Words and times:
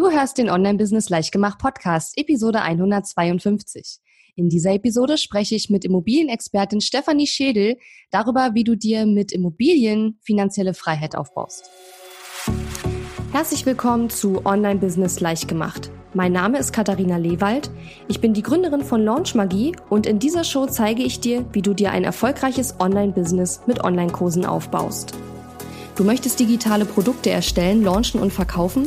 Du 0.00 0.10
hörst 0.10 0.38
den 0.38 0.48
Online-Business 0.48 1.10
Leichtgemacht 1.10 1.58
Podcast, 1.58 2.16
Episode 2.16 2.62
152. 2.62 3.98
In 4.34 4.48
dieser 4.48 4.72
Episode 4.72 5.18
spreche 5.18 5.54
ich 5.54 5.68
mit 5.68 5.84
Immobilienexpertin 5.84 6.80
Stefanie 6.80 7.26
Schädel 7.26 7.76
darüber, 8.10 8.52
wie 8.54 8.64
du 8.64 8.76
dir 8.76 9.04
mit 9.04 9.30
Immobilien 9.30 10.18
finanzielle 10.22 10.72
Freiheit 10.72 11.16
aufbaust. 11.16 11.68
Herzlich 13.32 13.66
willkommen 13.66 14.08
zu 14.08 14.46
Online-Business 14.46 15.20
Leichtgemacht. 15.20 15.90
Mein 16.14 16.32
Name 16.32 16.58
ist 16.58 16.72
Katharina 16.72 17.18
Lewald. 17.18 17.70
Ich 18.08 18.22
bin 18.22 18.32
die 18.32 18.42
Gründerin 18.42 18.82
von 18.82 19.04
Launch 19.04 19.34
Magie 19.34 19.76
und 19.90 20.06
in 20.06 20.18
dieser 20.18 20.44
Show 20.44 20.64
zeige 20.64 21.02
ich 21.02 21.20
dir, 21.20 21.44
wie 21.52 21.60
du 21.60 21.74
dir 21.74 21.92
ein 21.92 22.04
erfolgreiches 22.04 22.76
Online-Business 22.80 23.60
mit 23.66 23.84
Online-Kursen 23.84 24.46
aufbaust. 24.46 25.12
Du 25.94 26.04
möchtest 26.04 26.40
digitale 26.40 26.86
Produkte 26.86 27.28
erstellen, 27.28 27.84
launchen 27.84 28.18
und 28.18 28.32
verkaufen? 28.32 28.86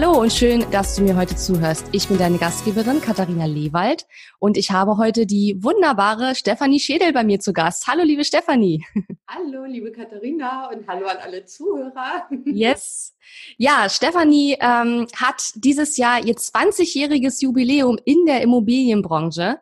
Hallo 0.00 0.20
und 0.20 0.32
schön, 0.32 0.64
dass 0.70 0.94
du 0.94 1.02
mir 1.02 1.16
heute 1.16 1.34
zuhörst. 1.34 1.86
Ich 1.90 2.06
bin 2.06 2.18
deine 2.18 2.38
Gastgeberin 2.38 3.00
Katharina 3.00 3.46
Lewald 3.46 4.06
und 4.38 4.56
ich 4.56 4.70
habe 4.70 4.96
heute 4.96 5.26
die 5.26 5.56
wunderbare 5.60 6.36
Stefanie 6.36 6.78
Schädel 6.78 7.12
bei 7.12 7.24
mir 7.24 7.40
zu 7.40 7.52
Gast. 7.52 7.88
Hallo, 7.88 8.04
liebe 8.04 8.24
Stefanie. 8.24 8.86
Hallo, 9.26 9.64
liebe 9.64 9.90
Katharina 9.90 10.70
und 10.70 10.86
hallo 10.86 11.08
an 11.08 11.16
alle 11.16 11.46
Zuhörer. 11.46 12.28
Yes. 12.44 13.16
Ja, 13.56 13.88
Stefanie 13.88 14.56
ähm, 14.60 15.08
hat 15.16 15.50
dieses 15.56 15.96
Jahr 15.96 16.24
ihr 16.24 16.36
20-jähriges 16.36 17.42
Jubiläum 17.42 17.98
in 18.04 18.24
der 18.24 18.42
Immobilienbranche. 18.42 19.58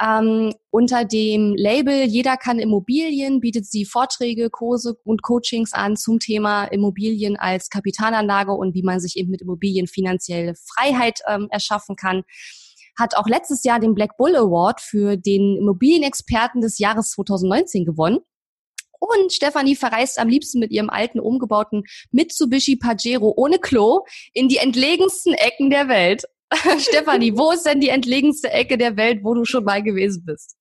Ähm, 0.00 0.52
unter 0.70 1.04
dem 1.04 1.54
Label 1.54 2.04
Jeder 2.04 2.36
kann 2.36 2.58
Immobilien 2.58 3.40
bietet 3.40 3.66
sie 3.66 3.84
Vorträge, 3.84 4.50
Kurse 4.50 4.96
und 5.04 5.22
Coachings 5.22 5.72
an 5.72 5.96
zum 5.96 6.18
Thema 6.18 6.64
Immobilien 6.64 7.36
als 7.36 7.70
Kapitalanlage 7.70 8.52
und 8.52 8.74
wie 8.74 8.82
man 8.82 9.00
sich 9.00 9.16
eben 9.16 9.30
mit 9.30 9.42
Immobilien 9.42 9.86
finanzielle 9.86 10.54
Freiheit 10.54 11.20
ähm, 11.26 11.48
erschaffen 11.50 11.96
kann. 11.96 12.22
Hat 12.98 13.16
auch 13.16 13.26
letztes 13.26 13.64
Jahr 13.64 13.80
den 13.80 13.94
Black 13.94 14.16
Bull 14.16 14.36
Award 14.36 14.80
für 14.80 15.16
den 15.16 15.56
Immobilienexperten 15.56 16.60
des 16.60 16.78
Jahres 16.78 17.10
2019 17.10 17.84
gewonnen. 17.84 18.18
Und 19.00 19.32
Stefanie 19.32 19.76
verreist 19.76 20.18
am 20.18 20.28
liebsten 20.28 20.60
mit 20.60 20.70
ihrem 20.70 20.90
alten 20.90 21.20
umgebauten 21.20 21.84
Mitsubishi 22.10 22.76
Pajero 22.76 23.32
ohne 23.34 23.58
Klo 23.58 24.04
in 24.34 24.48
die 24.48 24.58
entlegensten 24.58 25.32
Ecken 25.32 25.70
der 25.70 25.88
Welt. 25.88 26.24
Stefanie, 26.78 27.36
wo 27.36 27.52
ist 27.52 27.64
denn 27.64 27.80
die 27.80 27.88
entlegenste 27.88 28.50
Ecke 28.50 28.76
der 28.76 28.96
Welt, 28.96 29.22
wo 29.22 29.34
du 29.34 29.44
schon 29.44 29.64
mal 29.64 29.82
gewesen 29.82 30.24
bist? 30.24 30.56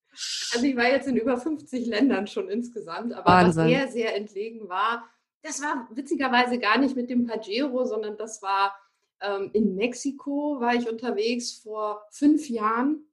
Also 0.54 0.66
ich 0.66 0.76
war 0.76 0.90
jetzt 0.90 1.08
in 1.08 1.16
über 1.16 1.38
50 1.38 1.88
Ländern 1.88 2.28
schon 2.28 2.50
insgesamt, 2.50 3.14
aber 3.14 3.26
Wahnsinn. 3.26 3.64
was 3.64 3.70
sehr, 3.70 3.88
sehr 3.88 4.16
entlegen 4.16 4.68
war, 4.68 5.08
das 5.42 5.62
war 5.62 5.88
witzigerweise 5.92 6.60
gar 6.60 6.78
nicht 6.78 6.96
mit 6.96 7.10
dem 7.10 7.26
Pajero, 7.26 7.86
sondern 7.86 8.18
das 8.18 8.42
war 8.42 8.76
ähm, 9.22 9.50
in 9.54 9.76
Mexiko, 9.76 10.60
war 10.60 10.76
ich 10.76 10.90
unterwegs 10.90 11.54
vor 11.54 12.06
fünf 12.12 12.50
Jahren 12.50 13.06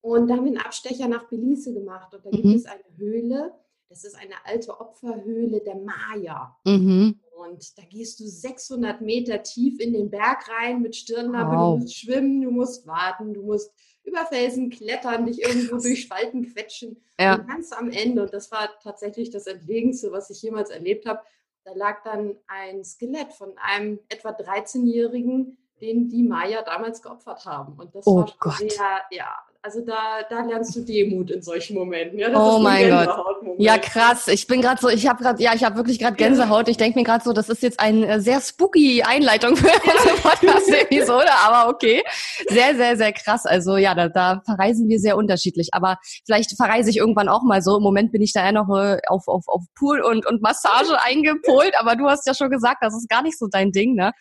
und 0.00 0.28
da 0.28 0.36
haben 0.36 0.44
wir 0.44 0.52
einen 0.52 0.64
Abstecher 0.64 1.08
nach 1.08 1.28
Belize 1.28 1.72
gemacht 1.72 2.12
und 2.14 2.24
da 2.24 2.30
mhm. 2.30 2.42
gibt 2.42 2.56
es 2.56 2.66
eine 2.66 2.84
Höhle, 2.96 3.52
das 3.88 4.04
ist 4.04 4.16
eine 4.16 4.34
alte 4.44 4.80
Opferhöhle 4.80 5.60
der 5.60 5.76
Maya. 5.76 6.56
Mhm. 6.64 7.19
Und 7.40 7.78
da 7.78 7.82
gehst 7.84 8.20
du 8.20 8.26
600 8.26 9.00
Meter 9.00 9.42
tief 9.42 9.80
in 9.80 9.94
den 9.94 10.10
Berg 10.10 10.46
rein 10.48 10.82
mit 10.82 10.94
Stirnlampe. 10.94 11.56
Wow. 11.56 11.74
Du 11.74 11.82
musst 11.82 11.96
schwimmen, 11.96 12.42
du 12.42 12.50
musst 12.50 12.86
warten, 12.86 13.32
du 13.32 13.42
musst 13.42 13.72
über 14.04 14.26
Felsen 14.26 14.70
klettern, 14.70 15.26
dich 15.26 15.42
irgendwo 15.42 15.78
durch 15.78 16.02
Spalten 16.02 16.52
quetschen. 16.52 17.02
Ja. 17.18 17.36
Und 17.36 17.48
ganz 17.48 17.72
am 17.72 17.90
Ende, 17.90 18.22
und 18.22 18.34
das 18.34 18.50
war 18.50 18.68
tatsächlich 18.82 19.30
das 19.30 19.46
Entlegenste, 19.46 20.12
was 20.12 20.28
ich 20.30 20.42
jemals 20.42 20.70
erlebt 20.70 21.06
habe, 21.06 21.20
da 21.64 21.72
lag 21.74 22.02
dann 22.04 22.36
ein 22.46 22.84
Skelett 22.84 23.32
von 23.32 23.56
einem 23.56 24.00
etwa 24.08 24.30
13-Jährigen, 24.30 25.58
den 25.80 26.08
die 26.08 26.22
Maya 26.22 26.62
damals 26.62 27.00
geopfert 27.00 27.46
haben. 27.46 27.78
Und 27.78 27.94
das 27.94 28.06
oh 28.06 28.16
war 28.16 28.34
Gott. 28.38 28.58
sehr, 28.58 29.00
ja, 29.10 29.34
also 29.62 29.84
da, 29.84 30.22
da 30.30 30.42
lernst 30.42 30.74
du 30.74 30.80
Demut 30.80 31.30
in 31.30 31.42
solchen 31.42 31.76
Momenten. 31.76 32.18
Ja, 32.18 32.28
oh 32.34 32.58
mein 32.58 32.88
Gott. 32.88 33.10
Ja, 33.58 33.76
krass. 33.76 34.26
Ich 34.28 34.46
bin 34.46 34.62
gerade 34.62 34.80
so, 34.80 34.88
ich 34.88 35.06
habe 35.06 35.22
gerade, 35.22 35.42
ja, 35.42 35.52
ich 35.54 35.64
habe 35.64 35.76
wirklich 35.76 35.98
gerade 35.98 36.16
Gänsehaut. 36.16 36.66
Ich 36.68 36.78
denke 36.78 36.98
mir 36.98 37.04
gerade 37.04 37.22
so, 37.22 37.34
das 37.34 37.50
ist 37.50 37.62
jetzt 37.62 37.78
eine 37.78 38.06
äh, 38.06 38.20
sehr 38.20 38.40
spooky 38.40 39.02
Einleitung 39.02 39.56
für 39.56 39.66
unsere 39.66 40.16
Podcast-Episode, 40.22 41.28
aber 41.44 41.68
okay. 41.68 42.02
Sehr, 42.48 42.74
sehr, 42.74 42.96
sehr 42.96 43.12
krass. 43.12 43.44
Also 43.44 43.76
ja, 43.76 43.94
da, 43.94 44.08
da 44.08 44.40
verreisen 44.46 44.88
wir 44.88 44.98
sehr 44.98 45.18
unterschiedlich. 45.18 45.68
Aber 45.72 45.98
vielleicht 46.24 46.56
verreise 46.56 46.88
ich 46.88 46.96
irgendwann 46.96 47.28
auch 47.28 47.42
mal 47.42 47.60
so. 47.60 47.76
Im 47.76 47.82
Moment 47.82 48.12
bin 48.12 48.22
ich 48.22 48.32
da 48.32 48.42
ja 48.46 48.52
noch 48.52 48.74
äh, 48.74 48.98
auf, 49.08 49.28
auf, 49.28 49.44
auf 49.46 49.62
Pool 49.78 50.00
und, 50.00 50.24
und 50.24 50.40
Massage 50.40 50.96
eingepolt, 51.04 51.74
aber 51.78 51.96
du 51.96 52.08
hast 52.08 52.26
ja 52.26 52.32
schon 52.32 52.48
gesagt, 52.48 52.78
das 52.80 52.94
ist 52.94 53.10
gar 53.10 53.22
nicht 53.22 53.38
so 53.38 53.46
dein 53.46 53.72
Ding, 53.72 53.94
ne? 53.94 54.12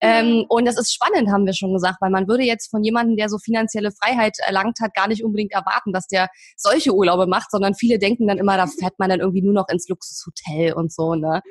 Ähm, 0.00 0.44
und 0.48 0.66
das 0.66 0.78
ist 0.78 0.94
spannend, 0.94 1.30
haben 1.30 1.46
wir 1.46 1.54
schon 1.54 1.72
gesagt, 1.72 1.96
weil 2.00 2.10
man 2.10 2.28
würde 2.28 2.44
jetzt 2.44 2.70
von 2.70 2.84
jemandem, 2.84 3.16
der 3.16 3.28
so 3.28 3.38
finanzielle 3.38 3.90
Freiheit 3.90 4.36
erlangt 4.46 4.78
hat, 4.80 4.83
gar 4.92 5.08
nicht 5.08 5.24
unbedingt 5.24 5.52
erwarten, 5.52 5.92
dass 5.92 6.06
der 6.06 6.28
solche 6.56 6.92
Urlaube 6.94 7.26
macht, 7.26 7.50
sondern 7.50 7.74
viele 7.74 7.98
denken 7.98 8.26
dann 8.26 8.38
immer, 8.38 8.56
da 8.56 8.66
fährt 8.80 8.98
man 8.98 9.08
dann 9.08 9.20
irgendwie 9.20 9.42
nur 9.42 9.54
noch 9.54 9.68
ins 9.68 9.88
Luxushotel 9.88 10.74
und 10.74 10.92
so, 10.92 11.14
ne? 11.14 11.42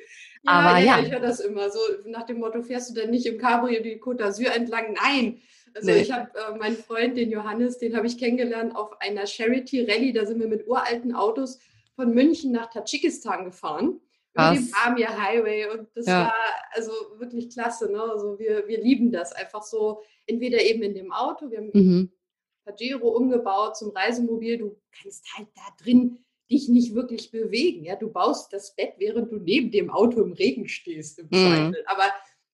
Ja, 0.46 0.52
Aber 0.52 0.80
ja, 0.80 0.98
ja. 0.98 1.00
ich 1.00 1.12
höre 1.12 1.22
das 1.22 1.40
immer 1.40 1.70
so 1.70 1.80
nach 2.06 2.26
dem 2.26 2.40
Motto, 2.40 2.62
fährst 2.62 2.90
du 2.90 2.94
denn 2.94 3.12
nicht 3.12 3.26
im 3.26 3.38
Cabrio 3.38 3.82
die 3.82 4.02
Côte 4.02 4.24
d'Azur 4.24 4.54
entlang? 4.54 4.94
Nein. 5.02 5.40
Also 5.76 5.90
nee. 5.90 6.02
ich 6.02 6.12
habe 6.12 6.30
äh, 6.38 6.58
meinen 6.58 6.76
Freund, 6.76 7.18
den 7.18 7.32
Johannes, 7.32 7.78
den 7.78 7.96
habe 7.96 8.08
ich 8.08 8.18
kennengelernt 8.18 8.76
auf 8.76 9.02
einer 9.02 9.26
Charity 9.26 9.90
Rallye. 9.90 10.14
Da 10.14 10.26
sind 10.26 10.40
wir 10.40 10.48
mit 10.48 10.68
uralten 10.68 11.16
Autos 11.16 11.60
von 11.96 12.14
München 12.14 12.52
nach 12.52 12.70
Tadschikistan 12.70 13.46
gefahren. 13.46 14.00
Krass. 14.36 14.60
Mit 14.60 14.68
dem 14.68 14.74
Amir 14.84 15.24
Highway. 15.24 15.68
Und 15.68 15.88
das 15.96 16.08
ja. 16.08 16.26
war 16.26 16.34
also 16.72 16.92
wirklich 17.18 17.50
klasse. 17.50 17.92
Ne? 17.92 18.02
Also 18.02 18.38
wir, 18.40 18.68
wir 18.68 18.82
lieben 18.82 19.12
das 19.12 19.32
einfach 19.32 19.64
so, 19.64 20.02
entweder 20.26 20.62
eben 20.62 20.84
in 20.84 20.94
dem 20.94 21.12
Auto, 21.12 21.50
wir 21.50 21.60
haben 21.60 21.72
mhm. 21.74 22.12
Pajero 22.66 23.09
umgebaut 23.09 23.78
zum 23.78 23.91
Reisemobil. 23.91 24.57
Du 24.57 24.78
kannst 24.91 25.25
halt 25.35 25.47
da 25.56 25.84
drin 25.84 26.19
dich 26.50 26.69
nicht 26.69 26.94
wirklich 26.94 27.31
bewegen. 27.31 27.84
Ja, 27.85 27.96
du 27.96 28.12
baust 28.12 28.53
das 28.53 28.75
Bett, 28.75 28.94
während 28.97 29.31
du 29.31 29.38
neben 29.38 29.72
dem 29.72 29.90
Auto 29.90 30.22
im 30.22 30.34
Regen 30.34 30.68
stehst 30.68 31.19
im 31.19 31.28
mhm. 31.31 31.75
Aber 31.85 32.03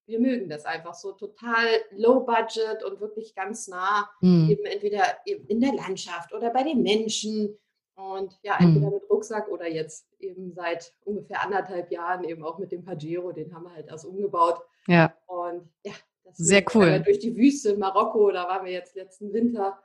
wir 0.05 0.19
mögen 0.19 0.49
das 0.49 0.65
einfach 0.65 0.95
so 0.95 1.11
total 1.11 1.67
low 1.91 2.21
budget 2.21 2.83
und 2.83 2.99
wirklich 2.99 3.35
ganz 3.35 3.67
nah, 3.67 4.09
mhm. 4.21 4.49
eben 4.49 4.65
entweder 4.65 5.03
in 5.25 5.61
der 5.61 5.73
Landschaft 5.73 6.33
oder 6.33 6.49
bei 6.49 6.63
den 6.63 6.81
Menschen. 6.81 7.57
Und 7.95 8.39
ja, 8.43 8.57
entweder 8.59 8.87
mhm. 8.87 8.93
mit 8.93 9.09
Rucksack 9.09 9.49
oder 9.49 9.69
jetzt 9.69 10.07
eben 10.19 10.53
seit 10.53 10.93
ungefähr 11.03 11.43
anderthalb 11.43 11.91
Jahren 11.91 12.23
eben 12.23 12.43
auch 12.43 12.57
mit 12.57 12.71
dem 12.71 12.83
Pajero, 12.83 13.33
den 13.33 13.53
haben 13.53 13.65
wir 13.65 13.73
halt 13.73 13.87
erst 13.87 14.05
umgebaut. 14.05 14.61
Ja. 14.87 15.13
Und 15.27 15.69
ja, 15.85 15.93
das 16.23 16.37
sehr 16.37 16.63
cool. 16.73 17.01
Durch 17.01 17.19
die 17.19 17.35
Wüste 17.35 17.71
in 17.71 17.79
Marokko, 17.79 18.31
da 18.31 18.47
waren 18.47 18.65
wir 18.65 18.71
jetzt 18.71 18.95
letzten 18.95 19.33
Winter. 19.33 19.77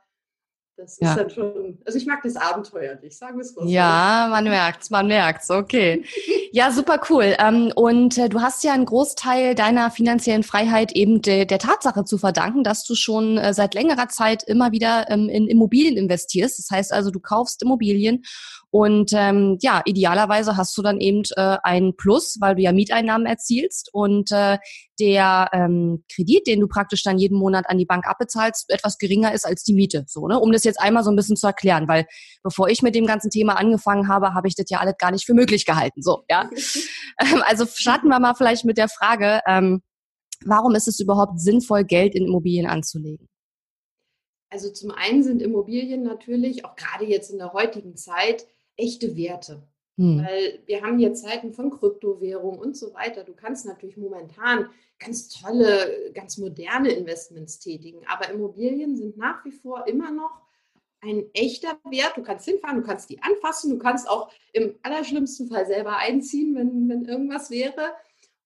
Das 0.77 0.99
ja. 0.99 1.11
ist 1.11 1.17
dann 1.17 1.29
schon, 1.29 1.77
also 1.85 1.97
ich 1.97 2.05
mag 2.05 2.21
das 2.21 2.35
abenteuerlich, 2.35 3.17
sagen 3.17 3.37
wir 3.37 3.43
es 3.43 3.55
mal 3.55 3.63
so. 3.63 3.69
Ja, 3.69 4.27
man 4.29 4.43
merkt's, 4.43 4.89
man 4.89 5.07
merkt's, 5.07 5.49
okay. 5.49 6.03
ja, 6.51 6.69
super 6.69 6.99
cool. 7.09 7.33
Ähm, 7.39 7.71
und 7.75 8.17
äh, 8.17 8.27
du 8.27 8.41
hast 8.41 8.61
ja 8.65 8.73
einen 8.73 8.83
Großteil 8.83 9.55
deiner 9.55 9.89
finanziellen 9.89 10.43
Freiheit 10.43 10.91
eben 10.91 11.21
der 11.21 11.47
Tatsache 11.47 12.03
zu 12.03 12.17
verdanken, 12.17 12.65
dass 12.65 12.83
du 12.83 12.93
schon 12.93 13.37
äh, 13.37 13.53
seit 13.53 13.73
längerer 13.73 14.09
Zeit 14.09 14.43
immer 14.43 14.73
wieder 14.73 15.09
ähm, 15.09 15.29
in 15.29 15.47
Immobilien 15.47 15.95
investierst. 15.95 16.59
Das 16.59 16.69
heißt 16.69 16.91
also, 16.91 17.09
du 17.09 17.21
kaufst 17.21 17.63
Immobilien 17.63 18.25
und 18.75 19.13
ähm, 19.13 19.57
ja, 19.61 19.81
idealerweise 19.85 20.57
hast 20.57 20.77
du 20.77 20.81
dann 20.81 20.99
eben 20.99 21.21
äh, 21.37 21.55
einen 21.63 21.95
Plus, 21.95 22.35
weil 22.41 22.55
du 22.55 22.61
ja 22.61 22.73
Mieteinnahmen 22.73 23.25
erzielst 23.25 23.89
und 23.93 24.33
äh, 24.33 24.57
der 24.99 25.47
ähm, 25.53 26.03
Kredit, 26.13 26.45
den 26.45 26.59
du 26.59 26.67
praktisch 26.67 27.01
dann 27.01 27.17
jeden 27.17 27.37
Monat 27.37 27.69
an 27.69 27.77
die 27.77 27.85
Bank 27.85 28.05
abbezahlst, 28.05 28.69
etwas 28.69 28.97
geringer 28.97 29.33
ist 29.33 29.45
als 29.45 29.63
die 29.63 29.73
Miete. 29.73 30.03
So, 30.09 30.27
ne? 30.27 30.37
Um 30.37 30.51
das 30.51 30.65
jetzt 30.65 30.81
einmal 30.81 31.05
so 31.05 31.09
ein 31.09 31.15
bisschen 31.15 31.37
zu 31.37 31.47
erklären, 31.47 31.87
weil 31.87 32.05
bevor 32.43 32.67
ich 32.67 32.81
mit 32.81 32.95
dem 32.95 33.05
ganzen 33.05 33.29
Thema 33.29 33.53
angefangen 33.57 34.09
habe, 34.09 34.33
habe 34.33 34.49
ich 34.49 34.55
das 34.55 34.65
ja 34.69 34.79
alles 34.79 34.95
gar 34.97 35.11
nicht 35.11 35.25
für 35.25 35.33
möglich 35.33 35.65
gehalten. 35.65 36.01
So, 36.01 36.23
ja. 36.29 36.49
Ähm, 37.17 37.41
also 37.45 37.65
starten 37.65 38.09
wir 38.09 38.19
mal 38.19 38.33
vielleicht 38.33 38.65
mit 38.65 38.77
der 38.77 38.89
Frage, 38.89 39.39
ähm, 39.47 39.81
warum 40.43 40.75
ist 40.75 40.89
es 40.89 40.99
überhaupt 40.99 41.39
sinnvoll, 41.39 41.85
Geld 41.85 42.13
in 42.13 42.25
Immobilien 42.25 42.65
anzulegen? 42.65 43.29
Also 44.49 44.69
zum 44.69 44.91
einen 44.91 45.23
sind 45.23 45.41
Immobilien 45.41 46.03
natürlich, 46.03 46.65
auch 46.65 46.75
gerade 46.75 47.05
jetzt 47.05 47.31
in 47.31 47.37
der 47.37 47.53
heutigen 47.53 47.95
Zeit, 47.95 48.45
echte 48.77 49.15
Werte. 49.15 49.63
Hm. 49.97 50.25
Weil 50.25 50.59
wir 50.65 50.81
haben 50.81 50.97
hier 50.97 51.13
Zeiten 51.13 51.53
von 51.53 51.69
Kryptowährung 51.69 52.59
und 52.59 52.75
so 52.75 52.93
weiter. 52.93 53.23
Du 53.23 53.33
kannst 53.33 53.65
natürlich 53.65 53.97
momentan 53.97 54.69
ganz 54.99 55.29
tolle, 55.29 56.11
ganz 56.13 56.37
moderne 56.37 56.91
Investments 56.91 57.59
tätigen, 57.59 58.01
aber 58.07 58.29
Immobilien 58.29 58.95
sind 58.95 59.17
nach 59.17 59.43
wie 59.45 59.51
vor 59.51 59.87
immer 59.87 60.11
noch 60.11 60.41
ein 61.01 61.25
echter 61.33 61.79
Wert. 61.89 62.17
Du 62.17 62.23
kannst 62.23 62.45
hinfahren, 62.45 62.77
du 62.77 62.83
kannst 62.83 63.09
die 63.09 63.21
anfassen, 63.21 63.71
du 63.71 63.77
kannst 63.77 64.09
auch 64.09 64.31
im 64.53 64.75
allerschlimmsten 64.83 65.47
Fall 65.47 65.65
selber 65.65 65.97
einziehen, 65.97 66.55
wenn, 66.55 66.89
wenn 66.89 67.05
irgendwas 67.05 67.49
wäre. 67.49 67.93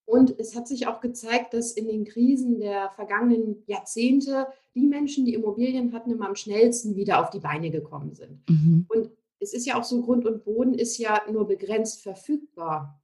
Und 0.06 0.40
es 0.40 0.56
hat 0.56 0.68
sich 0.68 0.88
auch 0.88 1.02
gezeigt, 1.02 1.54
dass 1.54 1.72
in 1.72 1.88
den 1.88 2.04
Krisen 2.04 2.60
der 2.60 2.90
vergangenen 2.96 3.64
Jahrzehnte 3.68 4.48
die 4.74 4.88
Menschen, 4.88 5.26
die 5.26 5.36
Immobilien 5.36 5.94
hatten, 5.94 6.12
immer 6.12 6.28
am 6.28 6.36
schnellsten 6.36 6.96
wieder 6.96 7.22
auf 7.22 7.30
die 7.30 7.40
Beine 7.40 7.70
gekommen 7.70 8.16
sind. 8.16 8.42
Mhm. 8.50 8.86
Und 8.90 9.12
es 9.40 9.54
ist 9.54 9.66
ja 9.66 9.78
auch 9.80 9.84
so, 9.84 10.02
Grund 10.02 10.26
und 10.26 10.44
Boden 10.44 10.74
ist 10.74 10.98
ja 10.98 11.22
nur 11.32 11.48
begrenzt 11.48 12.02
verfügbar. 12.02 13.02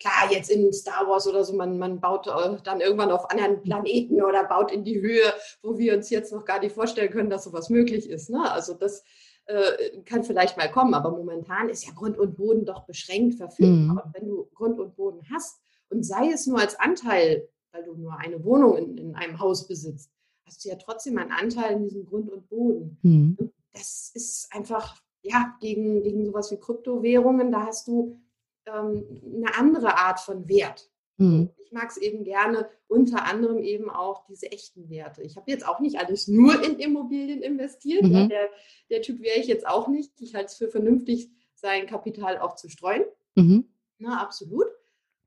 Klar, 0.00 0.30
jetzt 0.30 0.50
in 0.50 0.72
Star 0.72 1.08
Wars 1.08 1.26
oder 1.26 1.44
so, 1.44 1.54
man, 1.54 1.78
man 1.78 2.00
baut 2.00 2.28
äh, 2.28 2.56
dann 2.62 2.80
irgendwann 2.80 3.10
auf 3.10 3.30
anderen 3.30 3.62
Planeten 3.62 4.22
oder 4.22 4.44
baut 4.44 4.70
in 4.70 4.84
die 4.84 5.00
Höhe, 5.00 5.32
wo 5.62 5.76
wir 5.76 5.94
uns 5.94 6.08
jetzt 6.10 6.32
noch 6.32 6.44
gar 6.44 6.60
nicht 6.60 6.74
vorstellen 6.74 7.10
können, 7.10 7.30
dass 7.30 7.44
sowas 7.44 7.68
möglich 7.68 8.08
ist. 8.08 8.30
Ne? 8.30 8.50
Also 8.50 8.74
das 8.74 9.02
äh, 9.46 10.00
kann 10.04 10.22
vielleicht 10.22 10.56
mal 10.56 10.70
kommen, 10.70 10.94
aber 10.94 11.10
momentan 11.10 11.68
ist 11.68 11.84
ja 11.84 11.92
Grund 11.94 12.16
und 12.16 12.36
Boden 12.36 12.64
doch 12.64 12.84
beschränkt 12.86 13.36
verfügbar. 13.36 13.94
Mhm. 13.94 14.00
Und 14.04 14.14
wenn 14.14 14.28
du 14.28 14.48
Grund 14.54 14.78
und 14.78 14.94
Boden 14.94 15.22
hast, 15.32 15.60
und 15.90 16.04
sei 16.04 16.30
es 16.30 16.46
nur 16.46 16.60
als 16.60 16.78
Anteil, 16.78 17.48
weil 17.72 17.84
du 17.84 17.94
nur 17.94 18.16
eine 18.18 18.44
Wohnung 18.44 18.76
in, 18.76 18.98
in 18.98 19.14
einem 19.14 19.38
Haus 19.38 19.66
besitzt, 19.66 20.10
hast 20.46 20.64
du 20.64 20.68
ja 20.68 20.76
trotzdem 20.76 21.18
einen 21.18 21.32
Anteil 21.32 21.76
in 21.76 21.84
diesem 21.84 22.04
Grund 22.04 22.30
und 22.30 22.48
Boden. 22.48 22.98
Mhm. 23.02 23.36
Und 23.38 23.52
das 23.72 24.10
ist 24.14 24.48
einfach, 24.50 25.00
ja, 25.28 25.54
gegen, 25.60 26.02
gegen 26.02 26.24
sowas 26.26 26.50
wie 26.50 26.58
Kryptowährungen, 26.58 27.50
da 27.52 27.66
hast 27.66 27.88
du 27.88 28.20
ähm, 28.66 29.04
eine 29.36 29.56
andere 29.56 29.96
Art 29.96 30.20
von 30.20 30.48
Wert. 30.48 30.90
Mhm. 31.18 31.50
Ich 31.58 31.72
mag 31.72 31.90
es 31.90 31.96
eben 31.96 32.24
gerne, 32.24 32.68
unter 32.86 33.24
anderem 33.24 33.58
eben 33.58 33.90
auch 33.90 34.24
diese 34.26 34.50
echten 34.50 34.88
Werte. 34.88 35.22
Ich 35.22 35.36
habe 35.36 35.50
jetzt 35.50 35.66
auch 35.66 35.80
nicht 35.80 35.98
alles 35.98 36.28
nur 36.28 36.62
in 36.64 36.78
Immobilien 36.78 37.42
investiert. 37.42 38.04
Mhm. 38.04 38.12
Ja, 38.12 38.26
der, 38.28 38.48
der, 38.90 39.02
Typ 39.02 39.20
wäre 39.20 39.38
ich 39.38 39.46
jetzt 39.46 39.66
auch 39.66 39.88
nicht. 39.88 40.12
Ich 40.20 40.34
halte 40.34 40.46
es 40.46 40.54
für 40.54 40.68
vernünftig, 40.68 41.30
sein 41.54 41.86
Kapital 41.86 42.38
auch 42.38 42.54
zu 42.54 42.68
streuen. 42.68 43.02
Mhm. 43.34 43.68
Na, 43.98 44.22
absolut. 44.22 44.66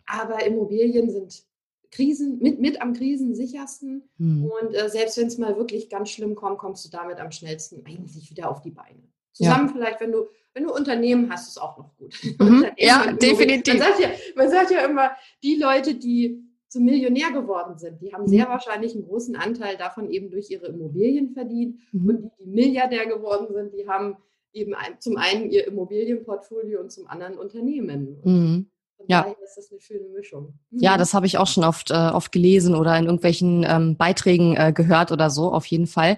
Aber 0.06 0.46
Immobilien 0.46 1.10
sind 1.10 1.44
Krisen, 1.92 2.40
mit, 2.40 2.60
mit 2.60 2.82
am 2.82 2.94
krisensichersten. 2.94 4.10
Mhm. 4.18 4.46
Und 4.46 4.74
äh, 4.74 4.90
selbst 4.90 5.18
wenn 5.18 5.28
es 5.28 5.38
mal 5.38 5.58
wirklich 5.58 5.90
ganz 5.90 6.10
schlimm 6.10 6.36
kommt, 6.36 6.58
kommst 6.58 6.86
du 6.86 6.90
damit 6.90 7.20
am 7.20 7.32
schnellsten 7.32 7.86
eigentlich 7.86 8.32
wieder 8.32 8.50
auf 8.50 8.62
die 8.62 8.72
Beine. 8.72 9.11
Zusammen 9.34 9.68
ja. 9.68 9.74
vielleicht, 9.74 10.02
wenn 10.02 10.12
du, 10.12 10.28
wenn 10.54 10.64
du 10.64 10.74
Unternehmen 10.74 11.32
hast, 11.32 11.48
ist 11.48 11.62
auch 11.62 11.78
noch 11.78 11.96
gut. 11.98 12.16
Mhm. 12.40 12.66
ja, 12.78 13.14
definitiv. 13.14 13.76
Man 13.76 13.84
sagt 13.84 14.00
ja, 14.00 14.10
man 14.36 14.50
sagt 14.50 14.72
ja 14.72 14.86
immer, 14.86 15.12
die 15.44 15.56
Leute, 15.56 15.96
die 15.96 16.44
zum 16.68 16.86
Millionär 16.86 17.32
geworden 17.32 17.78
sind, 17.78 18.02
die 18.02 18.14
haben 18.14 18.28
sehr 18.28 18.46
mhm. 18.46 18.52
wahrscheinlich 18.52 18.96
einen 18.96 19.06
großen 19.06 19.36
Anteil 19.36 19.76
davon 19.76 20.10
eben 20.10 20.32
durch 20.32 20.50
ihre 20.50 20.68
Immobilien 20.68 21.32
verdient. 21.34 21.80
Mhm. 21.92 22.10
Und 22.10 22.22
die, 22.24 22.32
die 22.40 22.50
Milliardär 22.50 23.06
geworden 23.08 23.54
sind, 23.54 23.74
die 23.74 23.88
haben 23.88 24.18
eben 24.54 24.74
ein, 24.74 25.00
zum 25.00 25.18
einen 25.18 25.50
ihr 25.50 25.68
Immobilienportfolio 25.68 26.80
und 26.80 26.92
zum 26.92 27.08
anderen 27.08 27.38
Unternehmen. 27.38 28.22
Mhm. 28.24 28.71
Von 29.02 29.10
ja. 29.10 29.22
daher 29.22 29.36
ist 29.44 29.58
das 29.58 29.72
eine 29.72 29.82
schöne 29.82 30.08
Mischung. 30.16 30.54
Ja, 30.72 30.98
das 30.98 31.14
habe 31.14 31.26
ich 31.26 31.38
auch 31.38 31.48
schon 31.48 31.64
oft, 31.64 31.92
äh, 31.92 31.94
oft 31.94 32.32
gelesen 32.32 32.76
oder 32.76 32.98
in 32.98 33.06
irgendwelchen 33.06 33.66
ähm, 33.68 33.98
Beiträgen 33.98 34.56
äh, 34.56 34.72
gehört 34.74 35.12
oder 35.12 35.30
so, 35.30 35.52
auf 35.52 35.66
jeden 35.66 35.88
Fall. 35.88 36.18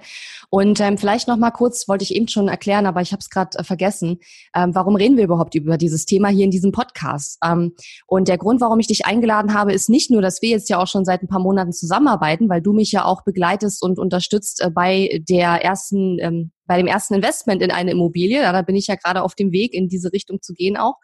Und 0.50 0.80
ähm, 0.82 0.98
vielleicht 0.98 1.28
noch 1.28 1.38
mal 1.38 1.52
kurz, 1.52 1.88
wollte 1.88 2.04
ich 2.04 2.14
eben 2.14 2.28
schon 2.28 2.48
erklären, 2.48 2.86
aber 2.86 3.02
ich 3.02 3.12
habe 3.12 3.22
es 3.22 3.30
gerade 3.30 3.58
äh, 3.58 3.64
vergessen. 3.64 4.20
Ähm, 4.56 4.76
warum 4.76 4.96
reden 4.96 5.18
wir 5.18 5.24
überhaupt 5.24 5.56
über 5.56 5.78
dieses 5.78 6.06
Thema 6.06 6.28
hier 6.30 6.46
in 6.46 6.52
diesem 6.52 6.72
Podcast? 6.72 7.40
Ähm, 7.44 7.74
und 8.06 8.28
der 8.28 8.38
Grund, 8.38 8.62
warum 8.62 8.80
ich 8.80 8.88
dich 8.88 9.06
eingeladen 9.06 9.54
habe, 9.54 9.74
ist 9.74 9.90
nicht 9.90 10.12
nur, 10.12 10.22
dass 10.22 10.42
wir 10.42 10.50
jetzt 10.50 10.70
ja 10.70 10.78
auch 10.78 10.88
schon 10.88 11.06
seit 11.06 11.24
ein 11.24 11.28
paar 11.28 11.40
Monaten 11.40 11.72
zusammenarbeiten, 11.72 12.50
weil 12.50 12.62
du 12.62 12.74
mich 12.74 12.92
ja 12.92 13.06
auch 13.06 13.24
begleitest 13.24 13.82
und 13.82 13.98
unterstützt 13.98 14.62
äh, 14.62 14.70
bei 14.70 15.24
der 15.30 15.64
ersten 15.64 16.20
ähm, 16.20 16.52
bei 16.66 16.78
dem 16.78 16.88
ersten 16.88 17.14
Investment 17.16 17.62
in 17.62 17.72
eine 17.72 17.92
Immobilie. 17.92 18.42
Ja, 18.42 18.52
da 18.52 18.62
bin 18.62 18.76
ich 18.76 18.88
ja 18.88 18.96
gerade 18.96 19.22
auf 19.22 19.36
dem 19.36 19.52
Weg, 19.52 19.74
in 19.74 19.90
diese 19.90 20.14
Richtung 20.14 20.42
zu 20.42 20.54
gehen 20.54 20.78
auch. 20.78 20.96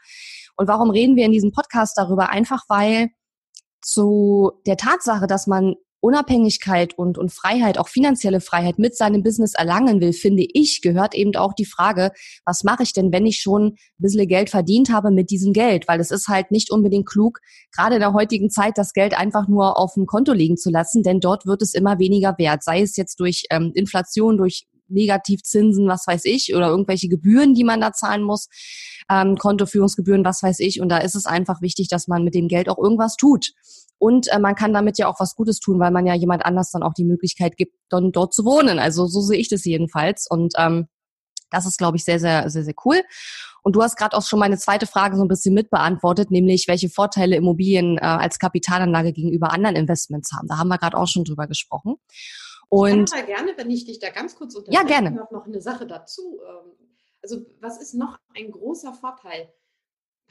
Und 0.60 0.68
warum 0.68 0.90
reden 0.90 1.16
wir 1.16 1.24
in 1.24 1.32
diesem 1.32 1.54
Podcast 1.54 1.98
darüber? 1.98 2.32
Einfach 2.32 2.66
weil 2.68 3.12
zu 3.82 4.52
der 4.68 4.76
Tatsache, 4.76 5.26
dass 5.26 5.48
man 5.48 5.76
Unabhängigkeit 6.02 6.98
und, 6.98 7.18
und 7.18 7.32
Freiheit, 7.32 7.78
auch 7.78 7.88
finanzielle 7.88 8.42
Freiheit 8.42 8.78
mit 8.78 8.96
seinem 8.96 9.24
Business 9.24 9.54
erlangen 9.54 10.02
will, 10.02 10.12
finde 10.12 10.46
ich, 10.54 10.82
gehört 10.82 11.14
eben 11.16 11.36
auch 11.36 11.54
die 11.54 11.66
Frage, 11.66 12.12
was 12.46 12.66
mache 12.66 12.84
ich 12.84 12.92
denn, 12.92 13.12
wenn 13.14 13.26
ich 13.26 13.40
schon 13.40 13.68
ein 13.68 13.76
bisschen 13.98 14.28
Geld 14.28 14.50
verdient 14.50 14.92
habe 14.92 15.12
mit 15.12 15.30
diesem 15.30 15.54
Geld? 15.54 15.88
Weil 15.88 16.02
es 16.02 16.12
ist 16.12 16.28
halt 16.28 16.52
nicht 16.52 16.72
unbedingt 16.72 17.08
klug, 17.08 17.40
gerade 17.74 17.96
in 17.96 18.02
der 18.02 18.14
heutigen 18.14 18.50
Zeit 18.50 18.78
das 18.78 18.94
Geld 18.94 19.18
einfach 19.18 19.48
nur 19.48 19.78
auf 19.78 19.94
dem 19.94 20.06
Konto 20.06 20.34
liegen 20.34 20.58
zu 20.58 20.70
lassen, 20.70 21.04
denn 21.04 21.22
dort 21.22 21.46
wird 21.46 21.62
es 21.62 21.74
immer 21.74 22.00
weniger 22.00 22.36
wert, 22.38 22.64
sei 22.64 22.82
es 22.82 22.96
jetzt 22.98 23.20
durch 23.20 23.46
ähm, 23.50 23.72
Inflation, 23.76 24.38
durch 24.38 24.68
Negativzinsen, 24.90 25.88
was 25.88 26.06
weiß 26.08 26.26
ich, 26.26 26.56
oder 26.56 26.68
irgendwelche 26.68 27.08
Gebühren, 27.08 27.54
die 27.54 27.64
man 27.64 27.82
da 27.82 27.94
zahlen 27.94 28.24
muss, 28.24 28.48
ähm, 29.10 29.38
Kontoführungsgebühren, 29.38 30.26
was 30.26 30.44
weiß 30.44 30.60
ich. 30.60 30.82
Und 30.82 30.90
da 30.90 30.98
ist 30.98 31.16
es 31.16 31.26
einfach 31.26 31.62
wichtig, 31.62 31.88
dass 31.88 32.08
man 32.08 32.24
mit 32.24 32.36
dem 32.36 32.48
Geld 32.48 32.70
auch 32.70 32.78
irgendwas 32.78 33.16
tut. 33.16 33.52
Und 33.98 34.32
äh, 34.32 34.40
man 34.40 34.56
kann 34.56 34.74
damit 34.74 34.98
ja 34.98 35.08
auch 35.08 35.20
was 35.20 35.36
Gutes 35.36 35.60
tun, 35.60 35.80
weil 35.80 35.92
man 35.92 36.06
ja 36.06 36.14
jemand 36.14 36.46
anders 36.46 36.72
dann 36.72 36.84
auch 36.84 36.94
die 36.94 37.04
Möglichkeit 37.04 37.58
gibt, 37.58 37.76
dann 37.90 38.12
dort 38.12 38.34
zu 38.34 38.46
wohnen. 38.46 38.80
Also 38.80 39.08
so 39.08 39.22
sehe 39.22 39.40
ich 39.40 39.50
das 39.50 39.66
jedenfalls. 39.66 40.26
Und 40.30 40.54
ähm, 40.58 40.88
das 41.52 41.66
ist, 41.66 41.78
glaube 41.78 41.98
ich, 41.98 42.04
sehr, 42.04 42.20
sehr, 42.20 42.50
sehr, 42.50 42.64
sehr 42.64 42.76
cool. 42.86 43.02
Und 43.62 43.76
du 43.76 43.82
hast 43.84 43.98
gerade 43.98 44.16
auch 44.16 44.24
schon 44.24 44.40
meine 44.40 44.58
zweite 44.58 44.88
Frage 44.88 45.18
so 45.18 45.24
ein 45.24 45.28
bisschen 45.28 45.54
mitbeantwortet, 45.54 46.32
nämlich 46.32 46.68
welche 46.68 46.90
Vorteile 46.90 47.36
Immobilien 47.36 47.98
äh, 47.98 48.02
als 48.02 48.40
Kapitalanlage 48.40 49.12
gegenüber 49.12 49.52
anderen 49.52 49.76
Investments 49.76 50.32
haben. 50.32 50.48
Da 50.48 50.58
haben 50.58 50.70
wir 50.70 50.78
gerade 50.78 50.98
auch 50.98 51.08
schon 51.08 51.26
drüber 51.26 51.48
gesprochen. 51.48 51.96
Und 52.70 53.10
ich 53.10 53.12
kann 53.12 53.26
gerne, 53.26 53.54
wenn 53.58 53.70
ich 53.70 53.86
dich 53.86 54.00
da 54.00 54.10
ganz 54.10 54.36
kurz 54.36 54.56
unterbreche, 54.56 54.82
ja, 54.82 54.88
gerne. 54.88 55.12
noch, 55.12 55.32
noch 55.32 55.46
eine 55.46 55.62
Sache 55.62 55.88
dazu. 55.88 56.40
Ähm, 56.48 56.72
also 57.22 57.46
was 57.60 57.82
ist 57.82 57.96
noch 57.96 58.20
ein 58.36 58.52
großer 58.52 58.94
Vorteil? 58.94 59.50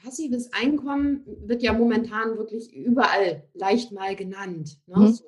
Passives 0.01 0.51
Einkommen 0.53 1.23
wird 1.25 1.61
ja 1.61 1.73
momentan 1.73 2.37
wirklich 2.37 2.73
überall 2.73 3.43
leicht 3.53 3.91
mal 3.91 4.15
genannt. 4.15 4.77
Ne? 4.87 4.97
Mhm. 4.97 5.13
So. 5.13 5.25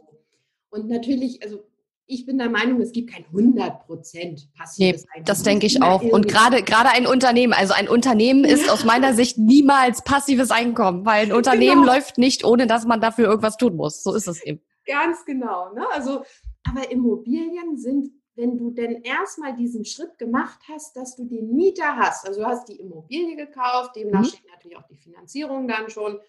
Und 0.69 0.87
natürlich, 0.87 1.43
also 1.43 1.65
ich 2.05 2.25
bin 2.25 2.37
der 2.37 2.49
Meinung, 2.49 2.79
es 2.81 2.93
gibt 2.93 3.11
kein 3.11 3.25
100% 3.25 4.47
passives 4.57 4.77
nee, 4.77 4.91
Einkommen. 4.91 5.25
Das 5.25 5.43
denke 5.43 5.65
ich 5.65 5.81
auch. 5.81 6.01
Und 6.01 6.27
gerade 6.27 6.63
gerade 6.63 6.89
ein 6.89 7.07
Unternehmen, 7.07 7.53
also 7.53 7.73
ein 7.73 7.89
Unternehmen 7.89 8.45
ist 8.45 8.69
aus 8.69 8.85
meiner 8.85 9.13
Sicht 9.13 9.37
niemals 9.37 10.03
passives 10.03 10.51
Einkommen, 10.51 11.05
weil 11.05 11.25
ein 11.25 11.31
Unternehmen 11.33 11.81
genau. 11.81 11.93
läuft 11.93 12.17
nicht, 12.17 12.45
ohne 12.45 12.67
dass 12.67 12.85
man 12.85 13.01
dafür 13.01 13.27
irgendwas 13.27 13.57
tun 13.57 13.75
muss. 13.75 14.03
So 14.03 14.13
ist 14.13 14.27
es 14.27 14.41
eben. 14.43 14.61
Ganz 14.85 15.25
genau. 15.25 15.73
Ne? 15.73 15.85
Also 15.93 16.23
aber 16.63 16.91
Immobilien 16.91 17.77
sind, 17.77 18.11
wenn 18.35 18.57
du 18.57 18.71
denn 18.71 19.01
erstmal 19.03 19.55
diesen 19.55 19.85
Schritt 19.85 20.17
gemacht 20.17 20.59
hast, 20.69 20.95
dass 20.95 21.15
du 21.15 21.25
den 21.25 21.53
Mieter 21.55 21.95
hast, 21.97 22.27
also 22.27 22.41
du 22.41 22.47
hast 22.47 22.69
die 22.69 22.79
Immobilie 22.79 23.35
gekauft, 23.35 23.95
demnach 23.95 24.21
mhm. 24.21 24.25
steht 24.25 24.49
natürlich 24.49 24.77
auch 24.77 24.87
die 24.87 24.97
Finanzierung 24.97 25.67
dann 25.67 25.89
schon 25.89 26.19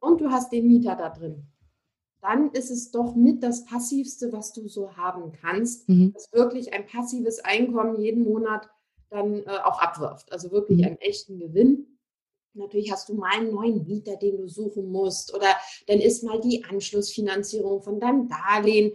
und 0.00 0.20
du 0.20 0.30
hast 0.30 0.52
den 0.52 0.66
Mieter 0.66 0.96
da 0.96 1.10
drin. 1.10 1.46
Dann 2.20 2.52
ist 2.52 2.70
es 2.70 2.90
doch 2.90 3.16
mit 3.16 3.42
das 3.42 3.64
Passivste, 3.64 4.32
was 4.32 4.52
du 4.52 4.68
so 4.68 4.96
haben 4.96 5.32
kannst, 5.32 5.88
mhm. 5.88 6.12
das 6.12 6.32
wirklich 6.32 6.72
ein 6.72 6.86
passives 6.86 7.40
Einkommen 7.40 8.00
jeden 8.00 8.24
Monat 8.24 8.68
dann 9.10 9.42
äh, 9.44 9.58
auch 9.64 9.80
abwirft. 9.80 10.32
Also 10.32 10.50
wirklich 10.52 10.78
mhm. 10.78 10.84
einen 10.84 10.98
echten 10.98 11.38
Gewinn. 11.38 11.98
Natürlich 12.54 12.92
hast 12.92 13.08
du 13.08 13.14
mal 13.14 13.32
einen 13.32 13.52
neuen 13.52 13.86
Mieter, 13.86 14.16
den 14.16 14.36
du 14.36 14.48
suchen 14.48 14.90
musst, 14.90 15.34
oder 15.34 15.48
dann 15.86 16.00
ist 16.00 16.22
mal 16.22 16.40
die 16.40 16.64
Anschlussfinanzierung 16.64 17.82
von 17.82 17.98
deinem 17.98 18.28
Darlehen 18.28 18.92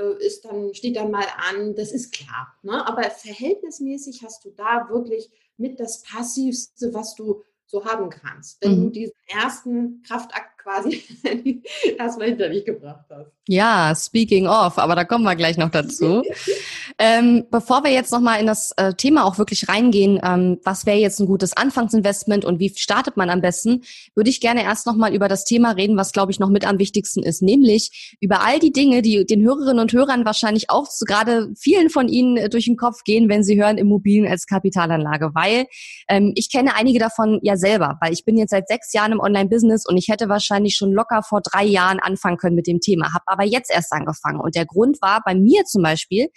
ist 0.00 0.44
dann, 0.44 0.74
steht 0.74 0.96
dann 0.96 1.10
mal 1.10 1.26
an, 1.50 1.74
das 1.74 1.92
ist 1.92 2.12
klar. 2.12 2.54
Ne? 2.62 2.86
Aber 2.86 3.02
verhältnismäßig 3.02 4.22
hast 4.22 4.44
du 4.44 4.50
da 4.50 4.88
wirklich 4.90 5.30
mit 5.56 5.80
das 5.80 6.02
Passivste, 6.02 6.92
was 6.92 7.14
du 7.14 7.42
so 7.66 7.84
haben 7.84 8.10
kannst, 8.10 8.62
wenn 8.62 8.78
mhm. 8.78 8.84
du 8.84 8.90
diesen 8.90 9.16
ersten 9.28 10.02
Kraftakt 10.02 10.55
quasi 10.66 11.02
erstmal 11.98 12.28
hinter 12.28 12.48
dich 12.48 12.64
gebracht 12.64 13.04
hast. 13.08 13.30
Ja, 13.48 13.94
speaking 13.94 14.48
of, 14.48 14.76
aber 14.78 14.96
da 14.96 15.04
kommen 15.04 15.22
wir 15.22 15.36
gleich 15.36 15.56
noch 15.56 15.70
dazu. 15.70 16.24
ähm, 16.98 17.44
bevor 17.48 17.84
wir 17.84 17.92
jetzt 17.92 18.10
nochmal 18.10 18.40
in 18.40 18.46
das 18.48 18.72
äh, 18.76 18.94
Thema 18.94 19.24
auch 19.24 19.38
wirklich 19.38 19.68
reingehen, 19.68 20.18
ähm, 20.24 20.58
was 20.64 20.84
wäre 20.84 20.98
jetzt 20.98 21.20
ein 21.20 21.26
gutes 21.26 21.56
Anfangsinvestment 21.56 22.44
und 22.44 22.58
wie 22.58 22.72
startet 22.76 23.16
man 23.16 23.30
am 23.30 23.40
besten, 23.40 23.82
würde 24.16 24.30
ich 24.30 24.40
gerne 24.40 24.64
erst 24.64 24.86
nochmal 24.86 25.14
über 25.14 25.28
das 25.28 25.44
Thema 25.44 25.70
reden, 25.70 25.96
was 25.96 26.10
glaube 26.10 26.32
ich 26.32 26.40
noch 26.40 26.50
mit 26.50 26.66
am 26.66 26.80
wichtigsten 26.80 27.22
ist, 27.22 27.40
nämlich 27.40 28.16
über 28.20 28.44
all 28.44 28.58
die 28.58 28.72
Dinge, 28.72 29.00
die 29.00 29.24
den 29.24 29.44
Hörerinnen 29.44 29.78
und 29.78 29.92
Hörern 29.92 30.24
wahrscheinlich 30.24 30.68
auch 30.70 30.86
so 30.86 31.04
gerade 31.04 31.52
vielen 31.56 31.88
von 31.88 32.08
ihnen 32.08 32.36
äh, 32.36 32.48
durch 32.48 32.64
den 32.64 32.76
Kopf 32.76 33.04
gehen, 33.04 33.28
wenn 33.28 33.44
sie 33.44 33.62
hören 33.62 33.78
Immobilien 33.78 34.26
als 34.26 34.46
Kapitalanlage, 34.46 35.30
weil 35.34 35.66
ähm, 36.08 36.32
ich 36.34 36.50
kenne 36.50 36.74
einige 36.74 36.98
davon 36.98 37.38
ja 37.42 37.56
selber, 37.56 37.96
weil 38.00 38.12
ich 38.12 38.24
bin 38.24 38.36
jetzt 38.36 38.50
seit 38.50 38.66
sechs 38.66 38.92
Jahren 38.92 39.12
im 39.12 39.20
Online-Business 39.20 39.86
und 39.86 39.96
ich 39.96 40.08
hätte 40.08 40.28
wahrscheinlich 40.28 40.55
schon 40.76 40.92
locker 40.92 41.22
vor 41.22 41.40
drei 41.42 41.64
Jahren 41.64 41.98
anfangen 42.00 42.36
können 42.36 42.56
mit 42.56 42.66
dem 42.66 42.80
Thema, 42.80 43.12
habe 43.12 43.24
aber 43.26 43.44
jetzt 43.44 43.70
erst 43.70 43.92
angefangen. 43.92 44.40
Und 44.40 44.54
der 44.54 44.66
Grund 44.66 45.00
war 45.02 45.20
bei 45.24 45.34
mir 45.34 45.64
zum 45.64 45.82
Beispiel, 45.82 46.28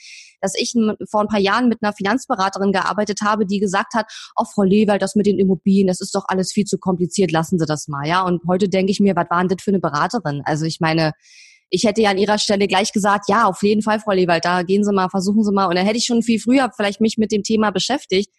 dass 0.42 0.54
ich 0.56 0.74
vor 1.10 1.22
ein 1.22 1.28
paar 1.28 1.40
Jahren 1.40 1.70
mit 1.70 1.80
einer 1.82 1.94
Finanzberaterin 1.94 2.72
gearbeitet 2.72 3.20
habe, 3.24 3.46
die 3.46 3.60
gesagt 3.60 3.94
hat, 3.94 4.06
oh 4.36 4.46
Frau 4.46 4.64
Lewald, 4.64 5.02
das 5.02 5.16
mit 5.16 5.26
den 5.26 5.40
Immobilien, 5.40 5.88
das 5.88 6.02
ist 6.02 6.16
doch 6.16 6.26
alles 6.28 6.52
viel 6.52 6.66
zu 6.66 6.78
kompliziert, 6.78 7.32
lassen 7.32 7.60
Sie 7.60 7.66
das 7.66 7.88
mal. 7.88 8.08
Ja, 8.08 8.22
und 8.22 8.42
heute 8.48 8.70
denke 8.70 8.92
ich 8.92 9.00
mir, 9.00 9.16
was 9.16 9.30
war 9.30 9.40
denn 9.40 9.50
das 9.50 9.64
für 9.64 9.72
eine 9.72 9.80
Beraterin? 9.80 10.42
Also 10.46 10.66
ich 10.66 10.80
meine, 10.80 11.14
ich 11.70 11.84
hätte 11.84 12.02
ja 12.02 12.10
an 12.10 12.18
ihrer 12.18 12.38
Stelle 12.38 12.68
gleich 12.68 12.92
gesagt, 12.92 13.26
ja, 13.30 13.46
auf 13.46 13.62
jeden 13.62 13.82
Fall, 13.82 14.00
Frau 14.00 14.12
Lewald, 14.12 14.44
da 14.44 14.64
gehen 14.64 14.84
Sie 14.84 14.92
mal, 14.92 15.10
versuchen 15.10 15.44
Sie 15.44 15.52
mal. 15.52 15.68
Und 15.68 15.76
dann 15.76 15.86
hätte 15.86 15.98
ich 15.98 16.06
schon 16.06 16.24
viel 16.24 16.40
früher 16.40 16.70
vielleicht 16.76 17.02
mich 17.02 17.18
mit 17.18 17.32
dem 17.32 17.44
Thema 17.44 17.72
beschäftigt. 17.72 18.30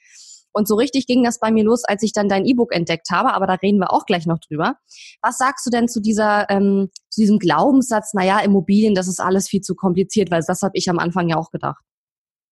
Und 0.52 0.66
so 0.66 0.74
richtig 0.74 1.06
ging 1.06 1.22
das 1.24 1.38
bei 1.38 1.50
mir 1.50 1.64
los, 1.64 1.84
als 1.84 2.02
ich 2.02 2.12
dann 2.12 2.28
dein 2.28 2.44
E-Book 2.44 2.74
entdeckt 2.74 3.10
habe, 3.10 3.32
aber 3.34 3.46
da 3.46 3.54
reden 3.54 3.78
wir 3.78 3.92
auch 3.92 4.06
gleich 4.06 4.26
noch 4.26 4.38
drüber. 4.38 4.76
Was 5.22 5.38
sagst 5.38 5.64
du 5.66 5.70
denn 5.70 5.88
zu 5.88 6.00
dieser, 6.00 6.48
ähm, 6.50 6.90
zu 7.08 7.20
diesem 7.20 7.38
Glaubenssatz, 7.38 8.14
naja, 8.14 8.40
Immobilien, 8.40 8.94
das 8.94 9.08
ist 9.08 9.20
alles 9.20 9.48
viel 9.48 9.60
zu 9.60 9.74
kompliziert, 9.74 10.30
weil 10.30 10.42
das 10.46 10.62
habe 10.62 10.72
ich 10.74 10.88
am 10.90 10.98
Anfang 10.98 11.28
ja 11.28 11.36
auch 11.36 11.50
gedacht. 11.50 11.82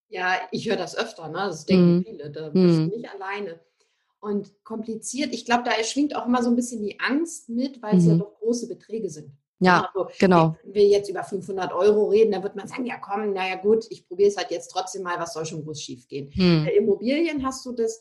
Ja, 0.08 0.34
ich 0.52 0.68
höre 0.68 0.76
das 0.76 0.96
öfter, 0.96 1.28
ne? 1.28 1.38
Das 1.48 1.66
denken 1.66 1.98
mm. 1.98 2.04
viele, 2.04 2.30
da 2.30 2.48
bist 2.48 2.78
mm. 2.78 2.90
du 2.90 2.96
nicht 2.96 3.10
alleine. 3.10 3.60
Und 4.20 4.64
kompliziert, 4.64 5.32
ich 5.32 5.44
glaube, 5.44 5.64
da 5.64 5.72
schwingt 5.84 6.16
auch 6.16 6.26
immer 6.26 6.42
so 6.42 6.50
ein 6.50 6.56
bisschen 6.56 6.82
die 6.82 6.98
Angst 6.98 7.48
mit, 7.48 7.82
weil 7.82 7.98
es 7.98 8.06
ja 8.06 8.14
mhm. 8.14 8.18
doch 8.18 8.34
große 8.40 8.66
Beträge 8.66 9.10
sind. 9.10 9.30
Ja, 9.60 9.90
also, 9.92 10.10
genau. 10.18 10.56
Wenn 10.62 10.74
wir 10.74 10.86
jetzt 10.86 11.10
über 11.10 11.24
500 11.24 11.72
Euro 11.72 12.08
reden, 12.08 12.32
dann 12.32 12.42
wird 12.42 12.54
man 12.54 12.68
sagen, 12.68 12.86
ja 12.86 12.96
komm, 12.98 13.32
naja 13.32 13.56
gut, 13.56 13.86
ich 13.90 14.06
probiere 14.06 14.28
es 14.28 14.36
halt 14.36 14.50
jetzt 14.50 14.68
trotzdem 14.68 15.02
mal, 15.02 15.18
was 15.18 15.32
soll 15.32 15.46
schon 15.46 15.64
groß 15.64 15.82
schief 15.82 16.06
gehen. 16.06 16.30
Hm. 16.32 16.64
Bei 16.64 16.72
Immobilien 16.72 17.44
hast 17.44 17.66
du 17.66 17.72
das, 17.72 18.00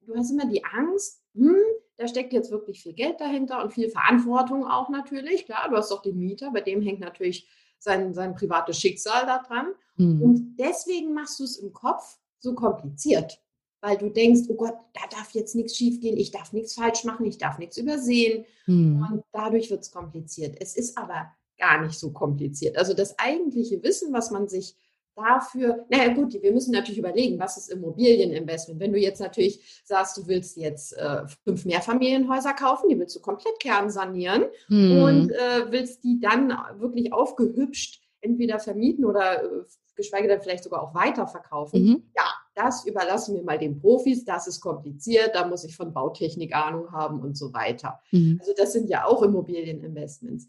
du 0.00 0.14
hast 0.14 0.30
immer 0.30 0.46
die 0.46 0.64
Angst, 0.64 1.20
hm, 1.34 1.56
da 1.96 2.08
steckt 2.08 2.32
jetzt 2.32 2.50
wirklich 2.50 2.82
viel 2.82 2.94
Geld 2.94 3.20
dahinter 3.20 3.62
und 3.62 3.72
viel 3.72 3.90
Verantwortung 3.90 4.66
auch 4.66 4.88
natürlich. 4.88 5.46
Klar, 5.46 5.68
du 5.70 5.76
hast 5.76 5.90
doch 5.90 6.02
den 6.02 6.18
Mieter, 6.18 6.50
bei 6.50 6.60
dem 6.60 6.82
hängt 6.82 7.00
natürlich 7.00 7.46
sein, 7.78 8.14
sein 8.14 8.34
privates 8.34 8.80
Schicksal 8.80 9.26
daran. 9.26 9.72
Hm. 9.96 10.22
Und 10.22 10.56
deswegen 10.58 11.12
machst 11.12 11.38
du 11.40 11.44
es 11.44 11.58
im 11.58 11.72
Kopf 11.72 12.18
so 12.38 12.54
kompliziert 12.54 13.40
weil 13.80 13.96
du 13.96 14.08
denkst, 14.08 14.42
oh 14.48 14.54
Gott, 14.54 14.74
da 14.94 15.02
darf 15.10 15.30
jetzt 15.32 15.54
nichts 15.54 15.76
schiefgehen, 15.76 16.16
ich 16.16 16.30
darf 16.30 16.52
nichts 16.52 16.74
falsch 16.74 17.04
machen, 17.04 17.26
ich 17.26 17.38
darf 17.38 17.58
nichts 17.58 17.76
übersehen. 17.76 18.44
Hm. 18.64 19.06
Und 19.12 19.24
dadurch 19.32 19.70
wird 19.70 19.82
es 19.82 19.90
kompliziert. 19.90 20.56
Es 20.60 20.76
ist 20.76 20.96
aber 20.98 21.32
gar 21.58 21.82
nicht 21.82 21.98
so 21.98 22.12
kompliziert. 22.12 22.76
Also 22.76 22.94
das 22.94 23.18
eigentliche 23.18 23.82
Wissen, 23.82 24.12
was 24.12 24.30
man 24.30 24.48
sich 24.48 24.76
dafür, 25.16 25.86
naja 25.88 26.12
gut, 26.12 26.34
wir 26.42 26.52
müssen 26.52 26.72
natürlich 26.72 26.98
überlegen, 26.98 27.38
was 27.38 27.56
ist 27.56 27.70
Immobilieninvestment. 27.70 28.78
Wenn 28.78 28.92
du 28.92 28.98
jetzt 28.98 29.20
natürlich 29.20 29.82
sagst, 29.84 30.16
du 30.18 30.26
willst 30.26 30.56
jetzt 30.58 30.92
äh, 30.92 31.26
fünf 31.44 31.64
Mehrfamilienhäuser 31.64 32.52
kaufen, 32.52 32.88
die 32.90 32.98
willst 32.98 33.16
du 33.16 33.20
komplett 33.20 33.58
kernsanieren 33.58 34.44
hm. 34.68 35.02
und 35.02 35.30
äh, 35.32 35.70
willst 35.70 36.04
die 36.04 36.20
dann 36.20 36.52
wirklich 36.78 37.12
aufgehübscht 37.12 38.02
entweder 38.20 38.58
vermieten 38.58 39.04
oder 39.04 39.42
äh, 39.42 39.64
geschweige 39.96 40.28
denn 40.28 40.40
vielleicht 40.40 40.64
sogar 40.64 40.82
auch 40.82 40.94
weiterverkaufen. 40.94 41.82
Mhm. 41.82 42.02
Ja, 42.16 42.24
das 42.54 42.86
überlassen 42.86 43.34
wir 43.34 43.42
mal 43.42 43.58
den 43.58 43.78
Profis, 43.80 44.24
das 44.24 44.46
ist 44.46 44.60
kompliziert, 44.60 45.34
da 45.34 45.46
muss 45.46 45.64
ich 45.64 45.76
von 45.76 45.92
Bautechnik 45.92 46.54
Ahnung 46.54 46.92
haben 46.92 47.20
und 47.20 47.36
so 47.36 47.52
weiter. 47.52 48.00
Mhm. 48.12 48.38
Also 48.40 48.52
das 48.56 48.72
sind 48.72 48.88
ja 48.88 49.04
auch 49.04 49.22
Immobilieninvestments. 49.22 50.48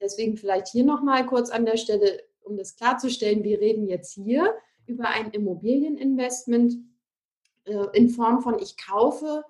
Deswegen 0.00 0.36
vielleicht 0.36 0.68
hier 0.68 0.84
nochmal 0.84 1.26
kurz 1.26 1.50
an 1.50 1.64
der 1.64 1.76
Stelle, 1.76 2.22
um 2.42 2.56
das 2.56 2.76
klarzustellen, 2.76 3.42
wir 3.42 3.60
reden 3.60 3.88
jetzt 3.88 4.12
hier 4.12 4.54
über 4.86 5.08
ein 5.08 5.30
Immobilieninvestment 5.30 6.76
äh, 7.64 7.86
in 7.92 8.08
Form 8.08 8.40
von, 8.40 8.58
ich 8.58 8.76
kaufe 8.76 9.44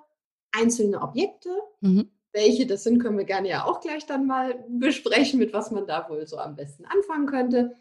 einzelne 0.52 1.00
Objekte. 1.00 1.50
Mhm. 1.80 2.10
Welche 2.32 2.66
das 2.66 2.84
sind, 2.84 3.00
können 3.00 3.18
wir 3.18 3.24
gerne 3.24 3.48
ja 3.48 3.64
auch 3.64 3.80
gleich 3.80 4.06
dann 4.06 4.26
mal 4.26 4.64
besprechen, 4.68 5.38
mit 5.38 5.52
was 5.52 5.70
man 5.70 5.86
da 5.86 6.08
wohl 6.08 6.26
so 6.26 6.38
am 6.38 6.56
besten 6.56 6.84
anfangen 6.84 7.26
könnte. 7.26 7.74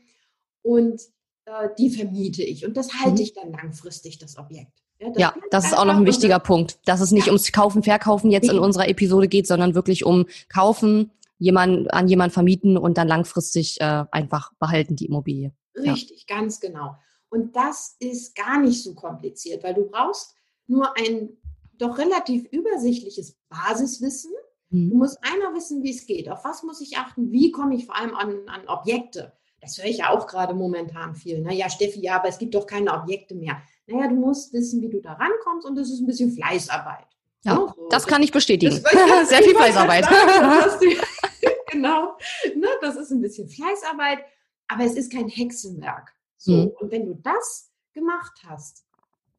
Und 0.62 1.02
äh, 1.48 1.70
die 1.77 1.89
vermiete 1.89 2.44
ich 2.44 2.66
und 2.66 2.75
das 2.75 2.94
halte 2.94 3.12
mhm. 3.12 3.22
ich 3.22 3.34
dann 3.34 3.51
langfristig, 3.51 4.20
das 4.20 4.38
Objekt. 4.38 4.84
Ja, 5.00 5.10
das, 5.10 5.22
ja, 5.22 5.36
das 5.51 5.66
ist 5.66 5.77
auch 5.77 5.86
noch 5.86 5.96
ein 5.96 6.06
wichtiger 6.06 6.39
Punkt, 6.39 6.80
dass 6.86 7.01
es 7.01 7.12
nicht 7.12 7.27
ja. 7.27 7.32
ums 7.32 7.51
Kaufen, 7.51 7.84
Verkaufen 7.84 8.32
jetzt 8.32 8.50
in 8.50 8.60
unserer 8.60 8.89
Episode 8.89 9.27
geht, 9.27 9.48
sondern 9.48 9.75
wirklich 9.75 10.04
um 10.04 10.25
Kaufen, 10.50 11.12
jemand, 11.38 11.94
an 11.94 12.08
jemand 12.08 12.34
vermieten 12.34 12.77
und 12.77 12.98
dann 12.98 13.08
langfristig 13.08 13.80
äh, 13.80 14.06
einfach 14.12 14.51
behalten 14.60 14.96
die 14.96 15.06
Immobilie. 15.06 15.54
Richtig, 15.75 16.25
ja. 16.27 16.36
ganz 16.36 16.60
genau. 16.60 16.96
Und 17.30 17.56
das 17.56 17.96
ist 18.00 18.36
gar 18.36 18.60
nicht 18.60 18.84
so 18.84 18.96
kompliziert, 18.96 19.63
weil 19.63 19.75
du 19.75 19.86
brauchst 19.86 20.34
nur 20.66 20.98
ein 20.98 21.30
doch 21.77 21.98
relativ 21.98 22.46
übersichtliches 22.51 23.38
Basiswissen. 23.50 24.32
Mhm. 24.72 24.89
Du 24.89 24.98
musst 24.98 25.20
einmal 25.22 25.54
wissen, 25.54 25.84
wie 25.84 25.92
es 25.92 26.08
geht. 26.08 26.27
Auf 26.27 26.44
was 26.44 26.63
muss 26.63 26.82
ich 26.82 26.98
achten? 26.98 27.32
Wie 27.32 27.51
komme 27.51 27.75
ich 27.75 27.86
vor 27.86 27.96
allem 27.96 28.16
an, 28.16 28.36
an 28.48 28.68
Objekte? 28.68 29.34
Das 29.62 29.78
höre 29.78 29.86
ich 29.86 29.98
ja 29.98 30.10
auch 30.10 30.28
gerade 30.28 30.54
momentan 30.54 31.16
viel. 31.16 31.42
Naja, 31.42 31.66
ne? 31.66 31.72
Steffi, 31.72 32.00
ja, 32.02 32.18
aber 32.18 32.30
es 32.30 32.38
gibt 32.38 32.56
doch 32.56 32.66
keine 32.66 32.94
Objekte 32.94 33.36
mehr. 33.36 33.62
Naja, 33.88 34.08
du 34.08 34.16
musst 34.16 34.54
wissen, 34.54 34.82
wie 34.82 34.90
du 34.90 35.02
da 35.02 35.14
rankommst 35.14 35.68
und 35.68 35.76
das 35.76 35.90
ist 35.90 36.02
ein 36.02 36.08
bisschen 36.08 36.32
Fleißarbeit. 36.32 37.08
Ja, 37.44 37.56
so, 37.56 37.88
das, 37.90 38.06
kann 38.06 38.22
ich 38.24 38.32
bestätigen. 38.32 38.84
Das 38.84 39.30
Sehr 39.30 39.44
viel 39.44 39.56
Fleißarbeit. 39.56 40.06
Sagen, 40.06 40.98
genau, 41.72 42.18
ne, 42.56 42.68
das 42.82 42.96
ist 42.98 43.12
ein 43.12 43.22
bisschen 43.22 43.48
Fleißarbeit, 43.48 44.20
aber 44.68 44.84
es 44.84 44.96
ist 44.96 45.12
kein 45.12 45.28
Hexenwerk. 45.28 46.14
So, 46.38 46.52
mhm. 46.52 46.72
und 46.80 46.92
wenn 46.92 47.06
du 47.06 47.14
das 47.16 47.72
gemacht 47.94 48.42
hast, 48.48 48.86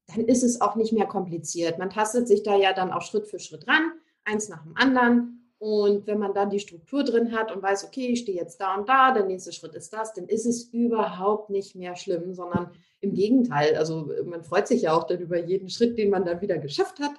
dann 0.07 0.25
ist 0.25 0.43
es 0.43 0.61
auch 0.61 0.75
nicht 0.75 0.93
mehr 0.93 1.07
kompliziert. 1.07 1.79
Man 1.79 1.91
tastet 1.91 2.29
sich 2.29 2.43
da 2.43 2.57
ja 2.57 2.73
dann 2.73 2.93
auch 2.93 3.03
Schritt 3.03 3.27
für 3.29 3.39
Schritt 3.39 3.69
ran, 3.69 3.93
eins 4.25 4.49
nach 4.49 4.63
dem 4.63 4.77
anderen. 4.77 5.38
Und 5.59 6.07
wenn 6.07 6.19
man 6.19 6.35
dann 6.35 6.51
die 6.51 6.61
Struktur 6.61 7.03
drin 7.03 7.33
hat 7.33 7.51
und 7.51 7.63
weiß, 7.63 7.85
okay, 7.85 8.09
ich 8.09 8.21
stehe 8.21 8.39
jetzt 8.39 8.61
da 8.61 8.77
und 8.77 8.89
da, 8.89 9.13
der 9.13 9.25
nächste 9.25 9.53
Schritt 9.53 9.75
ist 9.75 9.93
das, 9.93 10.15
dann 10.15 10.27
ist 10.27 10.47
es 10.47 10.65
überhaupt 10.65 11.51
nicht 11.51 11.75
mehr 11.75 11.97
schlimm, 11.97 12.33
sondern 12.33 12.71
im 13.01 13.13
Gegenteil. 13.15 13.77
Also 13.77 14.13
man 14.25 14.45
freut 14.45 14.69
sich 14.69 14.83
ja 14.83 14.93
auch 14.93 15.05
dann 15.05 15.19
über 15.19 15.39
jeden 15.39 15.69
Schritt, 15.69 15.99
den 15.99 16.11
man 16.11 16.25
dann 16.25 16.41
wieder 16.41 16.59
geschafft 16.59 17.01
hat. 17.01 17.13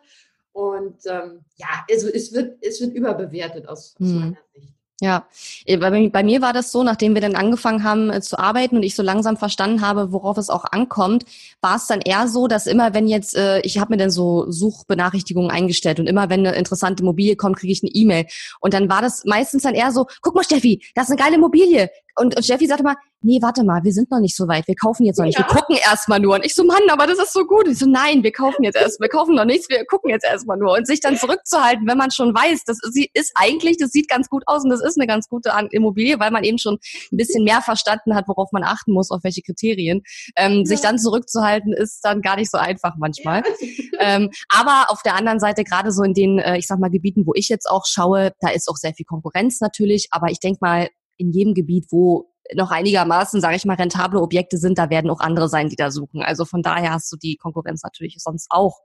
Und 0.54 1.06
ähm, 1.06 1.42
ja, 1.56 1.68
also 1.90 2.08
es 2.08 2.34
wird, 2.34 2.58
es 2.62 2.80
wird 2.80 2.94
überbewertet 2.94 3.68
aus, 3.68 3.96
aus 4.00 4.08
hm. 4.08 4.20
meiner 4.20 4.38
Sicht. 4.54 4.74
Ja, 5.02 5.28
äh, 5.66 5.78
bei, 5.78 6.24
mir 6.24 6.42
war 6.42 6.52
das 6.52 6.74
so, 6.74 6.84
nachdem 6.84 7.14
wir 7.14 7.22
dann 7.22 7.36
angefangen 7.36 7.86
haben 7.86 8.10
äh, 8.10 8.22
zu 8.22 8.38
arbeiten 8.38 8.76
und 8.76 8.84
ich 8.84 8.96
so 8.96 9.04
langsam 9.04 9.38
verstanden 9.38 9.82
habe, 9.82 10.12
worauf 10.12 10.38
es 10.38 10.50
auch 10.50 10.66
ankommt, 10.66 11.24
war 11.62 11.78
es 11.78 11.88
dann 11.88 12.02
eher 12.02 12.28
so, 12.28 12.48
dass 12.48 12.68
immer 12.68 12.94
wenn 12.94 13.08
jetzt, 13.08 13.38
äh, 13.38 13.62
ich 13.62 13.80
habe 13.80 13.94
mir 13.94 13.98
dann 13.98 14.12
so 14.12 14.52
Suchbenachrichtigungen 14.52 15.52
eingestellt 15.52 16.02
und 16.02 16.08
immer 16.08 16.30
wenn 16.30 16.46
eine 16.46 16.58
interessante 16.58 17.02
Immobilie 17.04 17.38
kommt, 17.38 17.58
kriege 17.58 17.72
ich 17.72 17.82
eine 17.82 17.92
E-Mail. 17.94 18.26
Und 18.60 18.74
dann 18.74 18.90
war 18.90 19.02
das 19.02 19.24
meistens 19.24 19.64
dann 19.64 19.74
eher 19.74 19.94
so, 19.94 20.06
guck 20.22 20.36
mal 20.36 20.44
Steffi, 20.44 20.82
das 20.96 21.06
ist 21.06 21.12
eine 21.12 21.22
geile 21.24 21.36
Immobilie, 21.36 21.90
und, 22.16 22.36
und 22.36 22.44
Steffi 22.44 22.68
sagte 22.68 22.84
mal, 22.84 22.96
nee, 23.22 23.40
warte 23.42 23.64
mal, 23.64 23.84
wir 23.84 23.92
sind 23.92 24.10
noch 24.12 24.20
nicht 24.20 24.36
so 24.36 24.48
weit, 24.48 24.68
wir 24.68 24.76
kaufen 24.76 25.06
jetzt 25.06 25.18
noch 25.18 25.26
nicht, 25.26 25.38
wir 25.38 25.46
gucken 25.46 25.78
erstmal 25.84 26.20
nur. 26.20 26.36
Und 26.36 26.46
ich 26.46 26.56
so, 26.56 26.64
Mann, 26.64 26.82
aber 26.90 27.06
das 27.08 27.20
ist 27.20 27.34
so 27.34 27.46
gut. 27.46 27.66
Und 27.66 27.74
ich 27.74 27.80
so, 27.80 27.86
nein, 27.86 28.24
wir 28.24 28.32
kaufen 28.32 28.64
jetzt 28.64 28.76
erst, 28.76 29.00
wir 29.00 29.10
kaufen 29.10 29.36
noch 29.36 29.46
nichts, 29.46 29.70
wir 29.70 29.86
gucken 29.86 30.10
jetzt 30.10 30.26
erstmal 30.26 30.58
nur. 30.58 30.74
Und 30.74 30.88
sich 30.88 31.00
dann 31.00 31.18
zurückzuhalten, 31.18 31.88
wenn 31.88 31.98
man 31.98 32.12
schon 32.12 32.34
weiß, 32.34 32.64
das 32.66 32.80
ist 33.14 33.32
eigentlich, 33.36 33.78
das 33.78 33.92
sieht 33.92 34.08
ganz 34.10 34.30
gut 34.30 34.44
aus 34.46 34.64
und 34.64 34.70
das 34.70 34.82
ist 34.82 34.98
eine 34.98 35.08
ganz 35.08 35.28
gute 35.28 35.52
Immobilie, 35.72 36.20
weil 36.20 36.32
man 36.32 36.44
eben 36.44 36.58
schon 36.58 36.76
ein 36.76 37.18
bisschen 37.18 37.44
mehr 37.44 37.62
verstanden 37.62 38.16
hat, 38.16 38.28
worauf 38.28 38.52
man 38.52 38.64
achten 38.64 38.94
muss, 38.94 39.12
auf 39.12 39.24
welche 39.24 39.42
Kriterien. 39.42 40.02
Ähm, 40.38 40.60
ja. 40.60 40.66
Sich 40.66 40.82
dann 40.82 40.98
zurückzuhalten, 40.98 41.74
ist 41.74 42.00
dann 42.04 42.22
gar 42.22 42.38
nicht 42.38 42.52
so 42.52 42.58
einfach 42.58 42.96
manchmal. 42.98 43.44
Ja. 43.46 43.54
Ähm, 44.02 44.30
aber 44.48 44.86
auf 44.92 45.02
der 45.04 45.16
anderen 45.16 45.42
Seite, 45.42 45.66
gerade 45.66 45.92
so 45.92 46.04
in 46.04 46.14
den, 46.14 46.40
äh, 46.40 46.58
ich 46.58 46.68
sag 46.68 46.80
mal, 46.80 46.90
Gebieten, 46.90 47.26
wo 47.26 47.34
ich 47.36 47.50
jetzt 47.50 47.70
auch 47.70 47.86
schaue, 47.86 48.32
da 48.40 48.48
ist 48.48 48.70
auch 48.70 48.78
sehr 48.78 48.94
viel 48.94 49.06
Konkurrenz 49.06 49.60
natürlich, 49.60 50.08
aber 50.12 50.32
ich 50.32 50.40
denke 50.40 50.60
mal, 50.62 50.88
in 51.20 51.32
jedem 51.32 51.54
Gebiet, 51.54 51.88
wo 51.92 52.32
noch 52.56 52.72
einigermaßen, 52.72 53.42
sage 53.42 53.56
ich 53.56 53.66
mal, 53.66 53.76
rentable 53.76 54.20
Objekte 54.22 54.58
sind, 54.58 54.80
da 54.80 54.90
werden 54.90 55.12
auch 55.12 55.20
andere 55.20 55.50
sein, 55.50 55.70
die 55.70 55.76
da 55.76 55.92
suchen. 55.92 56.24
Also 56.24 56.46
von 56.46 56.64
daher 56.64 56.94
hast 56.94 57.12
du 57.12 57.18
die 57.18 57.36
Konkurrenz 57.36 57.84
natürlich 57.84 58.16
sonst 58.18 58.48
auch. 58.50 58.80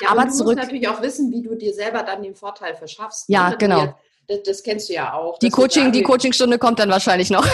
Ja, 0.00 0.10
aber 0.10 0.24
du 0.24 0.32
zurück, 0.32 0.56
musst 0.56 0.66
natürlich 0.66 0.88
auch 0.88 1.00
wissen, 1.00 1.30
wie 1.30 1.42
du 1.42 1.54
dir 1.54 1.72
selber 1.72 2.02
dann 2.02 2.22
den 2.22 2.34
Vorteil 2.34 2.74
verschaffst. 2.74 3.24
Ja, 3.28 3.50
ne? 3.50 3.56
genau. 3.56 3.94
Das, 4.28 4.42
das, 4.44 4.62
kennst 4.62 4.88
du 4.88 4.94
ja 4.94 5.14
auch. 5.14 5.38
Die 5.38 5.50
Coaching, 5.50 5.92
die 5.92 6.02
Coachingstunde 6.02 6.58
kommt 6.58 6.78
dann 6.78 6.90
wahrscheinlich 6.90 7.30
noch. 7.30 7.46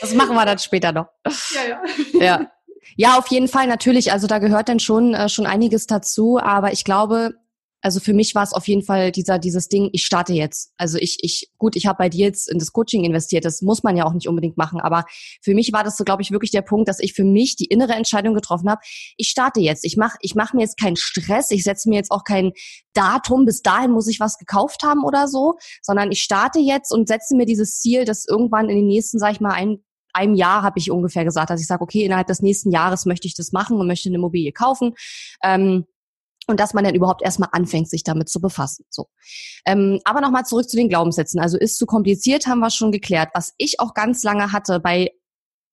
das 0.00 0.14
machen 0.14 0.34
wir 0.34 0.44
dann 0.44 0.58
später 0.58 0.92
noch. 0.92 1.06
Ja, 1.54 1.62
ja. 1.68 1.82
Ja. 2.20 2.50
Ja, 2.96 3.16
auf 3.18 3.28
jeden 3.28 3.46
Fall 3.46 3.66
natürlich. 3.66 4.10
Also 4.12 4.26
da 4.26 4.38
gehört 4.38 4.68
dann 4.68 4.80
schon 4.80 5.14
äh, 5.14 5.28
schon 5.28 5.46
einiges 5.46 5.86
dazu. 5.86 6.38
Aber 6.38 6.72
ich 6.72 6.84
glaube, 6.84 7.34
also 7.82 8.00
für 8.00 8.12
mich 8.12 8.34
war 8.34 8.42
es 8.42 8.52
auf 8.52 8.68
jeden 8.68 8.82
Fall 8.82 9.10
dieser 9.12 9.38
dieses 9.38 9.68
Ding, 9.68 9.88
ich 9.92 10.04
starte 10.04 10.32
jetzt. 10.32 10.72
Also 10.76 10.98
ich 10.98 11.18
ich 11.22 11.50
gut, 11.58 11.76
ich 11.76 11.86
habe 11.86 11.98
bei 11.98 12.08
dir 12.08 12.26
jetzt 12.26 12.50
in 12.50 12.58
das 12.58 12.72
Coaching 12.72 13.04
investiert, 13.04 13.44
das 13.44 13.62
muss 13.62 13.82
man 13.82 13.96
ja 13.96 14.04
auch 14.04 14.12
nicht 14.12 14.28
unbedingt 14.28 14.56
machen, 14.56 14.80
aber 14.80 15.04
für 15.42 15.54
mich 15.54 15.72
war 15.72 15.84
das 15.84 15.96
so 15.96 16.04
glaube 16.04 16.22
ich 16.22 16.30
wirklich 16.30 16.50
der 16.50 16.62
Punkt, 16.62 16.88
dass 16.88 17.00
ich 17.00 17.14
für 17.14 17.24
mich 17.24 17.56
die 17.56 17.66
innere 17.66 17.94
Entscheidung 17.94 18.34
getroffen 18.34 18.70
habe, 18.70 18.80
ich 19.16 19.28
starte 19.28 19.60
jetzt. 19.60 19.84
Ich 19.84 19.96
mache 19.96 20.18
ich 20.20 20.34
mach 20.34 20.52
mir 20.52 20.62
jetzt 20.62 20.78
keinen 20.78 20.96
Stress, 20.96 21.50
ich 21.50 21.64
setze 21.64 21.88
mir 21.88 21.96
jetzt 21.96 22.10
auch 22.10 22.24
kein 22.24 22.52
Datum, 22.92 23.44
bis 23.44 23.62
dahin 23.62 23.92
muss 23.92 24.08
ich 24.08 24.20
was 24.20 24.36
gekauft 24.36 24.82
haben 24.82 25.04
oder 25.04 25.28
so, 25.28 25.54
sondern 25.82 26.10
ich 26.12 26.22
starte 26.22 26.58
jetzt 26.58 26.92
und 26.92 27.08
setze 27.08 27.36
mir 27.36 27.46
dieses 27.46 27.80
Ziel, 27.80 28.04
dass 28.04 28.26
irgendwann 28.26 28.68
in 28.68 28.76
den 28.76 28.86
nächsten, 28.86 29.18
sag 29.18 29.32
ich 29.32 29.40
mal, 29.40 29.52
ein 29.52 29.78
einem 30.12 30.34
Jahr 30.34 30.62
habe 30.62 30.78
ich 30.78 30.90
ungefähr 30.90 31.24
gesagt, 31.24 31.50
dass 31.50 31.60
ich 31.60 31.66
sage, 31.66 31.82
okay, 31.82 32.04
innerhalb 32.04 32.26
des 32.26 32.42
nächsten 32.42 32.72
Jahres 32.72 33.06
möchte 33.06 33.28
ich 33.28 33.34
das 33.34 33.52
machen 33.52 33.78
und 33.78 33.86
möchte 33.86 34.08
eine 34.08 34.16
Immobilie 34.16 34.50
kaufen. 34.52 34.94
Ähm, 35.42 35.84
und 36.50 36.60
dass 36.60 36.74
man 36.74 36.84
dann 36.84 36.94
überhaupt 36.94 37.22
erstmal 37.22 37.48
anfängt, 37.52 37.88
sich 37.88 38.04
damit 38.04 38.28
zu 38.28 38.40
befassen. 38.40 38.84
So. 38.90 39.08
Ähm, 39.64 40.00
aber 40.04 40.20
nochmal 40.20 40.44
zurück 40.44 40.68
zu 40.68 40.76
den 40.76 40.88
Glaubenssätzen. 40.88 41.40
Also 41.40 41.58
ist 41.58 41.76
zu 41.78 41.86
kompliziert, 41.86 42.46
haben 42.46 42.60
wir 42.60 42.70
schon 42.70 42.92
geklärt. 42.92 43.30
Was 43.34 43.54
ich 43.56 43.80
auch 43.80 43.94
ganz 43.94 44.22
lange 44.24 44.52
hatte 44.52 44.80
bei, 44.80 45.10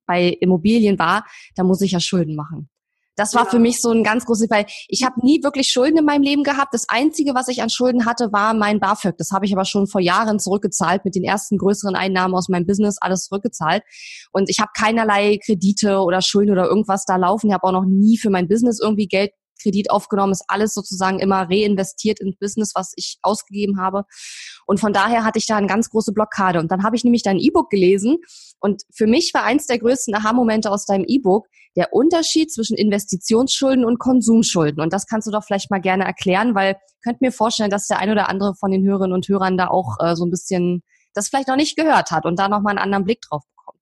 bei 0.05 0.29
Immobilien 0.29 0.99
war, 0.99 1.25
da 1.55 1.63
muss 1.63 1.81
ich 1.81 1.91
ja 1.91 1.99
Schulden 1.99 2.35
machen. 2.35 2.69
Das 3.17 3.33
war 3.33 3.45
ja. 3.45 3.49
für 3.49 3.57
mich 3.57 3.81
so 3.81 3.89
ein 3.89 4.03
ganz 4.03 4.25
großes, 4.25 4.47
weil 4.51 4.67
ich 4.87 5.03
habe 5.03 5.25
nie 5.25 5.43
wirklich 5.43 5.69
Schulden 5.69 5.97
in 5.97 6.05
meinem 6.05 6.21
Leben 6.21 6.43
gehabt. 6.43 6.71
Das 6.75 6.87
Einzige, 6.87 7.33
was 7.33 7.47
ich 7.47 7.63
an 7.63 7.71
Schulden 7.71 8.05
hatte, 8.05 8.31
war 8.31 8.53
mein 8.53 8.79
BAföG. 8.79 9.17
Das 9.17 9.31
habe 9.31 9.47
ich 9.47 9.53
aber 9.53 9.65
schon 9.65 9.87
vor 9.87 9.99
Jahren 9.99 10.39
zurückgezahlt, 10.39 11.03
mit 11.03 11.15
den 11.15 11.23
ersten 11.23 11.57
größeren 11.57 11.95
Einnahmen 11.95 12.35
aus 12.35 12.47
meinem 12.47 12.67
Business, 12.67 12.97
alles 13.01 13.25
zurückgezahlt. 13.25 13.81
Und 14.31 14.51
ich 14.51 14.59
habe 14.59 14.69
keinerlei 14.77 15.39
Kredite 15.43 15.97
oder 16.01 16.21
Schulden 16.21 16.51
oder 16.51 16.67
irgendwas 16.67 17.05
da 17.05 17.15
laufen. 17.15 17.47
Ich 17.47 17.53
habe 17.53 17.63
auch 17.63 17.71
noch 17.71 17.85
nie 17.85 18.19
für 18.19 18.29
mein 18.29 18.47
Business 18.47 18.79
irgendwie 18.79 19.07
Geld 19.07 19.31
Kredit 19.61 19.91
aufgenommen, 19.91 20.31
ist 20.31 20.45
alles 20.47 20.73
sozusagen 20.73 21.19
immer 21.19 21.49
reinvestiert 21.49 22.19
ins 22.19 22.37
Business, 22.37 22.71
was 22.75 22.93
ich 22.95 23.17
ausgegeben 23.21 23.79
habe. 23.79 24.03
Und 24.65 24.79
von 24.79 24.93
daher 24.93 25.23
hatte 25.23 25.39
ich 25.39 25.45
da 25.45 25.57
eine 25.57 25.67
ganz 25.67 25.89
große 25.89 26.13
Blockade. 26.13 26.59
Und 26.59 26.71
dann 26.71 26.83
habe 26.83 26.95
ich 26.95 27.03
nämlich 27.03 27.23
dein 27.23 27.39
E-Book 27.39 27.69
gelesen. 27.69 28.17
Und 28.59 28.83
für 28.93 29.07
mich 29.07 29.33
war 29.33 29.43
eins 29.43 29.67
der 29.67 29.79
größten 29.79 30.15
Aha-Momente 30.15 30.71
aus 30.71 30.85
deinem 30.85 31.05
E-Book 31.07 31.47
der 31.75 31.93
Unterschied 31.93 32.51
zwischen 32.51 32.75
Investitionsschulden 32.75 33.85
und 33.85 33.99
Konsumschulden. 33.99 34.81
Und 34.81 34.93
das 34.93 35.05
kannst 35.05 35.27
du 35.27 35.31
doch 35.31 35.43
vielleicht 35.43 35.69
mal 35.69 35.79
gerne 35.79 36.05
erklären, 36.05 36.55
weil 36.55 36.75
könnt 37.03 37.21
mir 37.21 37.31
vorstellen, 37.31 37.69
dass 37.69 37.87
der 37.87 37.99
ein 37.99 38.09
oder 38.09 38.29
andere 38.29 38.55
von 38.55 38.71
den 38.71 38.83
Hörerinnen 38.83 39.13
und 39.13 39.27
Hörern 39.27 39.57
da 39.57 39.67
auch 39.67 39.97
äh, 39.99 40.15
so 40.15 40.25
ein 40.25 40.31
bisschen 40.31 40.83
das 41.13 41.29
vielleicht 41.29 41.47
noch 41.47 41.55
nicht 41.55 41.75
gehört 41.75 42.11
hat 42.11 42.25
und 42.25 42.37
da 42.37 42.47
nochmal 42.49 42.71
einen 42.71 42.83
anderen 42.83 43.03
Blick 43.03 43.21
drauf 43.21 43.43
bekommt. 43.55 43.81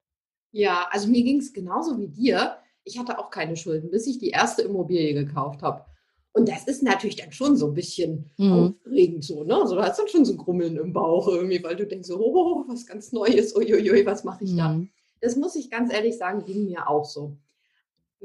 Ja, 0.51 0.87
also 0.91 1.07
mir 1.07 1.23
ging 1.23 1.39
es 1.39 1.51
genauso 1.51 1.97
wie 1.97 2.07
dir 2.07 2.57
ich 2.85 2.97
hatte 2.97 3.19
auch 3.19 3.29
keine 3.29 3.57
Schulden, 3.57 3.91
bis 3.91 4.07
ich 4.07 4.19
die 4.19 4.29
erste 4.29 4.61
Immobilie 4.61 5.13
gekauft 5.13 5.61
habe. 5.61 5.85
Und 6.31 6.49
das 6.49 6.67
ist 6.67 6.83
natürlich 6.83 7.15
dann 7.15 7.31
schon 7.31 7.55
so 7.55 7.67
ein 7.67 7.73
bisschen 7.73 8.29
mhm. 8.37 8.75
aufregend 8.85 9.23
so, 9.23 9.43
ne? 9.43 9.55
Also, 9.55 9.75
du 9.75 9.81
hast 9.81 9.97
dann 9.97 10.07
schon 10.07 10.25
so 10.25 10.33
ein 10.33 10.37
Grummeln 10.37 10.75
im 10.77 10.91
Bauch 10.91 11.27
irgendwie, 11.27 11.63
weil 11.63 11.77
du 11.77 11.87
denkst 11.87 12.07
so, 12.07 12.19
oh, 12.19 12.65
was 12.67 12.85
ganz 12.85 13.11
Neues, 13.11 13.55
uiuiui, 13.55 14.05
was 14.05 14.23
mache 14.23 14.43
ich 14.43 14.51
mhm. 14.51 14.57
da? 14.57 14.81
Das 15.21 15.37
muss 15.37 15.55
ich 15.55 15.71
ganz 15.71 15.93
ehrlich 15.93 16.17
sagen, 16.17 16.43
ging 16.45 16.65
mir 16.65 16.89
auch 16.89 17.05
so. 17.05 17.37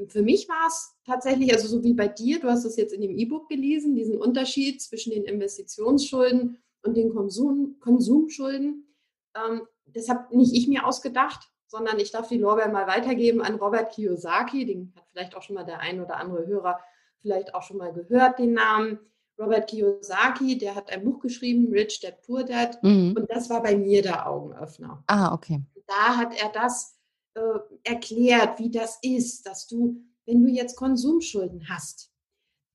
Für 0.07 0.23
mich 0.23 0.49
war 0.49 0.67
es 0.67 0.93
tatsächlich, 1.05 1.53
also 1.53 1.67
so 1.67 1.83
wie 1.83 1.93
bei 1.93 2.07
dir, 2.07 2.39
du 2.39 2.49
hast 2.49 2.65
es 2.65 2.75
jetzt 2.75 2.93
in 2.93 3.01
dem 3.01 3.17
E-Book 3.17 3.47
gelesen, 3.49 3.95
diesen 3.95 4.17
Unterschied 4.17 4.81
zwischen 4.81 5.11
den 5.11 5.23
Investitionsschulden 5.23 6.57
und 6.83 6.97
den 6.97 7.13
Konsum, 7.13 7.77
Konsumschulden. 7.79 8.93
Ähm, 9.35 9.61
das 9.85 10.09
habe 10.09 10.35
nicht 10.35 10.53
ich 10.53 10.67
mir 10.67 10.85
ausgedacht, 10.85 11.50
sondern 11.71 11.99
ich 11.99 12.11
darf 12.11 12.27
die 12.27 12.37
Lorbeeren 12.37 12.73
mal 12.73 12.85
weitergeben 12.85 13.41
an 13.41 13.55
Robert 13.55 13.93
Kiyosaki. 13.93 14.65
Den 14.65 14.93
hat 14.93 15.05
vielleicht 15.09 15.35
auch 15.35 15.41
schon 15.41 15.55
mal 15.55 15.63
der 15.63 15.79
ein 15.79 16.01
oder 16.01 16.17
andere 16.17 16.45
Hörer 16.45 16.81
vielleicht 17.21 17.55
auch 17.55 17.63
schon 17.63 17.77
mal 17.77 17.93
gehört, 17.93 18.39
den 18.39 18.53
Namen. 18.53 18.99
Robert 19.39 19.69
Kiyosaki, 19.69 20.57
der 20.57 20.75
hat 20.75 20.91
ein 20.91 21.03
Buch 21.05 21.19
geschrieben, 21.21 21.71
Rich 21.71 22.01
Dad 22.01 22.21
Poor 22.23 22.43
Dad. 22.43 22.77
Mhm. 22.83 23.15
Und 23.17 23.31
das 23.31 23.49
war 23.49 23.63
bei 23.63 23.75
mir 23.75 24.01
der 24.01 24.29
Augenöffner. 24.29 25.01
Ah, 25.07 25.33
okay. 25.33 25.61
Da 25.87 26.17
hat 26.17 26.39
er 26.39 26.49
das 26.49 26.99
äh, 27.35 27.41
erklärt, 27.83 28.59
wie 28.59 28.69
das 28.69 28.99
ist, 29.01 29.47
dass 29.47 29.65
du, 29.65 30.03
wenn 30.25 30.43
du 30.43 30.49
jetzt 30.49 30.75
Konsumschulden 30.75 31.69
hast, 31.69 32.11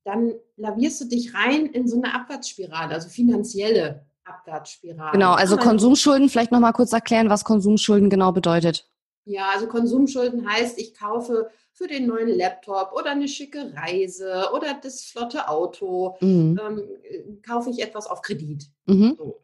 dann 0.04 0.32
lavierst 0.56 1.02
du 1.02 1.04
dich 1.04 1.34
rein 1.34 1.66
in 1.66 1.86
so 1.86 2.00
eine 2.02 2.14
Abwärtsspirale, 2.14 2.94
also 2.94 3.10
finanzielle 3.10 4.05
Abwärtsspirale. 4.26 5.12
Genau, 5.12 5.33
also 5.33 5.56
Konsumschulden, 5.56 6.28
vielleicht 6.28 6.52
nochmal 6.52 6.73
kurz 6.73 6.92
erklären, 6.92 7.30
was 7.30 7.45
Konsumschulden 7.45 8.11
genau 8.11 8.33
bedeutet. 8.33 8.88
Ja, 9.25 9.50
also 9.52 9.66
Konsumschulden 9.66 10.49
heißt, 10.49 10.78
ich 10.78 10.95
kaufe 10.95 11.50
für 11.73 11.88
den 11.88 12.06
neuen 12.06 12.28
Laptop 12.28 12.92
oder 12.92 13.11
eine 13.11 13.28
schicke 13.28 13.73
Reise 13.75 14.50
oder 14.54 14.78
das 14.80 15.02
flotte 15.02 15.49
Auto, 15.49 16.16
mhm. 16.21 16.59
ähm, 16.64 17.42
kaufe 17.47 17.71
ich 17.71 17.83
etwas 17.83 18.06
auf 18.06 18.23
Kredit. 18.23 18.66
Mhm. 18.87 19.14
So. 19.18 19.40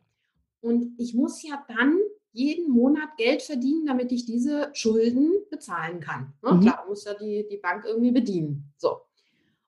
Und 0.61 0.95
ich 0.99 1.15
muss 1.15 1.43
ja 1.43 1.65
dann 1.69 1.99
jeden 2.33 2.71
Monat 2.71 3.17
Geld 3.19 3.43
verdienen, 3.43 3.87
damit 3.87 4.11
ich 4.13 4.25
diese 4.25 4.71
Schulden 4.73 5.33
bezahlen 5.51 6.01
kann. 6.01 6.33
Ne? 6.43 6.53
Mhm. 6.53 6.61
Klar, 6.63 6.85
muss 6.89 7.05
ja 7.05 7.15
die, 7.15 7.47
die 7.51 7.59
Bank 7.59 7.85
irgendwie 7.85 8.13
bedienen. 8.13 8.73
So. 8.79 9.01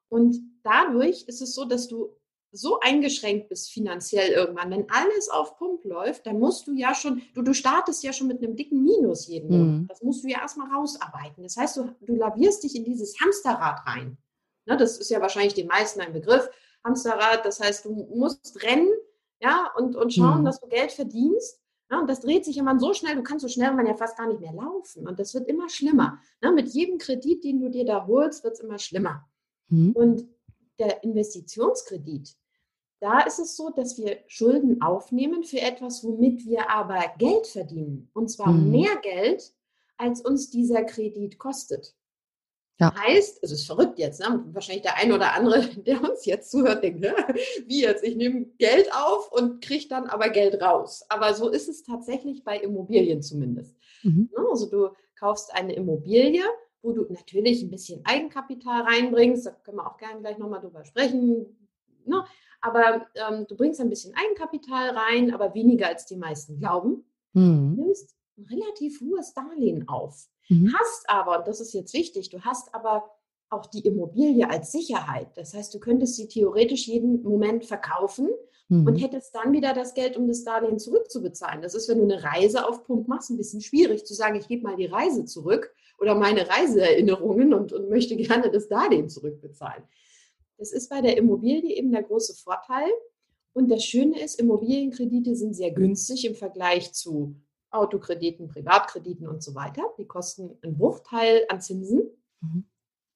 Und 0.08 0.36
dadurch 0.62 1.24
ist 1.24 1.42
es 1.42 1.54
so, 1.54 1.64
dass 1.64 1.88
du 1.88 2.16
so 2.54 2.78
eingeschränkt 2.80 3.48
bist 3.48 3.72
finanziell 3.72 4.30
irgendwann, 4.30 4.70
wenn 4.70 4.86
alles 4.88 5.28
auf 5.28 5.56
Pump 5.58 5.84
läuft, 5.84 6.26
dann 6.26 6.38
musst 6.38 6.66
du 6.66 6.74
ja 6.74 6.94
schon, 6.94 7.22
du, 7.34 7.42
du 7.42 7.52
startest 7.52 8.02
ja 8.04 8.12
schon 8.12 8.28
mit 8.28 8.42
einem 8.42 8.56
dicken 8.56 8.82
Minus 8.82 9.26
jeden 9.26 9.48
mhm. 9.48 9.66
Monat. 9.66 9.90
Das 9.90 10.02
musst 10.02 10.24
du 10.24 10.28
ja 10.28 10.40
erstmal 10.40 10.72
rausarbeiten. 10.72 11.42
Das 11.42 11.56
heißt, 11.56 11.76
du, 11.76 11.94
du 12.00 12.14
lavierst 12.14 12.62
dich 12.62 12.76
in 12.76 12.84
dieses 12.84 13.20
Hamsterrad 13.20 13.86
rein. 13.86 14.16
Ne, 14.66 14.76
das 14.76 14.98
ist 14.98 15.10
ja 15.10 15.20
wahrscheinlich 15.20 15.54
den 15.54 15.66
meisten 15.66 16.00
ein 16.00 16.12
Begriff, 16.12 16.48
Hamsterrad. 16.84 17.44
Das 17.44 17.60
heißt, 17.60 17.84
du 17.84 17.90
musst 18.14 18.62
rennen 18.62 18.88
ja, 19.40 19.70
und, 19.76 19.96
und 19.96 20.14
schauen, 20.14 20.40
mhm. 20.40 20.44
dass 20.44 20.60
du 20.60 20.68
Geld 20.68 20.92
verdienst. 20.92 21.60
Ja, 21.90 22.00
und 22.00 22.08
das 22.08 22.20
dreht 22.20 22.44
sich 22.44 22.56
immer 22.56 22.78
so 22.78 22.94
schnell, 22.94 23.14
du 23.14 23.22
kannst 23.22 23.42
so 23.42 23.48
schnell 23.48 23.74
man 23.74 23.86
ja 23.86 23.94
fast 23.94 24.16
gar 24.16 24.26
nicht 24.26 24.40
mehr 24.40 24.54
laufen. 24.54 25.06
Und 25.06 25.18
das 25.18 25.34
wird 25.34 25.48
immer 25.48 25.68
schlimmer. 25.68 26.18
Ja, 26.42 26.50
mit 26.50 26.68
jedem 26.68 26.98
Kredit, 26.98 27.44
den 27.44 27.60
du 27.60 27.68
dir 27.68 27.84
da 27.84 28.06
holst, 28.06 28.42
wird 28.42 28.54
es 28.54 28.60
immer 28.60 28.78
schlimmer. 28.78 29.28
Mhm. 29.68 29.92
Und 29.92 30.28
der 30.78 31.04
Investitionskredit, 31.04 32.34
da 33.04 33.20
ist 33.20 33.38
es 33.38 33.54
so, 33.54 33.68
dass 33.68 33.98
wir 33.98 34.20
Schulden 34.28 34.80
aufnehmen 34.80 35.44
für 35.44 35.60
etwas, 35.60 36.02
womit 36.04 36.46
wir 36.46 36.70
aber 36.70 37.04
Geld 37.18 37.46
verdienen. 37.46 38.08
Und 38.14 38.28
zwar 38.30 38.50
mhm. 38.50 38.70
mehr 38.70 38.96
Geld, 39.02 39.52
als 39.98 40.22
uns 40.22 40.48
dieser 40.48 40.84
Kredit 40.84 41.38
kostet. 41.38 41.94
Ja. 42.80 42.94
Heißt, 42.98 43.40
es 43.42 43.52
ist 43.52 43.66
verrückt 43.66 43.98
jetzt, 43.98 44.20
ne? 44.20 44.42
wahrscheinlich 44.52 44.84
der 44.84 44.96
eine 44.96 45.14
oder 45.14 45.34
andere, 45.34 45.60
der 45.86 46.02
uns 46.02 46.24
jetzt 46.24 46.50
zuhört, 46.50 46.82
denkt, 46.82 47.04
wie 47.66 47.82
jetzt, 47.82 48.02
ich 48.02 48.16
nehme 48.16 48.46
Geld 48.56 48.90
auf 48.94 49.30
und 49.30 49.62
kriege 49.62 49.86
dann 49.86 50.06
aber 50.06 50.30
Geld 50.30 50.62
raus. 50.62 51.04
Aber 51.10 51.34
so 51.34 51.50
ist 51.50 51.68
es 51.68 51.82
tatsächlich 51.82 52.42
bei 52.42 52.58
Immobilien 52.58 53.20
zumindest. 53.20 53.76
Mhm. 54.02 54.30
Ne, 54.34 54.46
also 54.50 54.70
du 54.70 54.96
kaufst 55.20 55.54
eine 55.54 55.74
Immobilie, 55.74 56.42
wo 56.80 56.92
du 56.92 57.04
natürlich 57.10 57.62
ein 57.62 57.70
bisschen 57.70 58.00
Eigenkapital 58.04 58.84
reinbringst, 58.84 59.44
da 59.44 59.50
können 59.50 59.76
wir 59.76 59.86
auch 59.86 59.98
gerne 59.98 60.20
gleich 60.20 60.38
nochmal 60.38 60.62
drüber 60.62 60.86
sprechen. 60.86 61.68
Ne? 62.06 62.24
Aber 62.64 63.06
ähm, 63.14 63.46
du 63.46 63.56
bringst 63.56 63.80
ein 63.80 63.90
bisschen 63.90 64.14
Eigenkapital 64.16 64.96
rein, 64.96 65.34
aber 65.34 65.54
weniger 65.54 65.88
als 65.88 66.06
die 66.06 66.16
meisten 66.16 66.58
glauben. 66.58 67.04
Mhm. 67.34 67.74
Nimmst 67.76 68.16
ein 68.38 68.46
relativ 68.46 69.02
hohes 69.02 69.34
Darlehen 69.34 69.86
auf. 69.86 70.28
Mhm. 70.48 70.74
Hast 70.78 71.08
aber, 71.10 71.40
und 71.40 71.46
das 71.46 71.60
ist 71.60 71.74
jetzt 71.74 71.92
wichtig, 71.92 72.30
du 72.30 72.40
hast 72.40 72.74
aber 72.74 73.10
auch 73.50 73.66
die 73.66 73.86
Immobilie 73.86 74.48
als 74.48 74.72
Sicherheit. 74.72 75.28
Das 75.36 75.52
heißt, 75.52 75.74
du 75.74 75.78
könntest 75.78 76.16
sie 76.16 76.26
theoretisch 76.26 76.88
jeden 76.88 77.22
Moment 77.22 77.66
verkaufen 77.66 78.30
mhm. 78.68 78.86
und 78.86 78.96
hättest 78.96 79.34
dann 79.34 79.52
wieder 79.52 79.74
das 79.74 79.92
Geld, 79.92 80.16
um 80.16 80.26
das 80.26 80.42
Darlehen 80.42 80.78
zurückzubezahlen. 80.78 81.60
Das 81.60 81.74
ist, 81.74 81.90
wenn 81.90 81.98
du 81.98 82.04
eine 82.04 82.24
Reise 82.24 82.66
auf 82.66 82.84
Punkt 82.84 83.08
machst, 83.08 83.28
ein 83.28 83.36
bisschen 83.36 83.60
schwierig 83.60 84.06
zu 84.06 84.14
sagen, 84.14 84.36
ich 84.36 84.48
gebe 84.48 84.62
mal 84.62 84.76
die 84.76 84.86
Reise 84.86 85.26
zurück 85.26 85.70
oder 85.98 86.14
meine 86.14 86.48
Reiseerinnerungen 86.48 87.52
und, 87.52 87.74
und 87.74 87.90
möchte 87.90 88.16
gerne 88.16 88.50
das 88.50 88.68
Darlehen 88.68 89.10
zurückbezahlen. 89.10 89.84
Das 90.58 90.72
ist 90.72 90.88
bei 90.88 91.00
der 91.00 91.16
Immobilie 91.16 91.74
eben 91.74 91.92
der 91.92 92.02
große 92.02 92.34
Vorteil. 92.34 92.88
Und 93.52 93.70
das 93.70 93.84
Schöne 93.84 94.20
ist, 94.20 94.40
Immobilienkredite 94.40 95.36
sind 95.36 95.54
sehr 95.54 95.70
günstig 95.70 96.24
im 96.24 96.34
Vergleich 96.34 96.92
zu 96.92 97.36
Autokrediten, 97.70 98.48
Privatkrediten 98.48 99.26
und 99.26 99.42
so 99.42 99.54
weiter. 99.54 99.82
Die 99.98 100.06
kosten 100.06 100.58
einen 100.62 100.76
Bruchteil 100.76 101.44
an 101.48 101.60
Zinsen. 101.60 102.10
Mhm. 102.40 102.64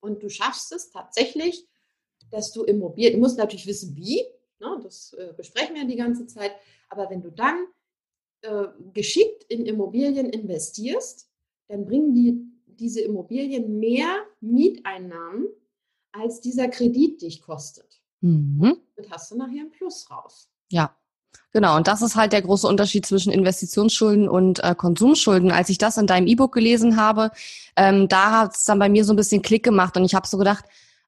Und 0.01 0.23
du 0.23 0.29
schaffst 0.29 0.71
es 0.71 0.91
tatsächlich, 0.91 1.67
dass 2.31 2.51
du 2.51 2.63
Immobilien, 2.63 3.13
du 3.13 3.19
musst 3.19 3.37
natürlich 3.37 3.67
wissen, 3.67 3.95
wie, 3.95 4.21
ne, 4.59 4.79
das 4.83 5.13
äh, 5.13 5.33
besprechen 5.35 5.75
wir 5.75 5.85
die 5.85 5.95
ganze 5.95 6.27
Zeit, 6.27 6.51
aber 6.89 7.09
wenn 7.09 7.21
du 7.21 7.31
dann 7.31 7.67
äh, 8.41 8.67
geschickt 8.93 9.43
in 9.49 9.65
Immobilien 9.65 10.29
investierst, 10.29 11.29
dann 11.67 11.85
bringen 11.85 12.13
die, 12.13 12.39
diese 12.65 13.01
Immobilien 13.01 13.79
mehr 13.79 14.25
Mieteinnahmen 14.41 15.47
als 16.11 16.41
dieser 16.41 16.67
Kredit 16.67 17.21
dich 17.21 17.41
kostet. 17.41 18.01
Mhm. 18.21 18.77
Damit 18.95 19.11
hast 19.11 19.31
du 19.31 19.37
nachher 19.37 19.61
ein 19.61 19.71
Plus 19.71 20.09
raus. 20.09 20.49
Ja, 20.69 20.95
Genau, 21.51 21.75
und 21.77 21.87
das 21.87 22.03
ist 22.03 22.15
halt 22.15 22.31
der 22.31 22.43
große 22.43 22.67
Unterschied 22.67 23.07
zwischen 23.07 23.31
Investitionsschulden 23.31 24.29
und 24.29 24.63
äh, 24.63 24.75
Konsumschulden. 24.75 25.51
Als 25.51 25.69
ich 25.69 25.79
das 25.79 25.97
in 25.97 26.05
deinem 26.05 26.27
E-Book 26.27 26.53
gelesen 26.53 26.95
habe, 26.95 27.31
ähm, 27.75 28.07
da 28.07 28.41
hat 28.41 28.55
es 28.55 28.65
dann 28.65 28.77
bei 28.77 28.87
mir 28.87 29.03
so 29.03 29.13
ein 29.13 29.15
bisschen 29.15 29.41
Klick 29.41 29.63
gemacht 29.63 29.97
und 29.97 30.05
ich 30.05 30.13
habe 30.13 30.27
so 30.27 30.37
gedacht, 30.37 30.65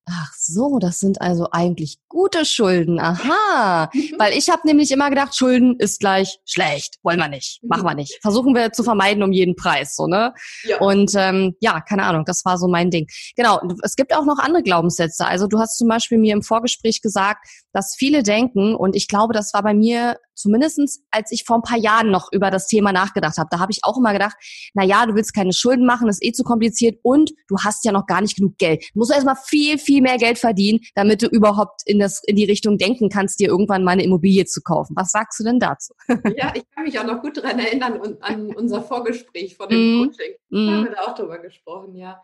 Ach 0.10 0.34
so, 0.36 0.80
das 0.80 1.00
sind 1.00 1.22
also 1.22 1.48
eigentlich 1.52 2.00
gute 2.10 2.44
Schulden. 2.44 3.00
Aha. 3.00 3.90
Weil 4.18 4.34
ich 4.34 4.50
habe 4.50 4.62
nämlich 4.66 4.92
immer 4.92 5.10
gedacht, 5.10 5.36
Schulden 5.36 5.76
ist 5.78 6.00
gleich 6.00 6.40
schlecht. 6.46 6.98
Wollen 7.04 7.20
wir 7.20 7.28
nicht. 7.28 7.60
Machen 7.64 7.84
wir 7.84 7.94
nicht. 7.94 8.18
Versuchen 8.22 8.56
wir 8.56 8.74
zu 8.74 8.84
vermeiden 8.84 9.22
um 9.22 9.32
jeden 9.32 9.56
Preis. 9.56 9.96
So, 9.96 10.08
ne? 10.08 10.34
Ja. 10.64 10.80
Und 10.80 11.14
ähm, 11.16 11.56
ja, 11.62 11.82
keine 11.82 12.04
Ahnung, 12.04 12.26
das 12.26 12.44
war 12.46 12.58
so 12.58 12.68
mein 12.68 12.90
Ding. 12.90 13.08
Genau, 13.36 13.62
es 13.84 13.96
gibt 13.96 14.14
auch 14.16 14.26
noch 14.26 14.40
andere 14.40 14.64
Glaubenssätze. 14.64 15.26
Also 15.26 15.48
du 15.48 15.60
hast 15.60 15.78
zum 15.78 15.88
Beispiel 15.88 16.18
mir 16.18 16.34
im 16.34 16.42
Vorgespräch 16.42 17.02
gesagt, 17.02 17.48
dass 17.72 17.96
viele 17.96 18.24
denken, 18.24 18.76
und 18.76 18.96
ich 18.96 19.08
glaube, 19.08 19.34
das 19.34 19.54
war 19.54 19.62
bei 19.62 19.74
mir 19.74 20.18
zumindestens, 20.42 21.04
als 21.12 21.32
ich 21.32 21.44
vor 21.46 21.58
ein 21.58 21.62
paar 21.62 21.78
Jahren 21.78 22.12
noch 22.12 22.30
über 22.32 22.52
das 22.52 22.68
Thema 22.68 22.92
nachgedacht 22.92 23.38
habe, 23.38 23.50
da 23.52 23.60
habe 23.60 23.72
ich 23.72 23.80
auch 23.84 23.98
immer 23.98 24.14
gedacht, 24.14 24.36
na 24.74 24.84
ja, 24.84 25.06
du 25.06 25.16
willst 25.16 25.34
keine 25.34 25.54
Schulden 25.54 25.86
machen, 25.86 26.08
das 26.08 26.18
ist 26.18 26.26
eh 26.26 26.32
zu 26.32 26.44
kompliziert 26.44 27.00
und 27.04 27.32
du 27.48 27.58
hast 27.64 27.86
ja 27.86 27.92
noch 27.92 28.06
gar 28.06 28.22
nicht 28.22 28.36
genug 28.36 28.58
Geld. 28.58 28.84
Du 28.94 29.00
musst 29.00 29.12
erstmal 29.12 29.36
viel, 29.36 29.78
viel 29.78 30.02
mehr 30.02 30.18
Geld 30.18 30.38
verdienen, 30.38 30.80
damit 30.96 31.22
du 31.22 31.28
überhaupt 31.28 31.82
in, 31.86 32.00
das, 32.00 32.22
in 32.26 32.36
die 32.36 32.46
Richtung 32.46 32.78
denken 32.78 33.10
kannst, 33.10 33.40
dir 33.40 33.50
irgendwann 33.50 33.84
mal 33.84 33.92
eine 33.92 34.04
Immobilie 34.04 34.46
zu 34.46 34.62
kaufen. 34.62 34.96
Was 34.96 35.12
sagst 35.12 35.40
du 35.40 35.44
denn 35.44 35.60
dazu? 35.60 35.94
Ja, 36.38 36.54
ich 36.56 36.64
kann 36.72 36.86
mich 36.86 36.98
auch 36.98 37.06
noch 37.06 37.22
gut 37.22 37.38
daran 37.38 37.60
erinnern 37.60 38.00
und 38.00 38.24
an 38.24 38.56
unser 38.56 38.82
Vorgespräch 38.82 39.56
vor 39.56 39.68
dem 39.68 39.78
mm. 39.80 40.04
Coaching. 40.04 40.32
Da 40.50 40.58
haben 40.58 40.84
wir 40.86 40.92
da 40.92 41.02
auch 41.02 41.16
drüber 41.16 41.40
gesprochen, 41.40 41.96
ja. 41.96 42.22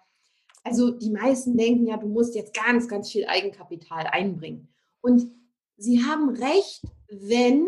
Also 0.63 0.91
die 0.91 1.11
meisten 1.11 1.57
denken 1.57 1.87
ja, 1.87 1.97
du 1.97 2.07
musst 2.07 2.35
jetzt 2.35 2.53
ganz, 2.53 2.87
ganz 2.87 3.11
viel 3.11 3.25
Eigenkapital 3.25 4.07
einbringen. 4.07 4.67
Und 5.01 5.31
sie 5.77 6.03
haben 6.03 6.29
recht, 6.29 6.81
wenn 7.09 7.67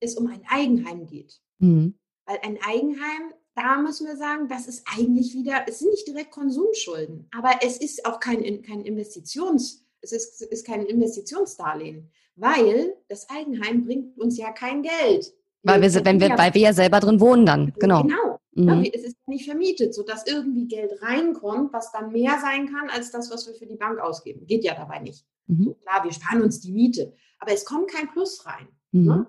es 0.00 0.16
um 0.16 0.26
ein 0.26 0.42
Eigenheim 0.48 1.06
geht. 1.06 1.40
Mhm. 1.58 1.94
Weil 2.26 2.38
ein 2.42 2.58
Eigenheim, 2.62 3.32
da 3.54 3.80
müssen 3.80 4.06
wir 4.06 4.16
sagen, 4.16 4.48
das 4.48 4.66
ist 4.66 4.84
eigentlich 4.96 5.34
wieder, 5.34 5.64
es 5.66 5.80
sind 5.80 5.90
nicht 5.90 6.06
direkt 6.06 6.30
Konsumschulden, 6.30 7.28
aber 7.36 7.50
es 7.62 7.78
ist 7.78 8.06
auch 8.06 8.20
kein, 8.20 8.62
kein 8.62 8.82
Investitions, 8.82 9.84
es 10.00 10.12
ist, 10.12 10.42
ist 10.42 10.66
kein 10.66 10.84
Investitionsdarlehen, 10.86 12.10
weil 12.36 12.94
das 13.08 13.28
Eigenheim 13.30 13.84
bringt 13.84 14.18
uns 14.18 14.38
ja 14.38 14.52
kein 14.52 14.82
Geld. 14.82 15.32
Weil 15.64 15.82
wir, 15.82 16.04
wenn 16.04 16.20
wir, 16.20 16.30
weil 16.38 16.54
wir 16.54 16.60
ja 16.60 16.72
selber 16.72 17.00
drin 17.00 17.20
wohnen 17.20 17.44
dann, 17.44 17.72
genau. 17.78 18.02
Genau. 18.02 18.38
Mhm. 18.52 18.90
Es 18.92 19.04
ist 19.04 19.16
nicht 19.26 19.44
vermietet, 19.44 19.94
sodass 19.94 20.26
irgendwie 20.26 20.66
Geld 20.66 21.00
reinkommt, 21.02 21.72
was 21.72 21.92
dann 21.92 22.12
mehr 22.12 22.38
sein 22.40 22.68
kann 22.72 22.90
als 22.90 23.10
das, 23.10 23.30
was 23.30 23.46
wir 23.46 23.54
für 23.54 23.66
die 23.66 23.76
Bank 23.76 24.00
ausgeben. 24.00 24.46
Geht 24.46 24.64
ja 24.64 24.74
dabei 24.74 24.98
nicht. 24.98 25.24
Mhm. 25.46 25.64
So, 25.64 25.74
klar, 25.74 26.04
wir 26.04 26.12
sparen 26.12 26.42
uns 26.42 26.60
die 26.60 26.72
Miete, 26.72 27.12
aber 27.38 27.52
es 27.52 27.64
kommt 27.64 27.90
kein 27.90 28.08
Plus 28.10 28.44
rein. 28.46 28.68
Mhm. 28.92 29.04
Ne? 29.04 29.26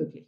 Möglich. 0.00 0.26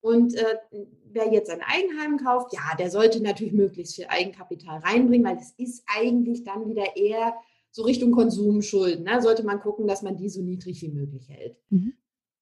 Und 0.00 0.34
äh, 0.34 0.58
wer 1.04 1.32
jetzt 1.32 1.48
ein 1.48 1.62
Eigenheim 1.62 2.18
kauft, 2.18 2.52
ja, 2.52 2.74
der 2.76 2.90
sollte 2.90 3.22
natürlich 3.22 3.52
möglichst 3.52 3.94
viel 3.94 4.06
Eigenkapital 4.08 4.80
reinbringen, 4.80 5.26
weil 5.26 5.36
es 5.36 5.52
ist 5.58 5.84
eigentlich 5.86 6.42
dann 6.42 6.68
wieder 6.68 6.96
eher 6.96 7.34
so 7.70 7.84
Richtung 7.84 8.10
Konsumschulden. 8.10 9.04
Ne? 9.04 9.22
Sollte 9.22 9.44
man 9.44 9.60
gucken, 9.60 9.86
dass 9.86 10.02
man 10.02 10.16
die 10.16 10.28
so 10.28 10.42
niedrig 10.42 10.82
wie 10.82 10.88
möglich 10.88 11.28
hält. 11.28 11.56
Mhm. 11.70 11.94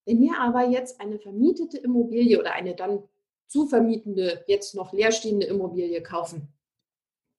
Wenn 0.06 0.20
wir 0.20 0.40
aber 0.40 0.68
jetzt 0.68 1.00
eine 1.00 1.18
vermietete 1.18 1.76
Immobilie 1.78 2.40
oder 2.40 2.52
eine 2.52 2.74
dann 2.74 3.02
zu 3.46 3.66
vermietende, 3.66 4.42
jetzt 4.46 4.74
noch 4.74 4.92
leerstehende 4.92 5.46
Immobilie 5.46 6.02
kaufen, 6.02 6.48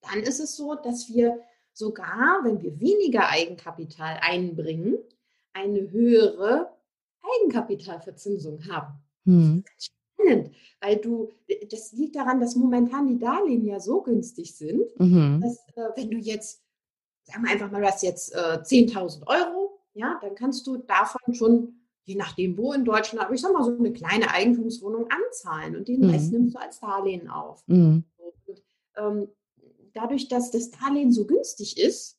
dann 0.01 0.21
ist 0.21 0.39
es 0.39 0.55
so, 0.55 0.75
dass 0.75 1.09
wir 1.09 1.39
sogar, 1.73 2.41
wenn 2.43 2.61
wir 2.61 2.79
weniger 2.79 3.29
Eigenkapital 3.29 4.19
einbringen, 4.21 4.97
eine 5.53 5.91
höhere 5.91 6.71
Eigenkapitalverzinsung 7.21 8.67
haben. 8.69 9.01
Hm 9.25 9.63
spannend, 10.21 10.51
weil 10.79 10.97
du, 10.97 11.29
das 11.69 11.91
liegt 11.93 12.15
daran, 12.15 12.39
dass 12.39 12.55
momentan 12.55 13.07
die 13.07 13.19
Darlehen 13.19 13.65
ja 13.65 13.79
so 13.79 14.01
günstig 14.01 14.55
sind, 14.55 14.83
mhm. 14.99 15.41
dass 15.41 15.57
äh, 15.75 15.89
wenn 15.95 16.11
du 16.11 16.17
jetzt, 16.17 16.61
sagen 17.23 17.43
wir 17.43 17.51
einfach 17.51 17.71
mal, 17.71 17.81
du 17.81 17.87
hast 17.87 18.03
jetzt 18.03 18.33
äh, 18.33 18.59
10.000 18.63 19.27
Euro, 19.27 19.79
ja, 19.93 20.17
dann 20.21 20.35
kannst 20.35 20.65
du 20.67 20.77
davon 20.77 21.33
schon, 21.33 21.73
je 22.03 22.15
nachdem 22.15 22.57
wo 22.57 22.73
in 22.73 22.85
Deutschland, 22.85 23.23
aber 23.25 23.33
ich 23.33 23.41
sag 23.41 23.53
mal 23.53 23.63
so 23.63 23.77
eine 23.77 23.93
kleine 23.93 24.31
Eigentumswohnung 24.31 25.07
anzahlen 25.09 25.75
und 25.75 25.87
den 25.87 26.01
mhm. 26.01 26.09
Rest 26.09 26.31
nimmst 26.31 26.55
du 26.55 26.59
als 26.59 26.79
Darlehen 26.79 27.29
auf. 27.29 27.63
Mhm. 27.67 28.03
Und, 28.17 28.63
ähm, 28.97 29.27
dadurch, 29.93 30.29
dass 30.29 30.51
das 30.51 30.71
Darlehen 30.71 31.11
so 31.11 31.25
günstig 31.25 31.77
ist, 31.77 32.17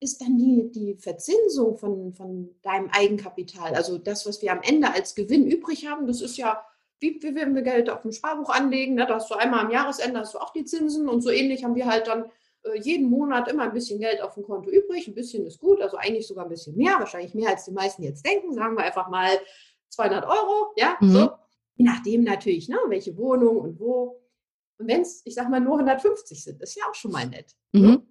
ist 0.00 0.20
dann 0.20 0.38
die, 0.38 0.70
die 0.70 0.94
Verzinsung 0.96 1.76
von, 1.76 2.12
von 2.14 2.54
deinem 2.62 2.88
Eigenkapital, 2.90 3.74
also 3.74 3.98
das, 3.98 4.26
was 4.26 4.40
wir 4.40 4.52
am 4.52 4.62
Ende 4.62 4.92
als 4.92 5.14
Gewinn 5.14 5.46
übrig 5.46 5.86
haben, 5.86 6.06
das 6.06 6.22
ist 6.22 6.36
ja 6.36 6.64
wie, 7.00 7.22
wie 7.22 7.34
wenn 7.34 7.54
wir 7.54 7.62
Geld 7.62 7.88
auf 7.88 8.02
dem 8.02 8.12
Sparbuch 8.12 8.50
anlegen, 8.50 8.94
ne? 8.94 9.06
da 9.06 9.14
hast 9.14 9.30
du 9.30 9.34
einmal 9.34 9.60
am 9.60 9.70
Jahresende 9.70 10.20
hast 10.20 10.34
du 10.34 10.38
auch 10.38 10.52
die 10.52 10.64
Zinsen 10.64 11.08
und 11.08 11.22
so 11.22 11.30
ähnlich 11.30 11.64
haben 11.64 11.74
wir 11.74 11.86
halt 11.86 12.06
dann 12.06 12.30
äh, 12.62 12.78
jeden 12.78 13.08
Monat 13.08 13.48
immer 13.48 13.64
ein 13.64 13.72
bisschen 13.72 14.00
Geld 14.00 14.20
auf 14.20 14.34
dem 14.34 14.42
Konto 14.42 14.70
übrig. 14.70 15.08
Ein 15.08 15.14
bisschen 15.14 15.46
ist 15.46 15.58
gut, 15.58 15.80
also 15.80 15.96
eigentlich 15.96 16.26
sogar 16.26 16.44
ein 16.44 16.50
bisschen 16.50 16.76
mehr, 16.76 16.98
wahrscheinlich 16.98 17.34
mehr 17.34 17.50
als 17.50 17.64
die 17.64 17.72
meisten 17.72 18.02
jetzt 18.02 18.26
denken. 18.26 18.52
Sagen 18.52 18.76
wir 18.76 18.84
einfach 18.84 19.08
mal 19.08 19.30
200 19.88 20.24
Euro, 20.24 20.72
ja, 20.76 20.96
mhm. 21.00 21.10
so. 21.10 21.30
Je 21.76 21.84
nachdem 21.84 22.24
natürlich, 22.24 22.68
ne, 22.68 22.76
welche 22.88 23.16
Wohnung 23.16 23.56
und 23.58 23.80
wo. 23.80 24.20
Und 24.78 24.88
wenn 24.88 25.00
es, 25.00 25.22
ich 25.24 25.34
sag 25.34 25.48
mal, 25.48 25.60
nur 25.60 25.74
150 25.74 26.42
sind, 26.42 26.62
ist 26.62 26.76
ja 26.76 26.84
auch 26.88 26.94
schon 26.94 27.12
mal 27.12 27.26
nett. 27.26 27.56
Ne? 27.72 27.88
Mhm. 27.88 28.06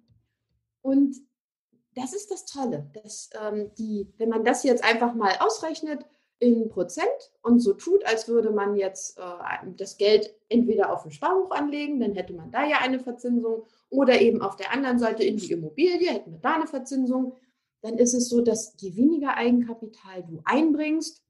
Und 0.82 1.16
das 2.00 2.12
ist 2.14 2.30
das 2.30 2.46
Tolle, 2.46 2.90
dass 3.02 3.30
ähm, 3.40 3.70
die, 3.78 4.12
wenn 4.18 4.28
man 4.28 4.44
das 4.44 4.62
jetzt 4.62 4.84
einfach 4.84 5.14
mal 5.14 5.34
ausrechnet, 5.40 6.04
in 6.40 6.70
Prozent 6.70 7.06
und 7.42 7.60
so 7.60 7.74
tut, 7.74 8.04
als 8.06 8.26
würde 8.26 8.50
man 8.50 8.74
jetzt 8.74 9.18
äh, 9.18 9.22
das 9.76 9.98
Geld 9.98 10.34
entweder 10.48 10.90
auf 10.90 11.04
ein 11.04 11.10
Sparbuch 11.10 11.50
anlegen, 11.50 12.00
dann 12.00 12.14
hätte 12.14 12.32
man 12.32 12.50
da 12.50 12.66
ja 12.66 12.78
eine 12.78 12.98
Verzinsung, 12.98 13.66
oder 13.90 14.20
eben 14.20 14.40
auf 14.40 14.56
der 14.56 14.72
anderen 14.72 14.98
Seite 14.98 15.22
in 15.22 15.36
die 15.36 15.52
Immobilie, 15.52 16.10
hätten 16.10 16.32
wir 16.32 16.38
da 16.38 16.54
eine 16.54 16.66
Verzinsung, 16.66 17.36
dann 17.82 17.98
ist 17.98 18.14
es 18.14 18.28
so, 18.28 18.40
dass 18.40 18.74
je 18.78 18.96
weniger 18.96 19.36
Eigenkapital 19.36 20.22
du 20.22 20.40
einbringst, 20.44 21.22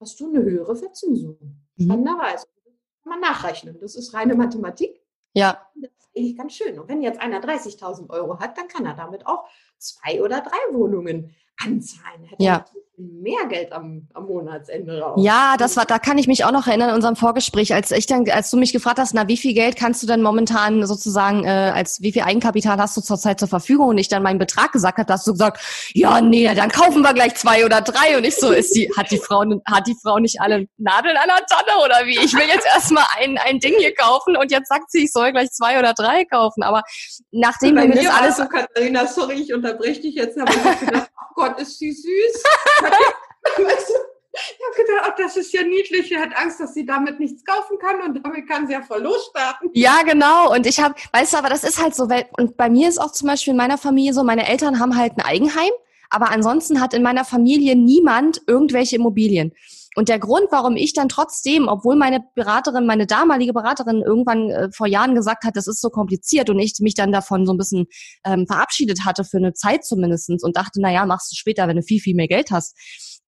hast 0.00 0.20
du 0.20 0.28
eine 0.28 0.42
höhere 0.42 0.76
Verzinsung. 0.76 1.36
Mhm. 1.76 1.84
Spannenderweise. 1.84 2.46
Das 2.64 3.02
kann 3.02 3.10
man 3.10 3.20
nachrechnen. 3.20 3.78
Das 3.80 3.96
ist 3.96 4.14
reine 4.14 4.34
Mathematik. 4.34 5.00
Ja. 5.34 5.66
Das 5.74 6.01
eigentlich 6.16 6.36
ganz 6.36 6.54
schön. 6.54 6.78
Und 6.78 6.88
wenn 6.88 7.02
jetzt 7.02 7.20
einer 7.20 7.40
30.000 7.40 8.10
Euro 8.10 8.38
hat, 8.38 8.58
dann 8.58 8.68
kann 8.68 8.86
er 8.86 8.94
damit 8.94 9.26
auch 9.26 9.48
zwei 9.78 10.22
oder 10.22 10.40
drei 10.40 10.74
Wohnungen 10.74 11.34
anzahlen. 11.56 12.24
Hätte 12.24 12.42
ja 12.42 12.64
mehr 13.02 13.46
Geld 13.48 13.72
am, 13.72 14.08
am 14.14 14.26
Monatsende 14.26 15.00
raus. 15.00 15.20
Ja, 15.22 15.56
das 15.58 15.76
war, 15.76 15.84
da 15.84 15.98
kann 15.98 16.18
ich 16.18 16.26
mich 16.26 16.44
auch 16.44 16.52
noch 16.52 16.66
erinnern 16.66 16.90
in 16.90 16.94
unserem 16.94 17.16
Vorgespräch, 17.16 17.74
als 17.74 17.90
ich 17.90 18.06
dann, 18.06 18.28
als 18.30 18.50
du 18.50 18.56
mich 18.56 18.72
gefragt 18.72 18.98
hast, 18.98 19.14
na, 19.14 19.28
wie 19.28 19.36
viel 19.36 19.54
Geld 19.54 19.76
kannst 19.76 20.02
du 20.02 20.06
denn 20.06 20.22
momentan 20.22 20.86
sozusagen, 20.86 21.44
äh, 21.44 21.72
als 21.74 22.00
wie 22.02 22.12
viel 22.12 22.22
Eigenkapital 22.22 22.78
hast 22.78 22.96
du 22.96 23.00
zurzeit 23.00 23.38
zur 23.38 23.48
Verfügung 23.48 23.88
und 23.88 23.98
ich 23.98 24.08
dann 24.08 24.22
meinen 24.22 24.38
Betrag 24.38 24.72
gesagt 24.72 24.98
habe, 24.98 25.12
hast 25.12 25.26
du 25.26 25.32
gesagt, 25.32 25.60
ja, 25.94 26.20
nee, 26.20 26.52
dann 26.54 26.70
kaufen 26.70 27.02
wir 27.02 27.14
gleich 27.14 27.34
zwei 27.34 27.64
oder 27.64 27.80
drei 27.80 28.16
und 28.16 28.24
ich 28.24 28.36
so, 28.36 28.50
ist 28.50 28.74
die, 28.74 28.90
hat 28.96 29.10
die 29.10 29.18
Frau, 29.18 29.44
hat 29.66 29.86
die 29.86 29.96
Frau 30.02 30.18
nicht 30.18 30.40
alle 30.40 30.66
Nadeln 30.76 31.16
an 31.16 31.28
der 31.28 31.46
Tanne 31.46 31.84
oder 31.84 32.06
wie? 32.06 32.18
Ich 32.24 32.34
will 32.34 32.46
jetzt 32.48 32.66
erstmal 32.66 33.04
ein, 33.18 33.38
ein 33.38 33.58
Ding 33.58 33.74
hier 33.78 33.94
kaufen 33.94 34.36
und 34.36 34.50
jetzt 34.50 34.68
sagt 34.68 34.90
sie, 34.90 35.04
ich 35.04 35.12
soll 35.12 35.32
gleich 35.32 35.50
zwei 35.50 35.78
oder 35.78 35.94
drei 35.94 36.24
kaufen, 36.24 36.62
aber 36.62 36.82
nachdem 37.30 37.76
wir 37.76 37.88
das 37.88 38.06
alles 38.06 38.36
so, 38.36 38.46
Katharina, 38.46 39.06
sorry, 39.06 39.34
ich 39.34 39.52
unterbreche 39.52 40.00
dich 40.00 40.14
jetzt, 40.14 40.38
aber 40.38 40.50
ich 40.50 40.64
habe 40.64 40.86
gedacht, 40.86 41.11
Gott, 41.34 41.60
ist 41.60 41.78
sie 41.78 41.92
süß. 41.92 42.42
weißt 42.82 43.88
du, 43.88 43.94
ich 44.34 44.60
habe 44.64 44.86
gedacht, 44.86 45.10
ach, 45.10 45.14
das 45.16 45.36
ist 45.36 45.52
ja 45.52 45.62
niedlich. 45.62 46.08
Sie 46.08 46.16
hat 46.16 46.34
Angst, 46.36 46.58
dass 46.58 46.72
sie 46.74 46.86
damit 46.86 47.20
nichts 47.20 47.44
kaufen 47.44 47.78
kann 47.78 48.00
und 48.00 48.24
damit 48.24 48.48
kann 48.48 48.66
sie 48.66 48.72
ja 48.72 48.82
Verlust 48.82 49.30
starten. 49.30 49.68
Ja, 49.74 50.02
genau. 50.02 50.52
Und 50.52 50.66
ich 50.66 50.80
habe, 50.80 50.94
weißt 51.12 51.34
du, 51.34 51.36
aber 51.38 51.50
das 51.50 51.64
ist 51.64 51.82
halt 51.82 51.94
so, 51.94 52.08
weil, 52.08 52.26
und 52.38 52.56
bei 52.56 52.70
mir 52.70 52.88
ist 52.88 52.98
auch 52.98 53.12
zum 53.12 53.28
Beispiel 53.28 53.52
in 53.52 53.58
meiner 53.58 53.78
Familie 53.78 54.14
so, 54.14 54.24
meine 54.24 54.48
Eltern 54.48 54.80
haben 54.80 54.96
halt 54.96 55.18
ein 55.18 55.24
Eigenheim, 55.24 55.70
aber 56.08 56.30
ansonsten 56.30 56.80
hat 56.80 56.94
in 56.94 57.02
meiner 57.02 57.24
Familie 57.24 57.76
niemand 57.76 58.42
irgendwelche 58.46 58.96
Immobilien. 58.96 59.52
Und 59.94 60.08
der 60.08 60.18
Grund, 60.18 60.46
warum 60.50 60.76
ich 60.76 60.94
dann 60.94 61.08
trotzdem, 61.08 61.68
obwohl 61.68 61.96
meine 61.96 62.20
Beraterin, 62.34 62.86
meine 62.86 63.06
damalige 63.06 63.52
Beraterin 63.52 64.00
irgendwann 64.00 64.50
äh, 64.50 64.68
vor 64.72 64.86
Jahren 64.86 65.14
gesagt 65.14 65.44
hat, 65.44 65.56
das 65.56 65.66
ist 65.66 65.80
so 65.80 65.90
kompliziert 65.90 66.48
und 66.48 66.58
ich 66.58 66.74
mich 66.80 66.94
dann 66.94 67.12
davon 67.12 67.44
so 67.46 67.52
ein 67.52 67.58
bisschen 67.58 67.86
ähm, 68.24 68.46
verabschiedet 68.46 69.04
hatte 69.04 69.24
für 69.24 69.36
eine 69.36 69.52
Zeit 69.52 69.84
zumindestens 69.84 70.42
und 70.42 70.56
dachte, 70.56 70.80
na 70.80 70.90
ja, 70.90 71.04
machst 71.04 71.30
du 71.30 71.36
später, 71.36 71.68
wenn 71.68 71.76
du 71.76 71.82
viel, 71.82 72.00
viel 72.00 72.14
mehr 72.14 72.28
Geld 72.28 72.50
hast. 72.50 72.76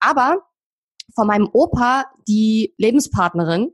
Aber 0.01 0.39
von 1.15 1.27
meinem 1.27 1.49
Opa, 1.53 2.07
die 2.27 2.75
Lebenspartnerin, 2.79 3.71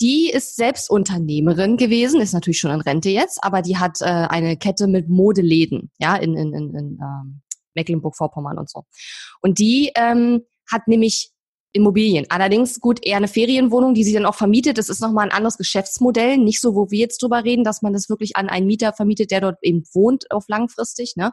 die 0.00 0.30
ist 0.30 0.56
selbst 0.56 0.90
Unternehmerin 0.90 1.76
gewesen, 1.76 2.20
ist 2.20 2.32
natürlich 2.32 2.58
schon 2.58 2.70
in 2.70 2.80
Rente 2.80 3.10
jetzt, 3.10 3.44
aber 3.44 3.62
die 3.62 3.76
hat 3.76 4.00
äh, 4.00 4.04
eine 4.04 4.56
Kette 4.56 4.86
mit 4.86 5.08
Modeläden, 5.08 5.90
ja, 5.98 6.16
in, 6.16 6.34
in, 6.34 6.54
in, 6.54 6.74
in 6.74 6.98
ähm, 7.00 7.42
Mecklenburg-Vorpommern 7.74 8.58
und 8.58 8.70
so. 8.70 8.84
Und 9.42 9.58
die 9.58 9.92
ähm, 9.94 10.40
hat 10.70 10.88
nämlich 10.88 11.32
Immobilien. 11.72 12.26
Allerdings 12.28 12.80
gut 12.80 12.98
eher 13.04 13.16
eine 13.16 13.28
Ferienwohnung, 13.28 13.94
die 13.94 14.02
sie 14.04 14.12
dann 14.12 14.26
auch 14.26 14.34
vermietet. 14.34 14.78
Das 14.78 14.88
ist 14.88 15.00
nochmal 15.00 15.26
ein 15.26 15.32
anderes 15.32 15.56
Geschäftsmodell. 15.56 16.36
Nicht 16.36 16.60
so, 16.60 16.74
wo 16.74 16.90
wir 16.90 16.98
jetzt 16.98 17.22
drüber 17.22 17.44
reden, 17.44 17.62
dass 17.62 17.82
man 17.82 17.92
das 17.92 18.08
wirklich 18.08 18.36
an 18.36 18.48
einen 18.48 18.66
Mieter 18.66 18.92
vermietet, 18.92 19.30
der 19.30 19.40
dort 19.40 19.58
eben 19.62 19.84
wohnt 19.92 20.30
auf 20.30 20.44
langfristig. 20.48 21.14
Ne? 21.16 21.32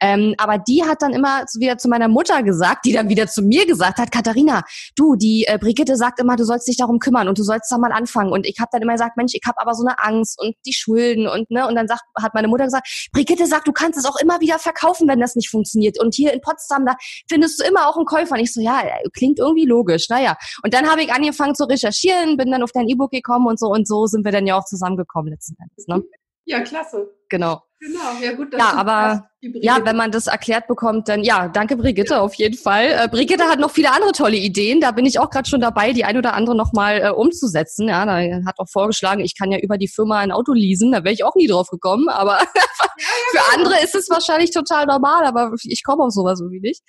Ähm, 0.00 0.34
aber 0.38 0.58
die 0.58 0.84
hat 0.84 1.02
dann 1.02 1.12
immer 1.12 1.44
wieder 1.58 1.78
zu 1.78 1.88
meiner 1.88 2.08
Mutter 2.08 2.42
gesagt, 2.42 2.86
die 2.86 2.92
dann 2.92 3.08
wieder 3.08 3.28
zu 3.28 3.42
mir 3.42 3.66
gesagt 3.66 3.98
hat, 3.98 4.10
Katharina, 4.10 4.62
du, 4.96 5.14
die 5.14 5.44
äh, 5.46 5.58
Brigitte 5.58 5.96
sagt 5.96 6.18
immer, 6.20 6.36
du 6.36 6.44
sollst 6.44 6.66
dich 6.66 6.76
darum 6.76 6.98
kümmern 6.98 7.28
und 7.28 7.38
du 7.38 7.42
sollst 7.44 7.70
da 7.70 7.78
mal 7.78 7.92
anfangen. 7.92 8.32
Und 8.32 8.46
ich 8.46 8.58
habe 8.58 8.70
dann 8.72 8.82
immer 8.82 8.92
gesagt, 8.92 9.16
Mensch, 9.16 9.32
ich 9.34 9.42
habe 9.46 9.60
aber 9.60 9.74
so 9.74 9.86
eine 9.86 10.00
Angst 10.00 10.40
und 10.40 10.56
die 10.66 10.72
Schulden 10.72 11.28
und 11.28 11.50
ne. 11.50 11.66
Und 11.68 11.76
dann 11.76 11.86
sagt, 11.86 12.02
hat 12.20 12.34
meine 12.34 12.48
Mutter 12.48 12.64
gesagt, 12.64 13.08
Brigitte 13.12 13.46
sagt, 13.46 13.68
du 13.68 13.72
kannst 13.72 13.98
es 13.98 14.04
auch 14.04 14.16
immer 14.20 14.40
wieder 14.40 14.58
verkaufen, 14.58 15.08
wenn 15.08 15.20
das 15.20 15.36
nicht 15.36 15.50
funktioniert. 15.50 16.00
Und 16.00 16.14
hier 16.14 16.32
in 16.32 16.40
Potsdam, 16.40 16.84
da 16.84 16.96
findest 17.28 17.60
du 17.60 17.64
immer 17.64 17.88
auch 17.88 17.96
einen 17.96 18.06
Käufer. 18.06 18.34
Und 18.34 18.40
ich 18.40 18.52
so, 18.52 18.60
ja, 18.60 18.82
klingt 19.12 19.38
irgendwie 19.38 19.67
logisch. 19.68 20.08
Naja. 20.08 20.36
Und 20.62 20.74
dann 20.74 20.90
habe 20.90 21.02
ich 21.02 21.12
angefangen 21.12 21.54
zu 21.54 21.64
recherchieren, 21.64 22.36
bin 22.36 22.50
dann 22.50 22.62
auf 22.62 22.72
dein 22.72 22.88
E-Book 22.88 23.10
gekommen 23.10 23.46
und 23.46 23.58
so 23.58 23.68
und 23.68 23.86
so 23.86 24.06
sind 24.06 24.24
wir 24.24 24.32
dann 24.32 24.46
ja 24.46 24.58
auch 24.58 24.64
zusammengekommen 24.64 25.30
letzten 25.30 25.56
Endes. 25.62 25.86
Ne? 25.86 26.02
Ja, 26.44 26.60
klasse. 26.60 27.10
Genau. 27.28 27.62
Genau, 27.80 28.20
ja 28.20 28.32
gut. 28.32 28.52
ja, 28.52 28.72
aber 28.72 29.27
Ja, 29.40 29.78
wenn 29.84 29.96
man 29.96 30.10
das 30.10 30.26
erklärt 30.26 30.66
bekommt, 30.66 31.08
dann 31.08 31.22
ja, 31.22 31.46
danke 31.46 31.76
Brigitte 31.76 32.14
ja. 32.14 32.20
auf 32.20 32.34
jeden 32.34 32.58
Fall. 32.58 32.86
Äh, 32.86 33.08
Brigitte 33.08 33.44
hat 33.44 33.60
noch 33.60 33.70
viele 33.70 33.92
andere 33.92 34.10
tolle 34.10 34.36
Ideen. 34.36 34.80
Da 34.80 34.90
bin 34.90 35.06
ich 35.06 35.20
auch 35.20 35.30
gerade 35.30 35.48
schon 35.48 35.60
dabei, 35.60 35.92
die 35.92 36.04
ein 36.04 36.16
oder 36.16 36.34
andere 36.34 36.56
nochmal 36.56 37.00
äh, 37.00 37.10
umzusetzen. 37.10 37.88
Ja, 37.88 38.04
da 38.04 38.18
hat 38.46 38.58
auch 38.58 38.68
vorgeschlagen, 38.68 39.20
ich 39.20 39.38
kann 39.38 39.52
ja 39.52 39.58
über 39.58 39.78
die 39.78 39.86
Firma 39.86 40.18
ein 40.18 40.32
Auto 40.32 40.52
leasen. 40.52 40.90
Da 40.90 41.04
wäre 41.04 41.14
ich 41.14 41.22
auch 41.22 41.36
nie 41.36 41.46
drauf 41.46 41.68
gekommen. 41.68 42.08
Aber 42.08 42.38
für 43.30 43.54
andere 43.54 43.80
ist 43.82 43.94
es 43.94 44.10
wahrscheinlich 44.10 44.50
total 44.50 44.86
normal, 44.86 45.24
aber 45.24 45.52
ich 45.62 45.84
komme 45.84 46.02
auf 46.02 46.10
sowas 46.10 46.40
irgendwie 46.40 46.60
nicht. 46.60 46.82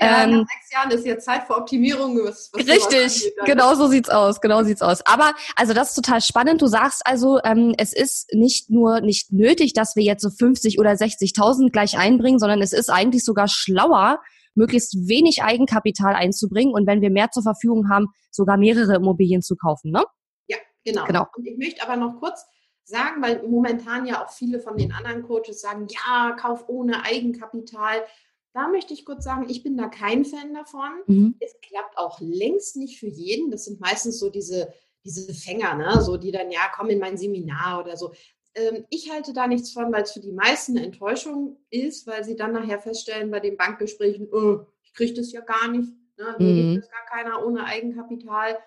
Ja, 0.00 0.24
ähm, 0.24 0.30
nach 0.30 0.46
sechs 0.48 0.72
Jahren 0.72 0.90
ist 0.90 1.06
jetzt 1.06 1.24
Zeit 1.24 1.44
für 1.46 1.56
Optimierung. 1.56 2.18
Was, 2.24 2.50
was 2.52 2.66
richtig, 2.66 3.32
genau 3.44 3.74
so 3.76 3.86
sieht's 3.86 4.08
aus. 4.08 4.40
Genau 4.40 4.64
sieht's 4.64 4.82
aus. 4.82 5.06
Aber 5.06 5.34
also 5.54 5.72
das 5.72 5.90
ist 5.90 5.94
total 5.94 6.20
spannend. 6.20 6.62
Du 6.62 6.66
sagst 6.66 7.02
also, 7.04 7.38
ähm, 7.44 7.74
es 7.78 7.92
ist 7.92 8.32
nicht 8.34 8.70
nur 8.70 9.00
nicht 9.00 9.32
nötig, 9.32 9.72
dass 9.72 9.94
wir 9.94 10.02
jetzt 10.02 10.22
so 10.22 10.30
50 10.30 10.80
oder 10.80 10.90
60.000 10.90 11.70
gleich 11.70 11.91
nicht 11.92 12.00
einbringen, 12.00 12.38
sondern 12.38 12.62
es 12.62 12.72
ist 12.72 12.90
eigentlich 12.90 13.24
sogar 13.24 13.48
schlauer, 13.48 14.20
möglichst 14.54 15.08
wenig 15.08 15.42
Eigenkapital 15.42 16.14
einzubringen 16.14 16.74
und 16.74 16.86
wenn 16.86 17.00
wir 17.00 17.10
mehr 17.10 17.30
zur 17.30 17.42
Verfügung 17.42 17.88
haben, 17.88 18.08
sogar 18.30 18.56
mehrere 18.56 18.96
Immobilien 18.96 19.42
zu 19.42 19.56
kaufen, 19.56 19.90
ne? 19.90 20.04
Ja, 20.48 20.58
genau. 20.84 21.04
genau. 21.06 21.26
Und 21.36 21.46
ich 21.46 21.56
möchte 21.58 21.82
aber 21.82 21.96
noch 21.96 22.18
kurz 22.20 22.44
sagen, 22.84 23.22
weil 23.22 23.42
momentan 23.46 24.06
ja 24.06 24.24
auch 24.24 24.30
viele 24.30 24.60
von 24.60 24.76
den 24.76 24.92
anderen 24.92 25.22
Coaches 25.22 25.60
sagen, 25.60 25.86
ja, 25.88 26.36
kauf 26.38 26.68
ohne 26.68 27.04
Eigenkapital. 27.04 28.02
Da 28.52 28.68
möchte 28.68 28.92
ich 28.92 29.06
kurz 29.06 29.24
sagen, 29.24 29.46
ich 29.48 29.62
bin 29.62 29.76
da 29.76 29.88
kein 29.88 30.24
Fan 30.24 30.52
davon. 30.52 30.90
Mhm. 31.06 31.36
Es 31.40 31.56
klappt 31.62 31.96
auch 31.96 32.20
längst 32.20 32.76
nicht 32.76 32.98
für 32.98 33.08
jeden. 33.08 33.50
Das 33.50 33.64
sind 33.64 33.80
meistens 33.80 34.18
so 34.18 34.28
diese, 34.28 34.72
diese 35.04 35.32
Fänger, 35.32 35.74
ne? 35.74 36.02
so 36.02 36.16
die 36.16 36.32
dann, 36.32 36.50
ja, 36.50 36.70
komm 36.74 36.90
in 36.90 36.98
mein 36.98 37.16
Seminar 37.16 37.80
oder 37.80 37.96
so. 37.96 38.12
Ähm, 38.54 38.84
ich 38.90 39.10
halte 39.10 39.32
da 39.32 39.46
nichts 39.46 39.72
von, 39.72 39.92
weil 39.92 40.02
es 40.02 40.12
für 40.12 40.20
die 40.20 40.32
meisten 40.32 40.76
eine 40.76 40.86
Enttäuschung 40.86 41.58
ist, 41.70 42.06
weil 42.06 42.24
sie 42.24 42.36
dann 42.36 42.52
nachher 42.52 42.80
feststellen 42.80 43.30
bei 43.30 43.40
den 43.40 43.56
Bankgesprächen, 43.56 44.28
oh, 44.32 44.66
ich 44.82 44.92
kriege 44.94 45.14
das 45.14 45.32
ja 45.32 45.40
gar 45.40 45.68
nicht. 45.68 45.90
Ne? 46.18 46.36
Mir 46.38 46.46
mhm. 46.46 46.72
gibt 46.74 46.84
es 46.84 46.90
gar 46.90 47.06
keiner 47.06 47.46
ohne 47.46 47.64
Eigenkapital. 47.64 48.58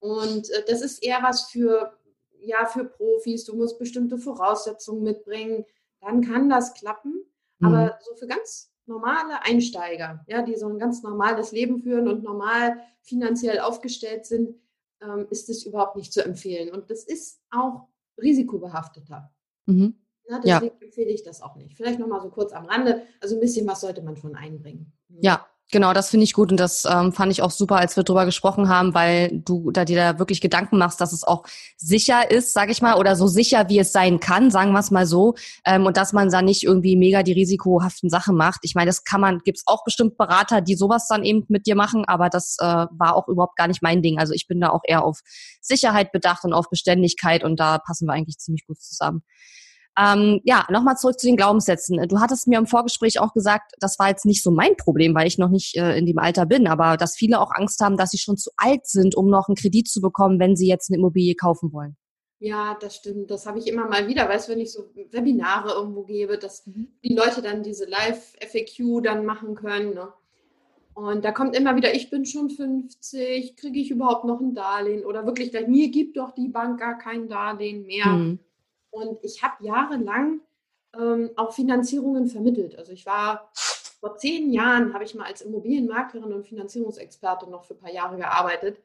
Und 0.00 0.50
äh, 0.50 0.64
das 0.66 0.82
ist 0.82 1.02
eher 1.02 1.22
was 1.22 1.50
für, 1.50 1.96
ja, 2.40 2.66
für 2.66 2.84
Profis. 2.84 3.44
Du 3.44 3.54
musst 3.54 3.78
bestimmte 3.78 4.18
Voraussetzungen 4.18 5.02
mitbringen. 5.02 5.64
Dann 6.00 6.22
kann 6.22 6.48
das 6.48 6.74
klappen. 6.74 7.24
Mhm. 7.58 7.66
Aber 7.66 7.98
so 8.02 8.16
für 8.16 8.26
ganz 8.26 8.72
normale 8.86 9.42
Einsteiger, 9.42 10.24
ja, 10.26 10.42
die 10.42 10.56
so 10.56 10.66
ein 10.68 10.78
ganz 10.78 11.02
normales 11.02 11.52
Leben 11.52 11.78
führen 11.78 12.08
und 12.08 12.24
normal 12.24 12.80
finanziell 13.02 13.60
aufgestellt 13.60 14.26
sind, 14.26 14.58
ähm, 15.00 15.26
ist 15.30 15.48
es 15.48 15.64
überhaupt 15.64 15.96
nicht 15.96 16.12
zu 16.12 16.24
empfehlen. 16.24 16.70
Und 16.70 16.90
das 16.90 17.04
ist 17.04 17.40
auch 17.50 17.86
risikobehafteter. 18.22 19.32
Mhm. 19.66 19.94
Na, 20.28 20.38
deswegen 20.38 20.76
ja. 20.78 20.86
empfehle 20.86 21.10
ich 21.10 21.22
das 21.22 21.42
auch 21.42 21.56
nicht. 21.56 21.76
Vielleicht 21.76 21.98
nochmal 21.98 22.20
so 22.20 22.30
kurz 22.30 22.52
am 22.52 22.66
Rande. 22.66 23.02
Also 23.20 23.34
ein 23.34 23.40
bisschen 23.40 23.66
was 23.66 23.80
sollte 23.80 24.02
man 24.02 24.16
schon 24.16 24.36
einbringen. 24.36 24.92
Mhm. 25.08 25.18
Ja, 25.22 25.46
Genau, 25.72 25.92
das 25.92 26.10
finde 26.10 26.24
ich 26.24 26.32
gut 26.32 26.50
und 26.50 26.58
das 26.58 26.84
ähm, 26.84 27.12
fand 27.12 27.30
ich 27.30 27.42
auch 27.42 27.52
super, 27.52 27.76
als 27.76 27.96
wir 27.96 28.02
drüber 28.02 28.24
gesprochen 28.24 28.68
haben, 28.68 28.92
weil 28.92 29.30
du 29.32 29.70
da 29.70 29.84
dir 29.84 29.96
da 29.96 30.18
wirklich 30.18 30.40
Gedanken 30.40 30.78
machst, 30.78 31.00
dass 31.00 31.12
es 31.12 31.22
auch 31.22 31.44
sicher 31.76 32.28
ist, 32.28 32.52
sage 32.52 32.72
ich 32.72 32.82
mal, 32.82 32.98
oder 32.98 33.14
so 33.14 33.28
sicher 33.28 33.68
wie 33.68 33.78
es 33.78 33.92
sein 33.92 34.18
kann, 34.18 34.50
sagen 34.50 34.72
wir 34.72 34.80
es 34.80 34.90
mal 34.90 35.06
so, 35.06 35.34
ähm, 35.64 35.86
und 35.86 35.96
dass 35.96 36.12
man 36.12 36.28
da 36.28 36.42
nicht 36.42 36.64
irgendwie 36.64 36.96
mega 36.96 37.22
die 37.22 37.34
risikohaften 37.34 38.10
Sachen 38.10 38.36
macht. 38.36 38.60
Ich 38.62 38.74
meine, 38.74 38.88
das 38.88 39.04
kann 39.04 39.20
man, 39.20 39.38
gibt's 39.44 39.62
auch 39.66 39.84
bestimmt 39.84 40.16
Berater, 40.16 40.60
die 40.60 40.74
sowas 40.74 41.06
dann 41.06 41.22
eben 41.22 41.44
mit 41.48 41.66
dir 41.66 41.76
machen, 41.76 42.04
aber 42.04 42.30
das 42.30 42.56
äh, 42.58 42.64
war 42.64 43.14
auch 43.14 43.28
überhaupt 43.28 43.56
gar 43.56 43.68
nicht 43.68 43.80
mein 43.80 44.02
Ding. 44.02 44.18
Also 44.18 44.32
ich 44.32 44.48
bin 44.48 44.60
da 44.60 44.70
auch 44.70 44.82
eher 44.82 45.04
auf 45.04 45.20
Sicherheit 45.60 46.10
bedacht 46.10 46.44
und 46.44 46.52
auf 46.52 46.68
Beständigkeit 46.68 47.44
und 47.44 47.60
da 47.60 47.78
passen 47.78 48.08
wir 48.08 48.14
eigentlich 48.14 48.38
ziemlich 48.38 48.66
gut 48.66 48.80
zusammen. 48.80 49.22
Ähm, 49.98 50.40
ja, 50.44 50.66
nochmal 50.70 50.96
zurück 50.96 51.18
zu 51.18 51.26
den 51.26 51.36
Glaubenssätzen. 51.36 52.00
Du 52.08 52.20
hattest 52.20 52.46
mir 52.46 52.58
im 52.58 52.66
Vorgespräch 52.66 53.20
auch 53.20 53.32
gesagt, 53.32 53.72
das 53.80 53.98
war 53.98 54.08
jetzt 54.08 54.24
nicht 54.24 54.42
so 54.42 54.50
mein 54.50 54.76
Problem, 54.76 55.14
weil 55.14 55.26
ich 55.26 55.36
noch 55.36 55.50
nicht 55.50 55.76
äh, 55.76 55.98
in 55.98 56.06
dem 56.06 56.18
Alter 56.18 56.46
bin, 56.46 56.66
aber 56.66 56.96
dass 56.96 57.16
viele 57.16 57.40
auch 57.40 57.50
Angst 57.52 57.80
haben, 57.80 57.96
dass 57.96 58.10
sie 58.10 58.18
schon 58.18 58.36
zu 58.36 58.50
alt 58.56 58.86
sind, 58.86 59.16
um 59.16 59.28
noch 59.28 59.48
einen 59.48 59.56
Kredit 59.56 59.88
zu 59.88 60.00
bekommen, 60.00 60.38
wenn 60.38 60.56
sie 60.56 60.68
jetzt 60.68 60.90
eine 60.90 60.98
Immobilie 60.98 61.34
kaufen 61.34 61.72
wollen. 61.72 61.96
Ja, 62.38 62.76
das 62.80 62.96
stimmt. 62.96 63.30
Das 63.30 63.44
habe 63.44 63.58
ich 63.58 63.66
immer 63.66 63.86
mal 63.86 64.08
wieder. 64.08 64.26
Weißt 64.26 64.48
du, 64.48 64.52
wenn 64.52 64.60
ich 64.60 64.72
so 64.72 64.90
Webinare 65.10 65.74
irgendwo 65.74 66.04
gebe, 66.04 66.38
dass 66.38 66.66
mhm. 66.66 66.88
die 67.04 67.14
Leute 67.14 67.42
dann 67.42 67.62
diese 67.62 67.84
Live-FAQ 67.84 69.02
dann 69.02 69.26
machen 69.26 69.54
können. 69.54 69.92
Ne? 69.92 70.08
Und 70.94 71.24
da 71.24 71.32
kommt 71.32 71.54
immer 71.54 71.76
wieder, 71.76 71.94
ich 71.94 72.08
bin 72.08 72.24
schon 72.24 72.48
50, 72.48 73.56
kriege 73.56 73.78
ich 73.78 73.90
überhaupt 73.90 74.24
noch 74.24 74.40
ein 74.40 74.54
Darlehen? 74.54 75.04
Oder 75.04 75.26
wirklich, 75.26 75.52
mir 75.68 75.90
gibt 75.90 76.16
doch 76.16 76.32
die 76.32 76.48
Bank 76.48 76.80
gar 76.80 76.96
kein 76.96 77.28
Darlehen 77.28 77.84
mehr. 77.84 78.06
Mhm. 78.06 78.38
Und 78.90 79.18
ich 79.22 79.42
habe 79.42 79.64
jahrelang 79.64 80.40
ähm, 80.98 81.30
auch 81.36 81.52
Finanzierungen 81.52 82.28
vermittelt. 82.28 82.76
Also 82.76 82.92
ich 82.92 83.06
war 83.06 83.50
vor 84.00 84.16
zehn 84.16 84.52
Jahren, 84.52 84.94
habe 84.94 85.04
ich 85.04 85.14
mal 85.14 85.26
als 85.26 85.42
Immobilienmaklerin 85.42 86.32
und 86.32 86.46
Finanzierungsexperte 86.46 87.48
noch 87.48 87.64
für 87.64 87.74
ein 87.74 87.80
paar 87.80 87.92
Jahre 87.92 88.16
gearbeitet, 88.16 88.80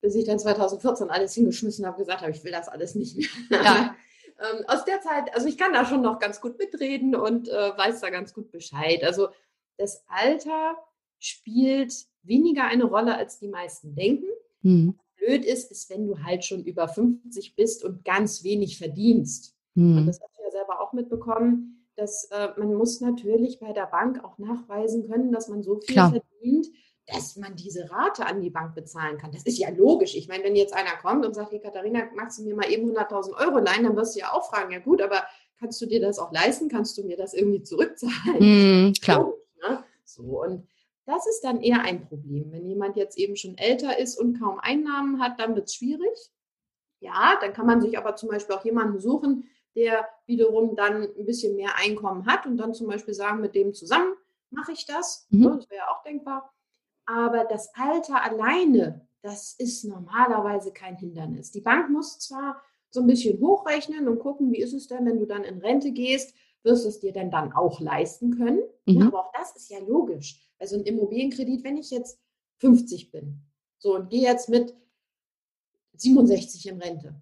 bis 0.00 0.14
ich 0.14 0.24
dann 0.24 0.38
2014 0.38 1.10
alles 1.10 1.34
hingeschmissen 1.34 1.86
habe, 1.86 1.98
gesagt 1.98 2.22
habe, 2.22 2.32
ich 2.32 2.44
will 2.44 2.52
das 2.52 2.68
alles 2.68 2.94
nicht 2.94 3.16
mehr. 3.16 3.62
Ja. 3.62 3.96
ähm, 4.38 4.64
aus 4.66 4.84
der 4.84 5.00
Zeit, 5.00 5.34
also 5.34 5.46
ich 5.46 5.56
kann 5.56 5.72
da 5.72 5.84
schon 5.84 6.02
noch 6.02 6.18
ganz 6.18 6.40
gut 6.40 6.58
mitreden 6.58 7.14
und 7.14 7.48
äh, 7.48 7.76
weiß 7.76 8.00
da 8.00 8.10
ganz 8.10 8.34
gut 8.34 8.50
Bescheid. 8.50 9.02
Also 9.04 9.28
das 9.76 10.04
Alter 10.08 10.76
spielt 11.18 11.94
weniger 12.22 12.64
eine 12.64 12.84
Rolle, 12.84 13.16
als 13.16 13.38
die 13.38 13.48
meisten 13.48 13.94
denken. 13.94 14.26
Mhm 14.62 14.98
blöd 15.18 15.44
ist, 15.44 15.70
ist, 15.70 15.90
wenn 15.90 16.06
du 16.06 16.22
halt 16.22 16.44
schon 16.44 16.64
über 16.64 16.88
50 16.88 17.56
bist 17.56 17.84
und 17.84 18.04
ganz 18.04 18.44
wenig 18.44 18.78
verdienst. 18.78 19.54
Hm. 19.74 19.98
Und 19.98 20.06
das 20.06 20.20
hast 20.20 20.36
du 20.38 20.42
ja 20.42 20.50
selber 20.50 20.80
auch 20.80 20.92
mitbekommen, 20.92 21.86
dass 21.96 22.24
äh, 22.30 22.48
man 22.56 22.74
muss 22.74 23.00
natürlich 23.00 23.58
bei 23.58 23.72
der 23.72 23.86
Bank 23.86 24.24
auch 24.24 24.38
nachweisen 24.38 25.08
können, 25.08 25.32
dass 25.32 25.48
man 25.48 25.62
so 25.62 25.80
viel 25.80 25.94
Klar. 25.94 26.10
verdient, 26.10 26.68
dass 27.06 27.36
man 27.36 27.56
diese 27.56 27.90
Rate 27.90 28.26
an 28.26 28.40
die 28.40 28.50
Bank 28.50 28.74
bezahlen 28.74 29.18
kann. 29.18 29.32
Das 29.32 29.42
ist 29.44 29.58
ja 29.58 29.70
logisch. 29.70 30.14
Ich 30.14 30.28
meine, 30.28 30.44
wenn 30.44 30.54
jetzt 30.54 30.74
einer 30.74 30.96
kommt 31.00 31.26
und 31.26 31.34
sagt, 31.34 31.52
hey 31.52 31.60
Katharina, 31.60 32.04
magst 32.14 32.38
du 32.38 32.44
mir 32.44 32.54
mal 32.54 32.70
eben 32.70 32.90
100.000 32.90 33.34
Euro 33.34 33.58
leihen, 33.58 33.84
dann 33.84 33.96
wirst 33.96 34.14
du 34.14 34.20
ja 34.20 34.32
auch 34.32 34.48
fragen, 34.48 34.72
ja 34.72 34.78
gut, 34.78 35.02
aber 35.02 35.24
kannst 35.58 35.80
du 35.80 35.86
dir 35.86 36.00
das 36.00 36.18
auch 36.18 36.32
leisten? 36.32 36.68
Kannst 36.68 36.96
du 36.98 37.04
mir 37.04 37.16
das 37.16 37.34
irgendwie 37.34 37.62
zurückzahlen? 37.62 38.88
Mm, 38.88 38.92
klar. 39.00 39.20
Logisch, 39.20 39.42
ne? 39.68 39.84
So, 40.04 40.42
und 40.42 40.66
das 41.08 41.26
ist 41.26 41.40
dann 41.42 41.62
eher 41.62 41.80
ein 41.80 42.06
Problem. 42.06 42.52
Wenn 42.52 42.68
jemand 42.68 42.96
jetzt 42.96 43.16
eben 43.16 43.34
schon 43.34 43.56
älter 43.56 43.98
ist 43.98 44.18
und 44.18 44.38
kaum 44.38 44.58
Einnahmen 44.60 45.20
hat, 45.20 45.40
dann 45.40 45.54
wird 45.54 45.68
es 45.68 45.74
schwierig. 45.74 46.30
Ja, 47.00 47.38
dann 47.40 47.54
kann 47.54 47.66
man 47.66 47.80
sich 47.80 47.96
aber 47.96 48.14
zum 48.14 48.28
Beispiel 48.28 48.54
auch 48.54 48.64
jemanden 48.64 49.00
suchen, 49.00 49.48
der 49.74 50.06
wiederum 50.26 50.76
dann 50.76 51.04
ein 51.04 51.24
bisschen 51.24 51.56
mehr 51.56 51.76
Einkommen 51.82 52.26
hat 52.26 52.44
und 52.44 52.58
dann 52.58 52.74
zum 52.74 52.88
Beispiel 52.88 53.14
sagen, 53.14 53.40
mit 53.40 53.54
dem 53.54 53.72
zusammen 53.72 54.12
mache 54.50 54.72
ich 54.72 54.84
das. 54.84 55.26
Mhm. 55.30 55.44
Das 55.44 55.70
wäre 55.70 55.80
ja 55.80 55.88
auch 55.90 56.02
denkbar. 56.02 56.52
Aber 57.06 57.44
das 57.44 57.74
Alter 57.74 58.22
alleine, 58.22 59.08
das 59.22 59.54
ist 59.54 59.84
normalerweise 59.84 60.72
kein 60.72 60.96
Hindernis. 60.96 61.50
Die 61.52 61.62
Bank 61.62 61.88
muss 61.88 62.18
zwar 62.18 62.60
so 62.90 63.00
ein 63.00 63.06
bisschen 63.06 63.40
hochrechnen 63.40 64.08
und 64.08 64.18
gucken, 64.18 64.52
wie 64.52 64.60
ist 64.60 64.74
es 64.74 64.88
denn, 64.88 65.06
wenn 65.06 65.18
du 65.18 65.24
dann 65.24 65.44
in 65.44 65.58
Rente 65.58 65.92
gehst, 65.92 66.34
wirst 66.64 66.84
du 66.84 66.88
es 66.90 67.00
dir 67.00 67.14
denn 67.14 67.30
dann 67.30 67.54
auch 67.54 67.80
leisten 67.80 68.36
können. 68.36 68.60
Mhm. 68.84 69.04
aber 69.04 69.20
auch 69.20 69.32
das 69.32 69.56
ist 69.56 69.70
ja 69.70 69.78
logisch. 69.78 70.47
Also 70.58 70.76
ein 70.76 70.84
Immobilienkredit, 70.84 71.64
wenn 71.64 71.76
ich 71.76 71.90
jetzt 71.90 72.18
50 72.58 73.10
bin, 73.10 73.42
so 73.78 73.94
und 73.94 74.10
gehe 74.10 74.22
jetzt 74.22 74.48
mit 74.48 74.74
67 75.94 76.68
in 76.68 76.80
Rente, 76.80 77.20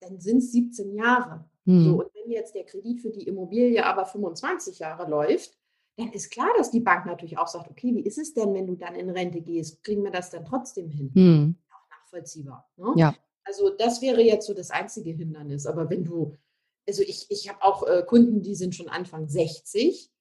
dann 0.00 0.20
sind 0.20 0.38
es 0.38 0.52
17 0.52 0.94
Jahre. 0.94 1.44
Mhm. 1.64 1.84
So, 1.84 1.90
und 2.00 2.14
wenn 2.14 2.30
jetzt 2.30 2.54
der 2.54 2.64
Kredit 2.64 3.00
für 3.00 3.10
die 3.10 3.26
Immobilie 3.26 3.84
aber 3.84 4.06
25 4.06 4.78
Jahre 4.78 5.08
läuft, 5.08 5.58
dann 5.96 6.12
ist 6.12 6.30
klar, 6.30 6.48
dass 6.56 6.70
die 6.70 6.80
Bank 6.80 7.06
natürlich 7.06 7.36
auch 7.38 7.48
sagt, 7.48 7.70
okay, 7.70 7.94
wie 7.94 8.00
ist 8.00 8.18
es 8.18 8.32
denn, 8.32 8.54
wenn 8.54 8.66
du 8.66 8.76
dann 8.76 8.94
in 8.94 9.10
Rente 9.10 9.42
gehst? 9.42 9.82
Kriegen 9.84 10.02
wir 10.02 10.10
das 10.10 10.30
dann 10.30 10.44
trotzdem 10.44 10.88
hin? 10.88 11.10
Mhm. 11.14 11.56
Auch 11.70 11.88
nachvollziehbar. 11.90 12.70
Ne? 12.76 12.92
Ja. 12.96 13.14
Also 13.44 13.70
das 13.70 14.00
wäre 14.00 14.22
jetzt 14.22 14.46
so 14.46 14.54
das 14.54 14.70
einzige 14.70 15.10
Hindernis. 15.10 15.66
Aber 15.66 15.90
wenn 15.90 16.04
du, 16.04 16.34
also 16.88 17.02
ich, 17.02 17.26
ich 17.28 17.48
habe 17.48 17.62
auch 17.62 17.86
äh, 17.86 18.02
Kunden, 18.06 18.42
die 18.42 18.54
sind 18.54 18.74
schon 18.74 18.88
Anfang 18.88 19.28
60 19.28 20.11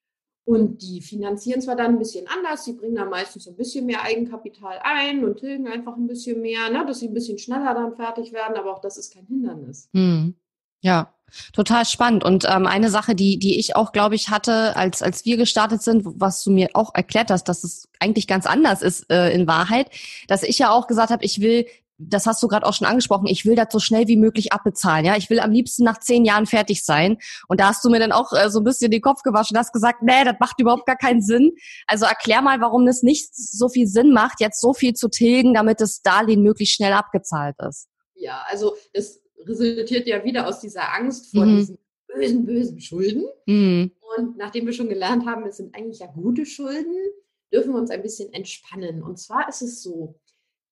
und 0.52 0.82
die 0.82 1.02
finanzieren 1.02 1.62
zwar 1.62 1.78
dann 1.78 1.92
ein 1.92 2.00
bisschen 2.00 2.28
anders, 2.28 2.66
sie 2.66 2.74
bringen 2.74 2.96
dann 2.96 3.10
meistens 3.10 3.48
ein 3.48 3.56
bisschen 3.56 3.86
mehr 3.86 4.04
Eigenkapital 4.04 4.80
ein 4.84 5.24
und 5.24 5.38
tilgen 5.40 5.68
einfach 5.68 5.96
ein 5.96 6.08
bisschen 6.08 6.42
mehr, 6.42 6.70
ne, 6.70 6.86
dass 6.86 7.00
sie 7.00 7.08
ein 7.08 7.14
bisschen 7.14 7.38
schneller 7.38 7.74
dann 7.74 7.96
fertig 7.96 8.34
werden, 8.34 8.58
aber 8.58 8.76
auch 8.76 8.82
das 8.82 8.98
ist 8.98 9.14
kein 9.14 9.26
Hindernis. 9.26 9.90
Hm. 9.94 10.36
Ja, 10.82 11.14
total 11.54 11.86
spannend. 11.86 12.26
Und 12.26 12.46
ähm, 12.50 12.68
eine 12.68 12.90
Sache, 12.90 13.16
die, 13.16 13.40
die 13.40 13.60
ich 13.60 13.76
auch, 13.78 13.94
glaube 13.94 14.16
ich, 14.16 14.30
hatte, 14.30 14.76
als, 14.76 15.02
als 15.02 15.24
wir 15.24 15.38
gestartet 15.38 15.84
sind, 15.84 16.04
was 16.06 16.44
du 16.44 16.52
mir 16.52 16.70
auch 16.74 16.94
erklärt 16.94 17.32
hast, 17.32 17.46
dass 17.46 17.64
es 17.64 17.88
eigentlich 18.00 18.28
ganz 18.28 18.46
anders 18.46 18.82
ist 18.82 19.10
äh, 19.10 19.32
in 19.32 19.48
Wahrheit, 19.48 19.90
dass 20.28 20.44
ich 20.44 20.60
ja 20.60 20.72
auch 20.72 20.88
gesagt 20.88 21.12
habe, 21.12 21.24
ich 21.24 21.40
will 21.40 21.66
das 22.10 22.26
hast 22.26 22.42
du 22.42 22.48
gerade 22.48 22.66
auch 22.66 22.74
schon 22.74 22.88
angesprochen, 22.88 23.28
ich 23.28 23.46
will 23.46 23.56
das 23.56 23.68
so 23.72 23.80
schnell 23.80 24.08
wie 24.08 24.18
möglich 24.18 24.54
abbezahlen. 24.54 25.06
Ja, 25.06 25.18
ich 25.18 25.30
will 25.30 25.40
am 25.40 25.52
liebsten 25.52 25.84
nach 25.84 26.00
zehn 26.00 26.26
Jahren 26.26 26.46
fertig 26.46 26.84
sein. 26.84 27.18
Und 27.48 27.60
da 27.60 27.68
hast 27.68 27.84
du 27.84 27.90
mir 27.90 28.00
dann 28.00 28.12
auch 28.12 28.34
äh, 28.34 28.50
so 28.50 28.60
ein 28.60 28.64
bisschen 28.64 28.92
den 28.92 29.02
Kopf 29.02 29.24
gewaschen, 29.24 29.58
hast 29.58 29.74
gesagt, 29.74 30.02
nee, 30.02 30.24
das 30.24 30.36
macht 30.40 30.60
überhaupt 30.60 30.86
gar 30.86 30.98
keinen 30.98 31.22
Sinn. 31.22 31.52
Also 31.88 32.06
erklär 32.06 32.42
mal, 32.42 32.60
warum 32.62 32.88
es 32.88 33.04
nicht 33.04 33.36
so 33.36 33.70
viel 33.70 33.88
Sinn 33.88 34.12
macht, 34.12 34.40
jetzt 34.40 34.62
so 34.62 34.74
viel 34.74 34.94
zu 34.94 35.10
tilgen, 35.10 35.54
damit 35.54 35.82
das 35.82 36.02
Darlehen 36.02 36.42
möglichst 36.42 36.76
schnell 36.76 36.94
abgezahlt 36.94 37.56
ist. 37.68 37.88
Ja, 38.16 38.44
also 38.50 38.76
es 38.94 39.22
resultiert 39.46 40.08
ja 40.08 40.24
wieder 40.24 40.48
aus 40.48 40.60
dieser 40.60 40.94
Angst 40.94 41.32
vor 41.32 41.46
mhm. 41.46 41.58
diesen 41.58 41.78
bösen, 42.08 42.46
bösen 42.46 42.80
Schulden. 42.80 43.26
Mhm. 43.46 43.92
Und 44.18 44.38
nachdem 44.38 44.66
wir 44.66 44.74
schon 44.74 44.90
gelernt 44.90 45.26
haben, 45.26 45.46
es 45.46 45.58
sind 45.58 45.76
eigentlich 45.76 46.00
ja 46.00 46.08
gute 46.08 46.46
Schulden, 46.46 46.94
dürfen 47.54 47.74
wir 47.74 47.80
uns 47.80 47.92
ein 47.92 48.02
bisschen 48.02 48.32
entspannen. 48.34 49.04
Und 49.04 49.20
zwar 49.20 49.48
ist 49.50 49.62
es 49.62 49.82
so, 49.82 50.20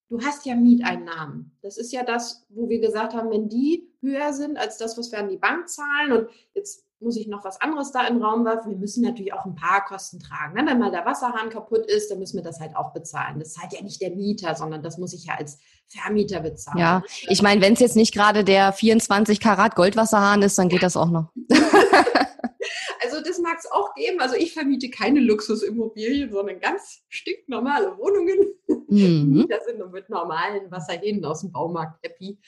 du 0.09 0.19
hast 0.21 0.45
ja 0.45 0.55
Mieteinnahmen. 0.55 1.57
Das 1.61 1.77
ist 1.77 1.93
ja 1.93 2.03
das, 2.03 2.45
wo 2.49 2.67
wir 2.67 2.79
gesagt 2.79 3.13
haben, 3.13 3.29
wenn 3.31 3.47
die 3.47 3.87
höher 4.01 4.33
sind 4.33 4.57
als 4.57 4.77
das, 4.77 4.97
was 4.97 5.11
wir 5.11 5.19
an 5.19 5.29
die 5.29 5.37
Bank 5.37 5.69
zahlen 5.69 6.11
und 6.11 6.29
jetzt 6.53 6.85
muss 7.01 7.15
ich 7.15 7.27
noch 7.27 7.45
was 7.45 7.61
anderes 7.61 7.93
da 7.93 8.05
in 8.07 8.15
den 8.15 8.23
Raum 8.23 8.43
werfen. 8.43 8.71
Wir 8.71 8.77
müssen 8.77 9.03
natürlich 9.03 9.31
auch 9.31 9.45
ein 9.45 9.55
paar 9.55 9.85
Kosten 9.85 10.19
tragen. 10.19 10.53
Ne? 10.53 10.69
Wenn 10.69 10.79
mal 10.79 10.91
der 10.91 11.05
Wasserhahn 11.05 11.49
kaputt 11.49 11.85
ist, 11.85 12.11
dann 12.11 12.19
müssen 12.19 12.37
wir 12.37 12.43
das 12.43 12.59
halt 12.59 12.75
auch 12.75 12.91
bezahlen. 12.91 13.39
Das 13.39 13.53
zahlt 13.53 13.71
ja 13.71 13.81
nicht 13.81 14.01
der 14.01 14.11
Mieter, 14.11 14.53
sondern 14.55 14.83
das 14.83 14.97
muss 14.97 15.13
ich 15.13 15.25
ja 15.25 15.35
als 15.35 15.59
Vermieter 15.87 16.41
bezahlen. 16.41 16.77
Ja, 16.77 17.03
ich 17.29 17.41
meine, 17.41 17.61
wenn 17.61 17.73
es 17.73 17.79
jetzt 17.79 17.95
nicht 17.95 18.13
gerade 18.13 18.43
der 18.43 18.73
24 18.73 19.39
Karat 19.39 19.75
Goldwasserhahn 19.75 20.41
ist, 20.41 20.57
dann 20.57 20.67
geht 20.67 20.83
das 20.83 20.97
auch 20.97 21.09
noch. 21.09 21.31
also 23.03 23.21
das 23.21 23.39
mag 23.39 23.57
es 23.59 23.71
auch 23.71 23.93
geben. 23.93 24.19
Also 24.19 24.35
ich 24.35 24.53
vermiete 24.53 24.89
keine 24.89 25.19
Luxusimmobilien, 25.19 26.31
sondern 26.31 26.59
ganz 26.59 27.03
stinknormale 27.09 27.97
Wohnungen. 27.97 28.37
Mhm. 28.91 29.45
Da 29.47 29.57
sind 29.63 29.77
nur 29.77 29.89
mit 29.89 30.09
normalen 30.09 30.71
Wasserhähnen 30.71 31.23
aus 31.23 31.41
dem 31.41 31.51
Baumarkt 31.51 32.03
happy 32.03 32.39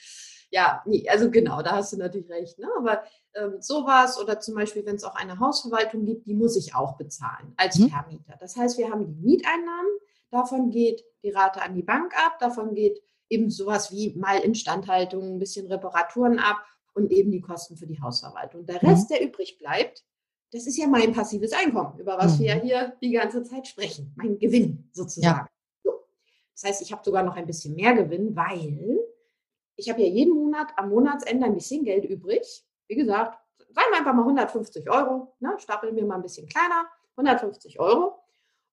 ja, 0.52 0.82
nee, 0.84 1.08
also 1.08 1.30
genau, 1.30 1.62
da 1.62 1.72
hast 1.72 1.94
du 1.94 1.96
natürlich 1.96 2.28
recht. 2.28 2.58
Ne? 2.58 2.68
Aber 2.78 3.02
ähm, 3.34 3.56
sowas 3.60 4.20
oder 4.20 4.38
zum 4.38 4.54
Beispiel, 4.54 4.84
wenn 4.84 4.96
es 4.96 5.04
auch 5.04 5.14
eine 5.14 5.40
Hausverwaltung 5.40 6.04
gibt, 6.04 6.26
die 6.26 6.34
muss 6.34 6.56
ich 6.56 6.74
auch 6.74 6.98
bezahlen 6.98 7.54
als 7.56 7.78
mhm. 7.78 7.88
Vermieter. 7.88 8.36
Das 8.38 8.54
heißt, 8.54 8.76
wir 8.76 8.90
haben 8.90 9.06
die 9.06 9.14
Mieteinnahmen, 9.14 9.90
davon 10.30 10.70
geht 10.70 11.04
die 11.24 11.30
Rate 11.30 11.62
an 11.62 11.74
die 11.74 11.82
Bank 11.82 12.12
ab, 12.22 12.38
davon 12.38 12.74
geht 12.74 13.02
eben 13.30 13.50
sowas 13.50 13.92
wie 13.92 14.14
mal 14.14 14.40
Instandhaltung, 14.40 15.22
ein 15.22 15.38
bisschen 15.38 15.66
Reparaturen 15.68 16.38
ab 16.38 16.62
und 16.92 17.10
eben 17.10 17.30
die 17.30 17.40
Kosten 17.40 17.78
für 17.78 17.86
die 17.86 18.02
Hausverwaltung. 18.02 18.66
Der 18.66 18.82
Rest, 18.82 19.08
mhm. 19.08 19.14
der 19.14 19.24
übrig 19.26 19.58
bleibt, 19.58 20.04
das 20.52 20.66
ist 20.66 20.76
ja 20.76 20.86
mein 20.86 21.12
passives 21.12 21.52
Einkommen, 21.52 21.98
über 21.98 22.18
was 22.18 22.36
mhm. 22.36 22.42
wir 22.42 22.46
ja 22.46 22.60
hier 22.60 22.96
die 23.00 23.12
ganze 23.12 23.42
Zeit 23.42 23.66
sprechen. 23.66 24.12
Mein 24.16 24.38
Gewinn 24.38 24.88
sozusagen. 24.92 25.46
Ja. 25.46 25.48
So. 25.82 25.92
Das 26.54 26.64
heißt, 26.64 26.82
ich 26.82 26.92
habe 26.92 27.02
sogar 27.02 27.22
noch 27.22 27.36
ein 27.36 27.46
bisschen 27.46 27.74
mehr 27.74 27.94
Gewinn, 27.94 28.36
weil 28.36 29.00
ich 29.76 29.88
habe 29.88 30.02
ja 30.02 30.08
jeden 30.08 30.34
Monat 30.34 30.68
am 30.76 30.90
Monatsende 30.90 31.46
ein 31.46 31.54
bisschen 31.54 31.84
Geld 31.84 32.04
übrig. 32.04 32.64
Wie 32.86 32.94
gesagt, 32.94 33.38
sagen 33.58 33.88
wir 33.90 33.98
einfach 33.98 34.12
mal 34.12 34.22
150 34.22 34.90
Euro, 34.90 35.34
ne? 35.40 35.54
stapeln 35.58 35.96
wir 35.96 36.04
mal 36.04 36.16
ein 36.16 36.22
bisschen 36.22 36.46
kleiner, 36.46 36.86
150 37.16 37.80
Euro. 37.80 38.18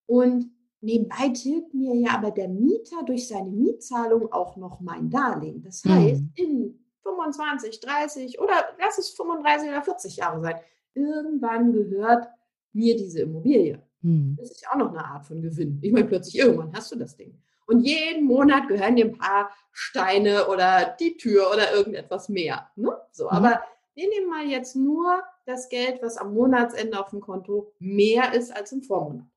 Und 0.05 0.51
nebenbei 0.81 1.29
tilgt 1.29 1.73
mir 1.73 1.95
ja 1.95 2.15
aber 2.15 2.31
der 2.31 2.49
Mieter 2.49 3.03
durch 3.05 3.27
seine 3.29 3.51
Mietzahlung 3.51 4.31
auch 4.33 4.57
noch 4.57 4.81
mein 4.81 5.09
Darlehen. 5.09 5.63
Das 5.63 5.83
heißt, 5.85 6.21
mhm. 6.21 6.31
in 6.35 6.85
25, 7.03 7.79
30 7.79 8.39
oder 8.41 8.75
lass 8.77 8.97
es 8.97 9.11
35 9.11 9.69
oder 9.69 9.81
40 9.81 10.17
Jahre 10.17 10.41
sein, 10.41 10.59
irgendwann 10.93 11.73
gehört 11.73 12.27
mir 12.73 12.95
diese 12.95 13.21
Immobilie. 13.21 13.81
Mhm. 14.01 14.35
Das 14.37 14.51
ist 14.51 14.61
ja 14.61 14.71
auch 14.71 14.77
noch 14.77 14.89
eine 14.89 15.03
Art 15.03 15.25
von 15.25 15.41
Gewinn. 15.41 15.79
Ich 15.81 15.91
meine, 15.91 16.07
plötzlich 16.07 16.37
irgendwann 16.37 16.73
hast 16.73 16.91
du 16.91 16.95
das 16.97 17.15
Ding. 17.15 17.37
Und 17.65 17.81
jeden 17.81 18.25
Monat 18.25 18.67
gehören 18.67 18.95
dir 18.95 19.05
ein 19.05 19.17
paar 19.17 19.51
Steine 19.71 20.47
oder 20.47 20.95
die 20.99 21.17
Tür 21.17 21.51
oder 21.51 21.71
irgendetwas 21.73 22.27
mehr. 22.27 22.69
Ne? 22.75 22.97
So, 23.11 23.25
mhm. 23.25 23.29
aber 23.29 23.63
wir 23.93 24.09
nehmen 24.09 24.29
mal 24.29 24.45
jetzt 24.45 24.75
nur 24.75 25.21
das 25.45 25.69
Geld, 25.69 26.01
was 26.01 26.17
am 26.17 26.33
Monatsende 26.33 26.99
auf 26.99 27.09
dem 27.09 27.21
Konto 27.21 27.73
mehr 27.79 28.33
ist 28.33 28.55
als 28.55 28.71
im 28.71 28.81
Vormonat. 28.81 29.27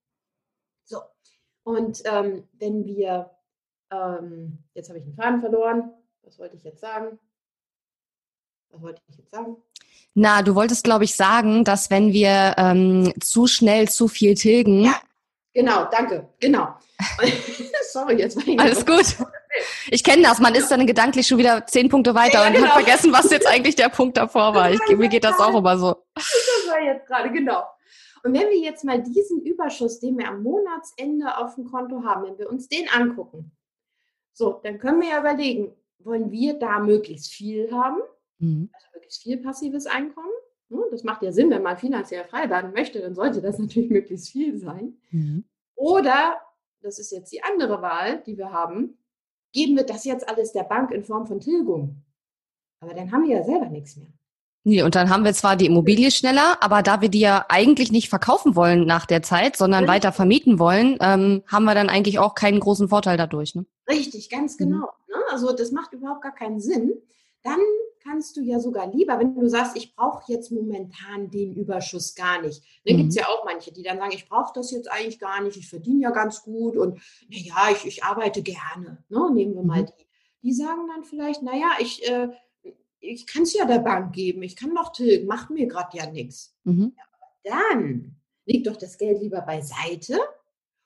So, 0.84 0.98
und 1.64 2.02
ähm, 2.04 2.48
wenn 2.54 2.84
wir, 2.84 3.30
ähm, 3.90 4.58
jetzt 4.74 4.88
habe 4.88 4.98
ich 4.98 5.04
einen 5.04 5.14
Faden 5.14 5.40
verloren, 5.40 5.92
was 6.22 6.38
wollte 6.38 6.56
ich 6.56 6.64
jetzt 6.64 6.80
sagen? 6.80 7.18
Was 8.70 8.80
wollte 8.82 9.02
ich 9.08 9.18
jetzt 9.18 9.30
sagen? 9.30 9.56
Na, 10.14 10.42
du 10.42 10.54
wolltest, 10.54 10.84
glaube 10.84 11.04
ich, 11.04 11.14
sagen, 11.14 11.64
dass 11.64 11.90
wenn 11.90 12.12
wir 12.12 12.54
ähm, 12.58 13.12
zu 13.20 13.46
schnell 13.46 13.88
zu 13.88 14.08
viel 14.08 14.34
tilgen, 14.34 14.84
ja. 14.84 15.00
Genau, 15.54 15.84
danke, 15.90 16.28
genau. 16.40 16.68
Sorry, 17.92 18.14
jetzt 18.18 18.36
war 18.36 18.46
ich 18.46 18.58
Alles 18.58 18.86
gut. 18.86 19.16
Ich 19.90 20.02
kenne 20.02 20.22
das, 20.22 20.38
man 20.40 20.54
ist 20.54 20.70
dann 20.70 20.86
gedanklich 20.86 21.26
schon 21.26 21.36
wieder 21.36 21.66
zehn 21.66 21.90
Punkte 21.90 22.14
weiter 22.14 22.40
ja, 22.40 22.46
und 22.46 22.54
genau. 22.54 22.68
hat 22.68 22.72
vergessen, 22.72 23.12
was 23.12 23.30
jetzt 23.30 23.46
eigentlich 23.46 23.76
der 23.76 23.90
Punkt 23.90 24.16
davor 24.16 24.54
war. 24.54 24.70
Ich, 24.70 24.80
mir 24.96 25.08
geht 25.08 25.24
das 25.24 25.38
auch 25.38 25.54
immer 25.54 25.76
so. 25.76 25.94
Das 26.14 26.24
war 26.68 26.80
jetzt 26.80 27.06
gerade, 27.06 27.30
genau. 27.30 27.62
Und 28.24 28.32
wenn 28.32 28.48
wir 28.48 28.58
jetzt 28.58 28.82
mal 28.82 29.02
diesen 29.02 29.42
Überschuss, 29.42 30.00
den 30.00 30.16
wir 30.16 30.28
am 30.28 30.42
Monatsende 30.42 31.36
auf 31.36 31.56
dem 31.56 31.70
Konto 31.70 32.02
haben, 32.02 32.24
wenn 32.24 32.38
wir 32.38 32.48
uns 32.48 32.66
den 32.68 32.88
angucken, 32.88 33.52
so, 34.32 34.58
dann 34.64 34.78
können 34.78 35.02
wir 35.02 35.10
ja 35.10 35.20
überlegen, 35.20 35.74
wollen 35.98 36.30
wir 36.30 36.58
da 36.58 36.78
möglichst 36.78 37.30
viel 37.30 37.70
haben? 37.72 37.98
Mhm. 38.38 38.70
Also 38.72 38.86
möglichst 39.12 39.22
viel 39.22 39.38
passives 39.38 39.86
Einkommen? 39.86 40.30
Ne, 40.68 40.78
das 40.90 41.04
macht 41.04 41.22
ja 41.22 41.32
Sinn, 41.32 41.50
wenn 41.50 41.62
man 41.62 41.76
finanziell 41.76 42.24
frei 42.24 42.48
werden 42.48 42.72
möchte, 42.72 43.00
dann 43.00 43.14
sollte 43.14 43.42
das 43.42 43.58
natürlich 43.58 43.90
möglichst 43.90 44.30
viel 44.30 44.56
sein. 44.58 44.94
Mhm. 45.10 45.44
Oder, 45.74 46.38
das 46.80 46.98
ist 46.98 47.12
jetzt 47.12 47.32
die 47.32 47.42
andere 47.42 47.82
Wahl, 47.82 48.22
die 48.26 48.38
wir 48.38 48.52
haben, 48.52 48.98
geben 49.52 49.76
wir 49.76 49.84
das 49.84 50.04
jetzt 50.04 50.28
alles 50.28 50.52
der 50.52 50.64
Bank 50.64 50.90
in 50.90 51.04
Form 51.04 51.26
von 51.26 51.40
Tilgung. 51.40 52.02
Aber 52.80 52.94
dann 52.94 53.12
haben 53.12 53.24
wir 53.24 53.36
ja 53.36 53.44
selber 53.44 53.68
nichts 53.68 53.96
mehr. 53.96 54.08
Nee, 54.64 54.82
und 54.82 54.94
dann 54.94 55.10
haben 55.10 55.24
wir 55.24 55.34
zwar 55.34 55.56
die 55.56 55.66
Immobilie 55.66 56.10
schneller, 56.10 56.56
aber 56.60 56.82
da 56.82 57.00
wir 57.00 57.08
die 57.08 57.20
ja 57.20 57.44
eigentlich 57.48 57.90
nicht 57.90 58.08
verkaufen 58.08 58.54
wollen 58.54 58.86
nach 58.86 59.06
der 59.06 59.22
Zeit, 59.22 59.56
sondern 59.56 59.84
Richtig. 59.84 59.94
weiter 59.94 60.12
vermieten 60.12 60.58
wollen, 60.60 60.96
ähm, 61.00 61.42
haben 61.48 61.64
wir 61.64 61.74
dann 61.74 61.88
eigentlich 61.88 62.20
auch 62.20 62.34
keinen 62.34 62.60
großen 62.60 62.88
Vorteil 62.88 63.16
dadurch. 63.16 63.56
Ne? 63.56 63.66
Richtig, 63.90 64.30
ganz 64.30 64.58
mhm. 64.58 64.64
genau. 64.64 64.88
Mhm. 65.08 65.14
Also 65.32 65.52
das 65.52 65.72
macht 65.72 65.92
überhaupt 65.92 66.22
gar 66.22 66.34
keinen 66.34 66.60
Sinn. 66.60 66.94
Dann 67.42 67.58
kannst 68.02 68.36
du 68.36 68.42
ja 68.42 68.58
sogar 68.58 68.90
lieber, 68.92 69.18
wenn 69.18 69.34
du 69.34 69.48
sagst, 69.48 69.76
ich 69.76 69.94
brauche 69.94 70.32
jetzt 70.32 70.50
momentan 70.50 71.30
den 71.30 71.54
Überschuss 71.54 72.14
gar 72.14 72.42
nicht. 72.42 72.62
Dann 72.84 72.96
mhm. 72.96 72.98
gibt 73.00 73.10
es 73.10 73.16
ja 73.16 73.26
auch 73.26 73.44
manche, 73.44 73.72
die 73.72 73.82
dann 73.82 73.98
sagen, 73.98 74.12
ich 74.14 74.28
brauche 74.28 74.52
das 74.54 74.70
jetzt 74.70 74.90
eigentlich 74.90 75.18
gar 75.18 75.42
nicht, 75.42 75.56
ich 75.56 75.68
verdiene 75.68 76.02
ja 76.02 76.10
ganz 76.10 76.42
gut 76.42 76.76
und 76.76 77.00
naja, 77.28 77.70
ich, 77.72 77.86
ich 77.86 78.04
arbeite 78.04 78.42
gerne. 78.42 79.04
Ne? 79.08 79.30
Nehmen 79.32 79.54
wir 79.54 79.62
mal 79.62 79.82
mhm. 79.82 79.86
die. 79.86 80.06
Die 80.44 80.52
sagen 80.52 80.88
dann 80.92 81.04
vielleicht, 81.04 81.42
naja, 81.42 81.70
ich, 81.78 82.08
äh, 82.10 82.28
ich 82.98 83.26
kann 83.26 83.42
es 83.42 83.54
ja 83.54 83.64
der 83.64 83.78
Bank 83.78 84.12
geben, 84.12 84.42
ich 84.42 84.56
kann 84.56 84.74
doch 84.74 84.92
tilgen, 84.92 85.26
macht 85.26 85.50
mir 85.50 85.66
gerade 85.66 85.96
ja 85.96 86.10
nichts. 86.10 86.56
Mhm. 86.64 86.94
Ja, 87.44 87.56
dann 87.68 88.16
leg 88.44 88.64
doch 88.64 88.76
das 88.76 88.98
Geld 88.98 89.20
lieber 89.20 89.40
beiseite 89.42 90.18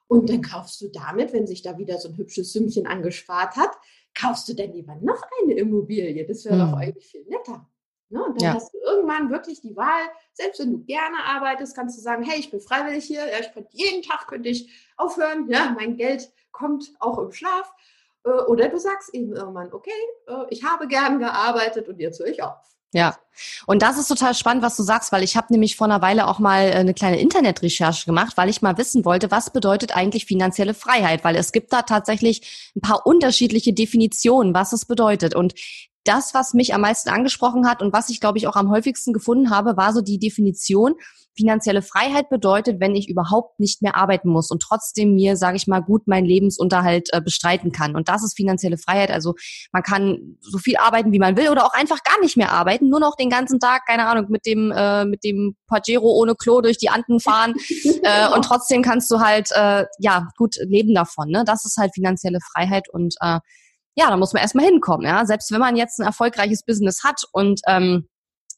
und 0.08 0.28
dann 0.28 0.42
kaufst 0.42 0.80
du 0.80 0.88
damit, 0.88 1.32
wenn 1.32 1.46
sich 1.46 1.62
da 1.62 1.78
wieder 1.78 1.98
so 1.98 2.08
ein 2.08 2.16
hübsches 2.16 2.52
Sümmchen 2.52 2.86
angespart 2.86 3.56
hat, 3.56 3.70
kaufst 4.16 4.48
du 4.48 4.54
denn 4.54 4.72
lieber 4.72 4.96
noch 4.96 5.22
eine 5.40 5.54
Immobilie? 5.54 6.26
Das 6.26 6.44
wäre 6.44 6.56
mhm. 6.56 6.70
doch 6.70 6.78
eigentlich 6.78 7.06
viel 7.06 7.24
netter. 7.28 7.68
Ne? 8.08 8.24
Und 8.24 8.40
dann 8.40 8.48
ja. 8.48 8.54
hast 8.54 8.72
du 8.72 8.78
irgendwann 8.78 9.30
wirklich 9.30 9.60
die 9.60 9.76
Wahl, 9.76 10.02
selbst 10.32 10.60
wenn 10.60 10.72
du 10.72 10.84
gerne 10.84 11.24
arbeitest, 11.24 11.74
kannst 11.74 11.98
du 11.98 12.02
sagen, 12.02 12.22
hey, 12.22 12.38
ich 12.38 12.50
bin 12.50 12.60
freiwillig 12.60 13.04
hier, 13.04 13.26
ja, 13.26 13.40
ich 13.40 13.52
könnte 13.52 13.70
jeden 13.72 14.02
Tag 14.02 14.28
könnte 14.28 14.48
ich 14.48 14.70
aufhören, 14.96 15.48
ja, 15.48 15.74
mein 15.76 15.96
Geld 15.96 16.32
kommt 16.52 16.92
auch 17.00 17.18
im 17.18 17.32
Schlaf. 17.32 17.72
Äh, 18.24 18.30
oder 18.30 18.68
du 18.68 18.78
sagst 18.78 19.12
eben 19.14 19.34
irgendwann, 19.34 19.72
okay, 19.72 19.90
äh, 20.28 20.44
ich 20.50 20.64
habe 20.64 20.86
gern 20.86 21.18
gearbeitet 21.18 21.88
und 21.88 21.98
jetzt 21.98 22.20
höre 22.20 22.28
ich 22.28 22.42
auf. 22.42 22.75
Ja, 22.96 23.14
und 23.66 23.82
das 23.82 23.98
ist 23.98 24.08
total 24.08 24.34
spannend, 24.34 24.62
was 24.62 24.74
du 24.74 24.82
sagst, 24.82 25.12
weil 25.12 25.22
ich 25.22 25.36
habe 25.36 25.48
nämlich 25.52 25.76
vor 25.76 25.86
einer 25.86 26.00
Weile 26.00 26.26
auch 26.28 26.38
mal 26.38 26.68
äh, 26.68 26.72
eine 26.72 26.94
kleine 26.94 27.20
Internetrecherche 27.20 28.06
gemacht, 28.06 28.38
weil 28.38 28.48
ich 28.48 28.62
mal 28.62 28.78
wissen 28.78 29.04
wollte, 29.04 29.30
was 29.30 29.50
bedeutet 29.50 29.94
eigentlich 29.94 30.24
finanzielle 30.24 30.72
Freiheit, 30.72 31.22
weil 31.22 31.36
es 31.36 31.52
gibt 31.52 31.74
da 31.74 31.82
tatsächlich 31.82 32.70
ein 32.74 32.80
paar 32.80 33.06
unterschiedliche 33.06 33.74
Definitionen, 33.74 34.54
was 34.54 34.72
es 34.72 34.86
bedeutet. 34.86 35.34
Und 35.34 35.52
das, 36.08 36.34
was 36.34 36.54
mich 36.54 36.74
am 36.74 36.80
meisten 36.80 37.10
angesprochen 37.10 37.68
hat 37.68 37.82
und 37.82 37.92
was 37.92 38.08
ich, 38.08 38.20
glaube 38.20 38.38
ich, 38.38 38.46
auch 38.46 38.56
am 38.56 38.70
häufigsten 38.70 39.12
gefunden 39.12 39.50
habe, 39.50 39.76
war 39.76 39.92
so 39.92 40.00
die 40.00 40.18
Definition, 40.18 40.94
finanzielle 41.36 41.82
Freiheit 41.82 42.28
bedeutet, 42.30 42.80
wenn 42.80 42.96
ich 42.96 43.08
überhaupt 43.08 43.60
nicht 43.60 43.82
mehr 43.82 43.96
arbeiten 43.96 44.28
muss 44.28 44.50
und 44.50 44.62
trotzdem 44.62 45.14
mir, 45.14 45.36
sage 45.36 45.56
ich 45.56 45.66
mal, 45.66 45.80
gut 45.80 46.06
meinen 46.06 46.24
Lebensunterhalt 46.24 47.10
äh, 47.12 47.20
bestreiten 47.20 47.72
kann. 47.72 47.94
Und 47.94 48.08
das 48.08 48.24
ist 48.24 48.36
finanzielle 48.36 48.78
Freiheit. 48.78 49.10
Also 49.10 49.34
man 49.72 49.82
kann 49.82 50.38
so 50.40 50.58
viel 50.58 50.76
arbeiten, 50.78 51.12
wie 51.12 51.18
man 51.18 51.36
will, 51.36 51.50
oder 51.50 51.66
auch 51.66 51.74
einfach 51.74 52.02
gar 52.02 52.20
nicht 52.20 52.36
mehr 52.36 52.52
arbeiten, 52.52 52.88
nur 52.88 53.00
noch 53.00 53.16
den 53.16 53.30
ganzen 53.30 53.60
Tag, 53.60 53.86
keine 53.86 54.06
Ahnung, 54.06 54.26
mit 54.30 54.46
dem 54.46 54.72
äh, 54.72 55.04
mit 55.04 55.24
dem 55.24 55.56
Pajero 55.66 56.06
ohne 56.06 56.34
Klo 56.34 56.60
durch 56.60 56.78
die 56.78 56.88
Anden 56.88 57.20
fahren 57.20 57.54
äh, 58.02 58.28
und 58.34 58.44
trotzdem 58.44 58.82
kannst 58.82 59.10
du 59.10 59.20
halt 59.20 59.50
äh, 59.52 59.84
ja 59.98 60.28
gut 60.36 60.56
leben 60.66 60.94
davon. 60.94 61.28
Ne? 61.28 61.44
Das 61.46 61.64
ist 61.64 61.76
halt 61.76 61.92
finanzielle 61.94 62.38
Freiheit 62.52 62.88
und 62.88 63.14
äh, 63.20 63.40
ja, 63.96 64.10
da 64.10 64.16
muss 64.16 64.32
man 64.32 64.42
erstmal 64.42 64.66
hinkommen. 64.66 65.06
Ja, 65.06 65.24
selbst 65.24 65.50
wenn 65.50 65.60
man 65.60 65.76
jetzt 65.76 65.98
ein 65.98 66.06
erfolgreiches 66.06 66.62
Business 66.62 67.02
hat 67.02 67.22
und 67.32 67.60
ähm, 67.66 68.08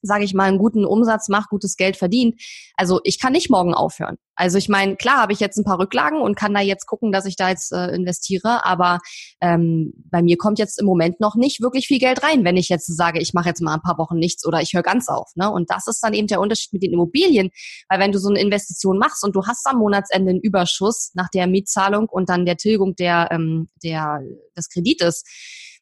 sage 0.03 0.25
ich 0.25 0.35
mal, 0.35 0.45
einen 0.45 0.59
guten 0.59 0.85
Umsatz 0.85 1.29
macht, 1.29 1.51
gutes 1.51 1.77
Geld 1.77 1.97
verdient. 1.97 2.41
Also 2.77 3.01
ich 3.05 3.21
kann 3.21 3.33
nicht 3.33 3.51
morgen 3.51 3.75
aufhören. 3.75 4.17
Also 4.39 4.57
ich 4.57 4.69
meine, 4.69 4.95
klar 4.95 5.21
habe 5.21 5.33
ich 5.33 5.41
jetzt 5.41 5.59
ein 5.59 5.65
paar 5.65 5.81
Rücklagen 5.81 6.21
und 6.21 6.37
kann 6.37 6.55
da 6.55 6.61
jetzt 6.61 6.87
gucken, 6.87 7.11
dass 7.11 7.27
ich 7.27 7.35
da 7.35 7.49
jetzt 7.49 7.73
äh, 7.73 7.89
investiere, 7.89 8.65
aber 8.65 9.01
ähm, 9.41 9.93
bei 10.11 10.23
mir 10.23 10.37
kommt 10.37 10.61
jetzt 10.61 10.81
im 10.81 10.87
Moment 10.87 11.19
noch 11.19 11.35
nicht 11.35 11.61
wirklich 11.61 11.89
viel 11.89 11.99
Geld 11.99 12.23
rein, 12.23 12.45
wenn 12.45 12.57
ich 12.57 12.69
jetzt 12.69 12.87
sage, 12.87 13.19
ich 13.21 13.35
mache 13.35 13.49
jetzt 13.49 13.61
mal 13.61 13.75
ein 13.75 13.83
paar 13.83 13.99
Wochen 13.99 14.17
nichts 14.17 14.47
oder 14.47 14.61
ich 14.61 14.75
höre 14.75 14.85
ganz 14.85 15.09
auf. 15.09 15.33
Ne? 15.35 15.51
Und 15.51 15.71
das 15.71 15.89
ist 15.89 16.01
dann 16.05 16.15
eben 16.15 16.29
der 16.29 16.41
Unterschied 16.41 16.73
mit 16.73 16.85
den 16.85 16.93
Immobilien, 16.93 17.51
weil 17.89 17.99
wenn 17.99 18.13
du 18.13 18.21
so 18.21 18.29
eine 18.29 18.41
Investition 18.41 18.99
machst 18.99 19.25
und 19.25 19.35
du 19.35 19.45
hast 19.45 19.67
am 19.67 19.79
Monatsende 19.79 20.31
einen 20.31 20.41
Überschuss 20.41 21.11
nach 21.15 21.29
der 21.31 21.49
Mietzahlung 21.49 22.09
und 22.09 22.29
dann 22.29 22.47
der 22.47 22.57
Tilgung 22.57 22.95
der, 22.95 23.29
ähm, 23.33 23.69
der 23.83 24.23
des 24.57 24.69
Kredites, 24.69 25.25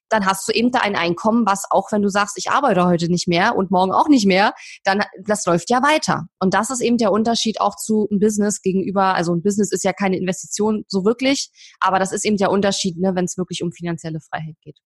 dann 0.09 0.27
hast 0.27 0.49
du 0.49 0.53
eben 0.53 0.71
da 0.71 0.81
ein 0.81 0.97
Einkommen, 0.97 1.47
was 1.47 1.64
auch 1.71 1.90
wenn 1.92 2.03
du 2.03 2.09
sagst, 2.09 2.38
ich 2.38 2.51
arbeite 2.51 2.85
heute 2.87 3.09
nicht 3.09 3.29
mehr 3.29 3.57
und 3.57 3.71
morgen 3.71 3.92
auch 3.92 4.09
nicht 4.09 4.27
mehr, 4.27 4.53
dann 4.85 5.03
das 5.23 5.44
läuft 5.46 5.71
ja 5.71 5.83
weiter. 5.83 6.27
Und 6.40 6.54
das 6.54 6.71
ist 6.71 6.81
eben 6.81 6.98
der 6.98 7.13
Unterschied 7.13 7.61
auch 7.61 7.77
zu 7.77 8.07
einem 8.11 8.21
Business 8.21 8.63
gegenüber, 8.63 9.15
also 9.15 9.35
ein 9.35 9.42
Business 9.42 9.73
ist 9.73 9.85
ja 9.85 9.92
keine 9.92 10.17
Investition 10.17 10.85
so 10.88 11.04
wirklich, 11.04 11.50
aber 11.81 11.98
das 11.98 12.13
ist 12.13 12.25
eben 12.25 12.37
der 12.37 12.50
Unterschied, 12.50 12.98
ne, 12.98 13.15
wenn 13.15 13.25
es 13.25 13.37
wirklich 13.38 13.63
um 13.63 13.73
finanzielle 13.73 14.21
Freiheit 14.21 14.57
geht. 14.61 14.79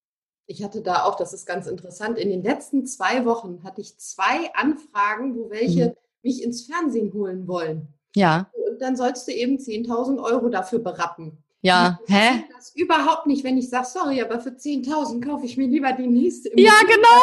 Ich 0.47 0.65
hatte 0.65 0.83
da 0.83 1.05
auch, 1.05 1.15
das 1.15 1.33
ist 1.33 1.47
ganz 1.47 1.69
interessant, 1.69 2.19
in 2.19 2.29
den 2.29 2.43
letzten 2.43 2.85
zwei 2.85 3.25
Wochen 3.25 3.63
hatte 3.63 3.81
ich 3.81 3.97
zwei 3.99 4.53
Anfragen, 4.55 5.37
wo 5.37 5.49
welche 5.49 5.91
mhm. 5.91 5.95
mich 6.23 6.43
ins 6.43 6.67
Fernsehen 6.67 7.13
holen 7.13 7.47
wollen. 7.47 7.95
Ja. 8.17 8.51
Und 8.69 8.81
dann 8.81 8.97
sollst 8.97 9.29
du 9.29 9.33
eben 9.33 9.59
10.000 9.59 10.21
Euro 10.21 10.49
dafür 10.49 10.81
berappen. 10.81 11.45
Ja, 11.63 12.01
ich 12.07 12.15
hä? 12.15 12.45
Das 12.55 12.75
überhaupt 12.75 13.27
nicht, 13.27 13.45
wenn 13.45 13.59
ich 13.59 13.69
sage, 13.69 13.87
sorry, 13.87 14.23
aber 14.23 14.41
für 14.41 14.51
10.000 14.51 15.25
kaufe 15.25 15.45
ich 15.45 15.57
mir 15.57 15.69
lieber 15.69 15.93
die 15.93 16.07
nächste. 16.07 16.51
Ja, 16.59 16.73
genau. 16.83 17.19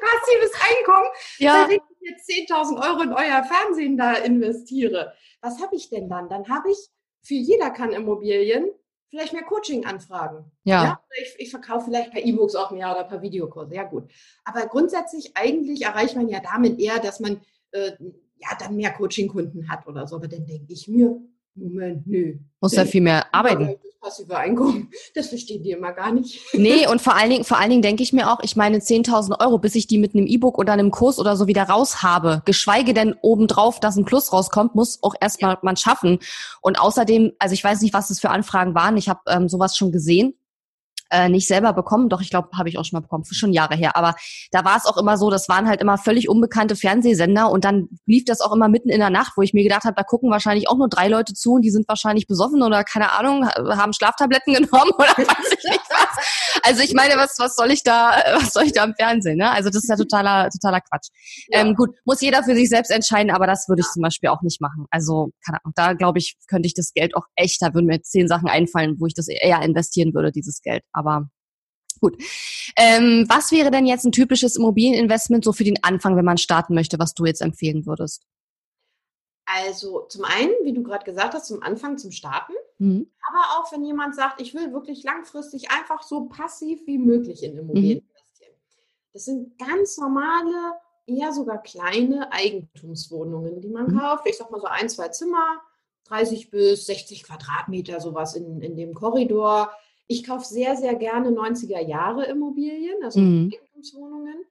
Passives 0.00 0.52
Einkommen, 0.68 1.08
ja. 1.38 1.66
wenn 1.68 1.76
ich 1.76 1.82
jetzt 2.00 2.28
10.000 2.50 2.82
Euro 2.82 3.02
in 3.02 3.12
euer 3.12 3.44
Fernsehen 3.44 3.96
da 3.96 4.14
investiere. 4.14 5.12
Was 5.40 5.62
habe 5.62 5.76
ich 5.76 5.88
denn 5.88 6.08
dann? 6.08 6.28
Dann 6.28 6.48
habe 6.48 6.70
ich 6.70 6.78
für 7.22 7.34
jeder 7.34 7.70
kann 7.70 7.92
Immobilien 7.92 8.70
vielleicht 9.08 9.32
mehr 9.32 9.44
Coaching-Anfragen. 9.44 10.50
Ja. 10.64 10.84
ja? 10.84 11.00
Ich, 11.20 11.34
ich, 11.38 11.50
verkaufe 11.50 11.86
vielleicht 11.86 12.12
per 12.12 12.24
E-Books 12.24 12.54
auch 12.54 12.70
mehr 12.70 12.90
oder 12.90 13.04
per 13.04 13.22
Videokurse. 13.22 13.74
Ja, 13.74 13.84
gut. 13.84 14.10
Aber 14.44 14.66
grundsätzlich, 14.66 15.36
eigentlich 15.36 15.82
erreicht 15.82 16.16
man 16.16 16.28
ja 16.28 16.40
damit 16.40 16.78
eher, 16.78 16.98
dass 16.98 17.20
man 17.20 17.40
äh, 17.72 17.92
ja 18.36 18.48
dann 18.58 18.76
mehr 18.76 18.92
Coaching-Kunden 18.92 19.68
hat 19.68 19.86
oder 19.86 20.06
so. 20.06 20.16
Aber 20.16 20.28
dann 20.28 20.46
denke 20.46 20.72
ich 20.72 20.88
mir, 20.88 21.20
Moment, 21.56 22.06
nö. 22.06 22.34
Muss 22.60 22.74
ja 22.74 22.84
viel 22.84 23.00
mehr 23.00 23.34
arbeiten. 23.34 23.66
Das 23.66 24.00
passive 24.00 24.36
Einkommen, 24.36 24.90
das 25.14 25.28
verstehen 25.28 25.62
die 25.62 25.70
immer 25.70 25.92
gar 25.92 26.12
nicht. 26.12 26.40
Nee, 26.52 26.86
und 26.86 27.00
vor 27.00 27.14
allen 27.14 27.30
Dingen, 27.30 27.44
vor 27.44 27.58
allen 27.58 27.70
Dingen 27.70 27.82
denke 27.82 28.02
ich 28.02 28.12
mir 28.12 28.30
auch, 28.30 28.40
ich 28.42 28.56
meine 28.56 28.78
10.000 28.78 29.40
Euro, 29.40 29.58
bis 29.58 29.74
ich 29.74 29.86
die 29.86 29.98
mit 29.98 30.14
einem 30.14 30.26
E-Book 30.26 30.58
oder 30.58 30.72
einem 30.72 30.90
Kurs 30.90 31.18
oder 31.18 31.36
so 31.36 31.46
wieder 31.46 31.64
raus 31.64 32.02
habe, 32.02 32.42
geschweige 32.44 32.92
denn 32.92 33.14
obendrauf, 33.22 33.80
dass 33.80 33.96
ein 33.96 34.04
Plus 34.04 34.32
rauskommt, 34.32 34.74
muss 34.74 35.02
auch 35.02 35.14
erstmal 35.20 35.58
man 35.62 35.76
schaffen. 35.76 36.18
Und 36.60 36.78
außerdem, 36.78 37.32
also 37.38 37.52
ich 37.52 37.64
weiß 37.64 37.80
nicht, 37.80 37.94
was 37.94 38.08
das 38.08 38.20
für 38.20 38.30
Anfragen 38.30 38.74
waren, 38.74 38.96
ich 38.96 39.08
habe 39.08 39.20
ähm, 39.28 39.48
sowas 39.48 39.76
schon 39.76 39.92
gesehen, 39.92 40.34
äh, 41.10 41.28
nicht 41.28 41.46
selber 41.46 41.72
bekommen. 41.72 42.08
Doch, 42.08 42.20
ich 42.20 42.30
glaube, 42.30 42.48
habe 42.56 42.68
ich 42.68 42.78
auch 42.78 42.84
schon 42.84 42.96
mal 42.96 43.02
bekommen, 43.02 43.24
schon 43.30 43.52
Jahre 43.52 43.74
her. 43.74 43.96
Aber 43.96 44.14
da 44.50 44.64
war 44.64 44.76
es 44.76 44.86
auch 44.86 44.96
immer 44.96 45.16
so, 45.16 45.30
das 45.30 45.48
waren 45.48 45.68
halt 45.68 45.80
immer 45.80 45.98
völlig 45.98 46.28
unbekannte 46.28 46.76
Fernsehsender 46.76 47.50
und 47.50 47.64
dann 47.64 47.88
lief 48.06 48.24
das 48.24 48.40
auch 48.40 48.52
immer 48.52 48.68
mitten 48.68 48.88
in 48.88 49.00
der 49.00 49.10
Nacht, 49.10 49.32
wo 49.36 49.42
ich 49.42 49.54
mir 49.54 49.62
gedacht 49.62 49.84
habe, 49.84 49.94
da 49.94 50.02
gucken 50.02 50.30
wahrscheinlich 50.30 50.68
auch 50.68 50.76
nur 50.76 50.88
drei 50.88 51.08
Leute 51.08 51.34
zu 51.34 51.54
und 51.54 51.62
die 51.62 51.70
sind 51.70 51.88
wahrscheinlich 51.88 52.26
besoffen 52.26 52.62
oder 52.62 52.84
keine 52.84 53.12
Ahnung, 53.12 53.46
haben 53.46 53.92
Schlaftabletten 53.92 54.54
genommen 54.54 54.92
oder 54.96 55.08
weiß 55.16 55.56
ich 55.58 55.64
nicht 55.64 55.84
was. 55.90 56.60
Also 56.62 56.82
ich 56.82 56.94
meine, 56.94 57.16
was, 57.16 57.36
was 57.38 57.54
soll 57.54 57.70
ich 57.70 57.82
da, 57.82 58.10
was 58.34 58.52
soll 58.52 58.64
ich 58.64 58.72
da 58.72 58.84
im 58.84 58.94
Fernsehen? 58.94 59.38
Ne? 59.38 59.50
Also 59.50 59.70
das 59.70 59.84
ist 59.84 59.88
ja 59.88 59.96
totaler, 59.96 60.48
totaler 60.50 60.80
Quatsch. 60.80 61.08
Ja. 61.48 61.60
Ähm, 61.60 61.74
gut, 61.74 61.90
muss 62.04 62.20
jeder 62.20 62.42
für 62.42 62.54
sich 62.54 62.68
selbst 62.68 62.90
entscheiden, 62.90 63.30
aber 63.30 63.46
das 63.46 63.68
würde 63.68 63.80
ich 63.80 63.88
zum 63.88 64.02
Beispiel 64.02 64.28
auch 64.30 64.42
nicht 64.42 64.60
machen. 64.60 64.86
Also 64.90 65.30
keine 65.44 65.58
Ahnung, 65.62 65.72
da 65.74 65.92
glaube 65.92 66.18
ich, 66.18 66.36
könnte 66.48 66.66
ich 66.66 66.74
das 66.74 66.92
Geld 66.92 67.16
auch 67.16 67.24
echt, 67.36 67.62
da 67.62 67.74
würden 67.74 67.86
mir 67.86 68.02
zehn 68.02 68.28
Sachen 68.28 68.48
einfallen, 68.48 68.96
wo 68.98 69.06
ich 69.06 69.14
das 69.14 69.28
eher 69.28 69.62
investieren 69.62 70.14
würde, 70.14 70.32
dieses 70.32 70.60
Geld. 70.62 70.82
Aber 70.96 71.28
gut. 72.00 72.16
Ähm, 72.76 73.26
was 73.28 73.52
wäre 73.52 73.70
denn 73.70 73.86
jetzt 73.86 74.04
ein 74.04 74.12
typisches 74.12 74.56
Immobilieninvestment 74.56 75.44
so 75.44 75.52
für 75.52 75.64
den 75.64 75.82
Anfang, 75.84 76.16
wenn 76.16 76.24
man 76.24 76.38
starten 76.38 76.74
möchte, 76.74 76.98
was 76.98 77.14
du 77.14 77.24
jetzt 77.26 77.42
empfehlen 77.42 77.86
würdest? 77.86 78.26
Also 79.44 80.00
zum 80.08 80.24
einen, 80.24 80.52
wie 80.64 80.72
du 80.72 80.82
gerade 80.82 81.04
gesagt 81.04 81.34
hast, 81.34 81.46
zum 81.46 81.62
Anfang, 81.62 81.98
zum 81.98 82.10
Starten. 82.10 82.52
Mhm. 82.78 83.10
Aber 83.28 83.38
auch 83.58 83.72
wenn 83.72 83.84
jemand 83.84 84.14
sagt, 84.16 84.40
ich 84.40 84.54
will 84.54 84.72
wirklich 84.72 85.04
langfristig 85.04 85.70
einfach 85.70 86.02
so 86.02 86.26
passiv 86.26 86.80
wie 86.86 86.98
möglich 86.98 87.42
in 87.42 87.56
Immobilien 87.56 87.98
mhm. 87.98 88.10
investieren. 88.10 88.54
Das 89.12 89.24
sind 89.24 89.58
ganz 89.58 89.98
normale, 89.98 90.74
eher 91.06 91.32
sogar 91.32 91.62
kleine 91.62 92.32
Eigentumswohnungen, 92.32 93.60
die 93.60 93.68
man 93.68 93.92
mhm. 93.92 93.98
kauft. 93.98 94.26
Ich 94.26 94.36
sag 94.36 94.50
mal 94.50 94.60
so 94.60 94.66
ein, 94.66 94.88
zwei 94.88 95.08
Zimmer, 95.08 95.60
30 96.08 96.50
bis 96.50 96.86
60 96.86 97.22
Quadratmeter, 97.22 98.00
sowas 98.00 98.34
in, 98.34 98.60
in 98.60 98.76
dem 98.76 98.94
Korridor. 98.94 99.70
Ich 100.08 100.24
kaufe 100.24 100.44
sehr, 100.44 100.76
sehr 100.76 100.94
gerne 100.94 101.30
90er 101.30 101.80
Jahre 101.80 102.26
Immobilien, 102.26 103.02
also 103.02 103.20
mhm. 103.20 103.52
Eigentumswohnungen. 103.52 104.44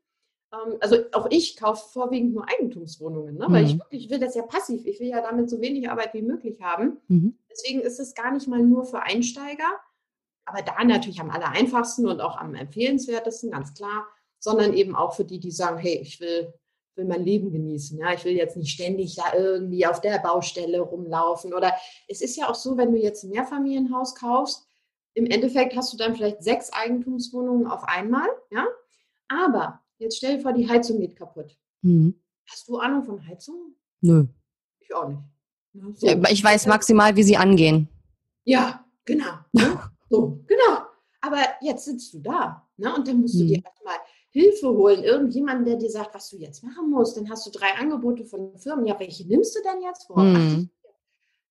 Ähm, 0.54 0.78
also 0.80 0.98
auch 1.14 1.28
ich 1.30 1.56
kaufe 1.56 1.90
vorwiegend 1.90 2.34
nur 2.34 2.48
Eigentumswohnungen, 2.48 3.36
ne? 3.36 3.46
weil 3.50 3.64
mhm. 3.64 3.70
ich 3.70 3.80
wirklich 3.80 4.10
will 4.10 4.20
das 4.20 4.36
ja 4.36 4.44
passiv. 4.44 4.86
Ich 4.86 5.00
will 5.00 5.08
ja 5.08 5.22
damit 5.22 5.50
so 5.50 5.62
wenig 5.62 5.90
Arbeit 5.90 6.14
wie 6.14 6.22
möglich 6.22 6.62
haben. 6.62 6.98
Mhm. 7.08 7.38
Deswegen 7.50 7.82
ist 7.82 8.00
es 8.00 8.14
gar 8.14 8.32
nicht 8.32 8.48
mal 8.48 8.62
nur 8.62 8.86
für 8.86 9.02
Einsteiger, 9.02 9.80
aber 10.46 10.62
da 10.62 10.84
natürlich 10.84 11.22
am 11.22 11.32
aller 11.32 11.50
einfachsten 11.50 12.08
und 12.08 12.22
auch 12.22 12.38
am 12.38 12.54
empfehlenswertesten, 12.54 13.52
ganz 13.52 13.74
klar, 13.74 14.08
sondern 14.40 14.74
eben 14.74 14.96
auch 14.96 15.16
für 15.16 15.26
die, 15.26 15.40
die 15.40 15.52
sagen, 15.52 15.78
hey, 15.78 16.00
ich 16.02 16.20
will 16.20 16.54
will 16.96 17.06
mein 17.06 17.24
Leben 17.24 17.52
genießen. 17.52 18.00
Ja, 18.00 18.14
ich 18.14 18.24
will 18.26 18.34
jetzt 18.34 18.58
nicht 18.58 18.72
ständig 18.72 19.16
da 19.16 19.34
irgendwie 19.34 19.86
auf 19.86 20.02
der 20.02 20.20
Baustelle 20.20 20.80
rumlaufen. 20.80 21.54
Oder 21.54 21.74
es 22.08 22.22
ist 22.22 22.38
ja 22.38 22.50
auch 22.50 22.56
so, 22.56 22.78
wenn 22.78 22.92
du 22.92 22.98
jetzt 22.98 23.24
ein 23.24 23.30
Mehrfamilienhaus 23.30 24.16
kaufst, 24.16 24.65
im 25.16 25.26
Endeffekt 25.26 25.76
hast 25.76 25.92
du 25.94 25.98
dann 25.98 26.14
vielleicht 26.14 26.44
sechs 26.44 26.72
Eigentumswohnungen 26.72 27.68
auf 27.68 27.84
einmal, 27.86 28.28
ja. 28.52 28.68
Aber 29.28 29.82
jetzt 29.98 30.18
stell 30.18 30.38
dir 30.38 30.42
vor, 30.42 30.54
die 30.54 30.70
Heizung 30.70 31.00
geht 31.00 31.16
kaputt. 31.16 31.58
Mhm. 31.82 32.20
Hast 32.48 32.68
du 32.68 32.78
Ahnung 32.78 33.04
von 33.04 33.26
Heizung? 33.26 33.76
Nö. 34.02 34.28
Ich 34.80 34.94
auch 34.94 35.08
nicht. 35.08 35.22
Ja, 35.74 35.84
so. 35.94 36.24
ich 36.30 36.44
weiß 36.44 36.68
maximal, 36.68 37.16
wie 37.16 37.24
sie 37.24 37.38
angehen. 37.38 37.88
Ja, 38.44 38.86
genau. 39.04 39.34
Ne? 39.54 39.80
so, 40.10 40.40
genau. 40.46 40.84
Aber 41.22 41.40
jetzt 41.62 41.86
sitzt 41.86 42.14
du 42.14 42.20
da, 42.20 42.68
ne? 42.78 42.94
Und 42.94 43.08
dann 43.08 43.22
musst 43.22 43.36
du 43.36 43.44
mhm. 43.44 43.48
dir 43.48 43.64
erstmal 43.66 43.96
Hilfe 44.30 44.68
holen, 44.68 45.04
irgendjemand, 45.04 45.66
der 45.66 45.78
dir 45.78 45.90
sagt, 45.90 46.14
was 46.14 46.30
du 46.30 46.38
jetzt 46.38 46.62
machen 46.62 46.90
musst. 46.92 47.18
Dann 47.18 47.30
hast 47.30 47.48
du 47.48 47.52
drei 47.52 47.74
Angebote 47.80 48.26
von 48.26 48.56
Firmen. 48.58 48.86
Ja, 48.86 49.00
welche 49.00 49.26
nimmst 49.26 49.56
du 49.56 49.62
denn 49.64 49.82
jetzt 49.82 50.08
vor? 50.08 50.22
Mhm. 50.22 50.70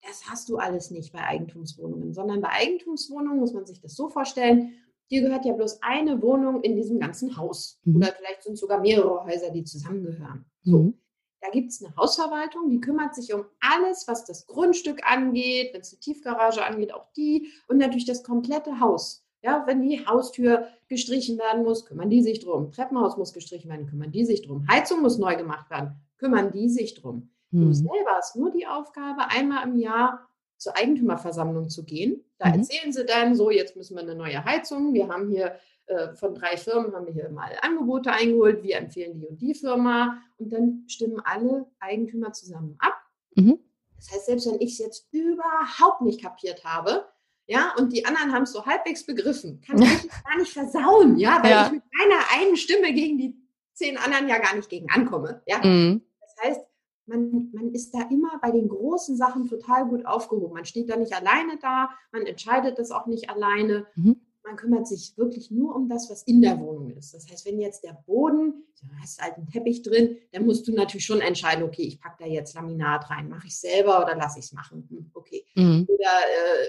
Das 0.06 0.22
hast 0.28 0.48
du 0.48 0.58
alles 0.58 0.90
nicht 0.90 1.12
bei 1.12 1.20
Eigentumswohnungen, 1.20 2.12
sondern 2.12 2.40
bei 2.40 2.50
Eigentumswohnungen 2.50 3.40
muss 3.40 3.54
man 3.54 3.66
sich 3.66 3.80
das 3.80 3.94
so 3.94 4.08
vorstellen, 4.08 4.74
dir 5.10 5.22
gehört 5.22 5.44
ja 5.44 5.54
bloß 5.54 5.82
eine 5.82 6.20
Wohnung 6.20 6.62
in 6.62 6.76
diesem 6.76 7.00
ganzen 7.00 7.36
Haus. 7.36 7.80
Mhm. 7.84 7.96
Oder 7.96 8.12
vielleicht 8.16 8.42
sind 8.42 8.58
sogar 8.58 8.80
mehrere 8.80 9.24
Häuser, 9.24 9.50
die 9.50 9.64
zusammengehören. 9.64 10.44
So. 10.62 10.78
Mhm. 10.78 10.94
Da 11.40 11.50
gibt 11.50 11.72
es 11.72 11.84
eine 11.84 11.94
Hausverwaltung, 11.96 12.70
die 12.70 12.80
kümmert 12.80 13.14
sich 13.14 13.34
um 13.34 13.44
alles, 13.60 14.08
was 14.08 14.24
das 14.24 14.46
Grundstück 14.46 15.06
angeht, 15.06 15.74
wenn 15.74 15.82
es 15.82 15.92
eine 15.92 16.00
Tiefgarage 16.00 16.64
angeht, 16.64 16.94
auch 16.94 17.12
die 17.12 17.48
und 17.68 17.76
natürlich 17.76 18.06
das 18.06 18.22
komplette 18.22 18.80
Haus. 18.80 19.26
Ja, 19.42 19.64
wenn 19.66 19.82
die 19.82 20.06
Haustür 20.06 20.68
gestrichen 20.88 21.36
werden 21.36 21.64
muss, 21.64 21.84
kümmern 21.84 22.08
die 22.08 22.22
sich 22.22 22.40
drum. 22.40 22.72
Treppenhaus 22.72 23.18
muss 23.18 23.34
gestrichen 23.34 23.68
werden, 23.68 23.86
kümmern 23.86 24.10
die 24.10 24.24
sich 24.24 24.40
drum. 24.40 24.66
Heizung 24.68 25.02
muss 25.02 25.18
neu 25.18 25.36
gemacht 25.36 25.68
werden, 25.68 25.96
kümmern 26.16 26.50
die 26.50 26.70
sich 26.70 26.94
drum. 26.94 27.33
Du 27.60 27.66
mhm. 27.66 27.74
selber 27.74 28.10
hast 28.16 28.36
nur 28.36 28.50
die 28.50 28.66
Aufgabe, 28.66 29.28
einmal 29.28 29.64
im 29.64 29.78
Jahr 29.78 30.28
zur 30.56 30.76
Eigentümerversammlung 30.76 31.68
zu 31.68 31.84
gehen. 31.84 32.24
Da 32.38 32.48
mhm. 32.48 32.54
erzählen 32.54 32.92
sie 32.92 33.04
dann 33.06 33.34
so, 33.34 33.50
jetzt 33.50 33.76
müssen 33.76 33.94
wir 33.94 34.02
eine 34.02 34.16
neue 34.16 34.44
Heizung. 34.44 34.92
Wir 34.92 35.08
haben 35.08 35.28
hier 35.28 35.56
äh, 35.86 36.14
von 36.14 36.34
drei 36.34 36.56
Firmen 36.56 36.94
haben 36.94 37.06
wir 37.06 37.12
hier 37.12 37.28
mal 37.28 37.52
Angebote 37.62 38.10
eingeholt. 38.10 38.62
Wir 38.62 38.78
empfehlen 38.78 39.20
die 39.20 39.26
und 39.26 39.40
die 39.40 39.54
Firma. 39.54 40.18
Und 40.36 40.52
dann 40.52 40.84
stimmen 40.88 41.20
alle 41.24 41.66
Eigentümer 41.78 42.32
zusammen 42.32 42.76
ab. 42.80 42.94
Mhm. 43.36 43.60
Das 43.96 44.10
heißt, 44.12 44.26
selbst 44.26 44.46
wenn 44.46 44.60
ich 44.60 44.72
es 44.72 44.78
jetzt 44.78 45.08
überhaupt 45.12 46.00
nicht 46.02 46.20
kapiert 46.20 46.64
habe, 46.64 47.06
ja, 47.46 47.74
und 47.78 47.92
die 47.92 48.04
anderen 48.04 48.32
haben 48.32 48.44
es 48.44 48.52
so 48.52 48.64
halbwegs 48.64 49.06
begriffen, 49.06 49.60
kann 49.60 49.80
ich 49.80 50.08
gar 50.24 50.38
nicht 50.38 50.52
versauen, 50.52 51.18
ja, 51.18 51.42
weil 51.42 51.50
ja. 51.50 51.66
ich 51.66 51.72
mit 51.72 51.82
meiner 51.98 52.20
einen 52.32 52.56
Stimme 52.56 52.92
gegen 52.94 53.18
die 53.18 53.36
zehn 53.74 53.96
anderen 53.96 54.28
ja 54.28 54.38
gar 54.38 54.56
nicht 54.56 54.68
gegen 54.68 54.90
ankomme. 54.90 55.42
Ja. 55.46 55.58
Mhm. 55.58 56.02
Das 56.20 56.44
heißt, 56.44 56.60
man, 57.06 57.50
man 57.52 57.72
ist 57.72 57.92
da 57.92 58.02
immer 58.10 58.38
bei 58.40 58.50
den 58.50 58.68
großen 58.68 59.16
Sachen 59.16 59.46
total 59.46 59.86
gut 59.86 60.06
aufgehoben. 60.06 60.54
Man 60.54 60.64
steht 60.64 60.90
da 60.90 60.96
nicht 60.96 61.14
alleine 61.14 61.58
da, 61.60 61.90
man 62.12 62.26
entscheidet 62.26 62.78
das 62.78 62.90
auch 62.90 63.06
nicht 63.06 63.30
alleine. 63.30 63.86
Mhm. 63.94 64.20
Man 64.46 64.56
kümmert 64.56 64.86
sich 64.86 65.16
wirklich 65.16 65.50
nur 65.50 65.74
um 65.74 65.88
das, 65.88 66.10
was 66.10 66.22
in 66.24 66.42
der 66.42 66.60
Wohnung 66.60 66.90
ist. 66.90 67.14
Das 67.14 67.26
heißt, 67.30 67.46
wenn 67.46 67.58
jetzt 67.58 67.82
der 67.82 67.94
Boden, 68.06 68.66
du 68.78 68.86
hast 69.00 69.22
halt 69.22 69.36
einen 69.36 69.48
Teppich 69.48 69.82
drin, 69.82 70.18
dann 70.32 70.44
musst 70.44 70.68
du 70.68 70.74
natürlich 70.74 71.06
schon 71.06 71.22
entscheiden, 71.22 71.64
okay, 71.64 71.82
ich 71.82 71.98
packe 71.98 72.24
da 72.24 72.26
jetzt 72.26 72.54
Laminat 72.54 73.08
rein, 73.08 73.30
mache 73.30 73.46
ich 73.46 73.58
selber 73.58 74.02
oder 74.02 74.14
lasse 74.14 74.40
ich 74.40 74.44
es 74.46 74.52
machen? 74.52 74.86
Hm, 74.90 75.10
okay. 75.14 75.46
Mhm. 75.54 75.86
Oder 75.88 76.10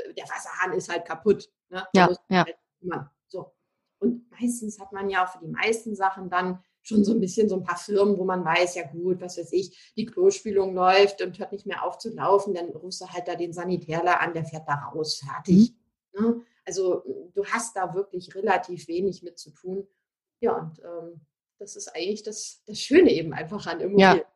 äh, 0.07 0.13
der 0.13 0.23
Wasserhahn 0.23 0.71
ist 0.71 0.87
halt 0.87 1.03
kaputt. 1.03 1.49
Ne? 1.69 1.85
Ja, 1.93 2.09
ja. 2.29 2.45
Halt 2.45 2.55
so. 3.27 3.51
Und 3.99 4.31
meistens 4.31 4.79
hat 4.79 4.93
man 4.93 5.09
ja 5.09 5.25
auch 5.25 5.29
für 5.29 5.39
die 5.39 5.51
meisten 5.51 5.95
Sachen 5.95 6.29
dann 6.29 6.63
schon 6.85 7.03
so 7.03 7.13
ein 7.13 7.19
bisschen 7.19 7.49
so 7.49 7.55
ein 7.55 7.63
paar 7.63 7.77
Firmen, 7.77 8.17
wo 8.17 8.23
man 8.23 8.45
weiß, 8.45 8.75
ja 8.75 8.83
gut, 8.83 9.19
was 9.19 9.37
weiß 9.37 9.51
ich, 9.53 9.93
die 9.97 10.05
Klospülung 10.05 10.73
läuft 10.75 11.21
und 11.21 11.37
hört 11.39 11.51
nicht 11.51 11.65
mehr 11.65 11.83
auf 11.83 11.97
zu 11.97 12.13
laufen, 12.13 12.53
dann 12.53 12.69
rufst 12.69 13.01
du 13.01 13.07
halt 13.07 13.27
da 13.27 13.35
den 13.35 13.53
Sanitärler 13.53 14.21
an, 14.21 14.33
der 14.33 14.45
fährt 14.45 14.67
da 14.67 14.75
raus, 14.75 15.15
fertig. 15.25 15.73
Mhm. 16.13 16.23
Ne? 16.23 16.41
Also 16.63 17.03
du 17.33 17.45
hast 17.45 17.75
da 17.75 17.93
wirklich 17.93 18.33
relativ 18.35 18.87
wenig 18.87 19.23
mit 19.23 19.37
zu 19.37 19.51
tun. 19.51 19.87
Ja, 20.39 20.57
und 20.57 20.79
ähm, 20.79 21.21
das 21.57 21.75
ist 21.75 21.95
eigentlich 21.95 22.23
das, 22.23 22.61
das 22.65 22.79
Schöne 22.79 23.11
eben 23.11 23.33
einfach 23.33 23.65
an 23.67 23.79
Immobilien. 23.79 24.17
Ja. 24.17 24.34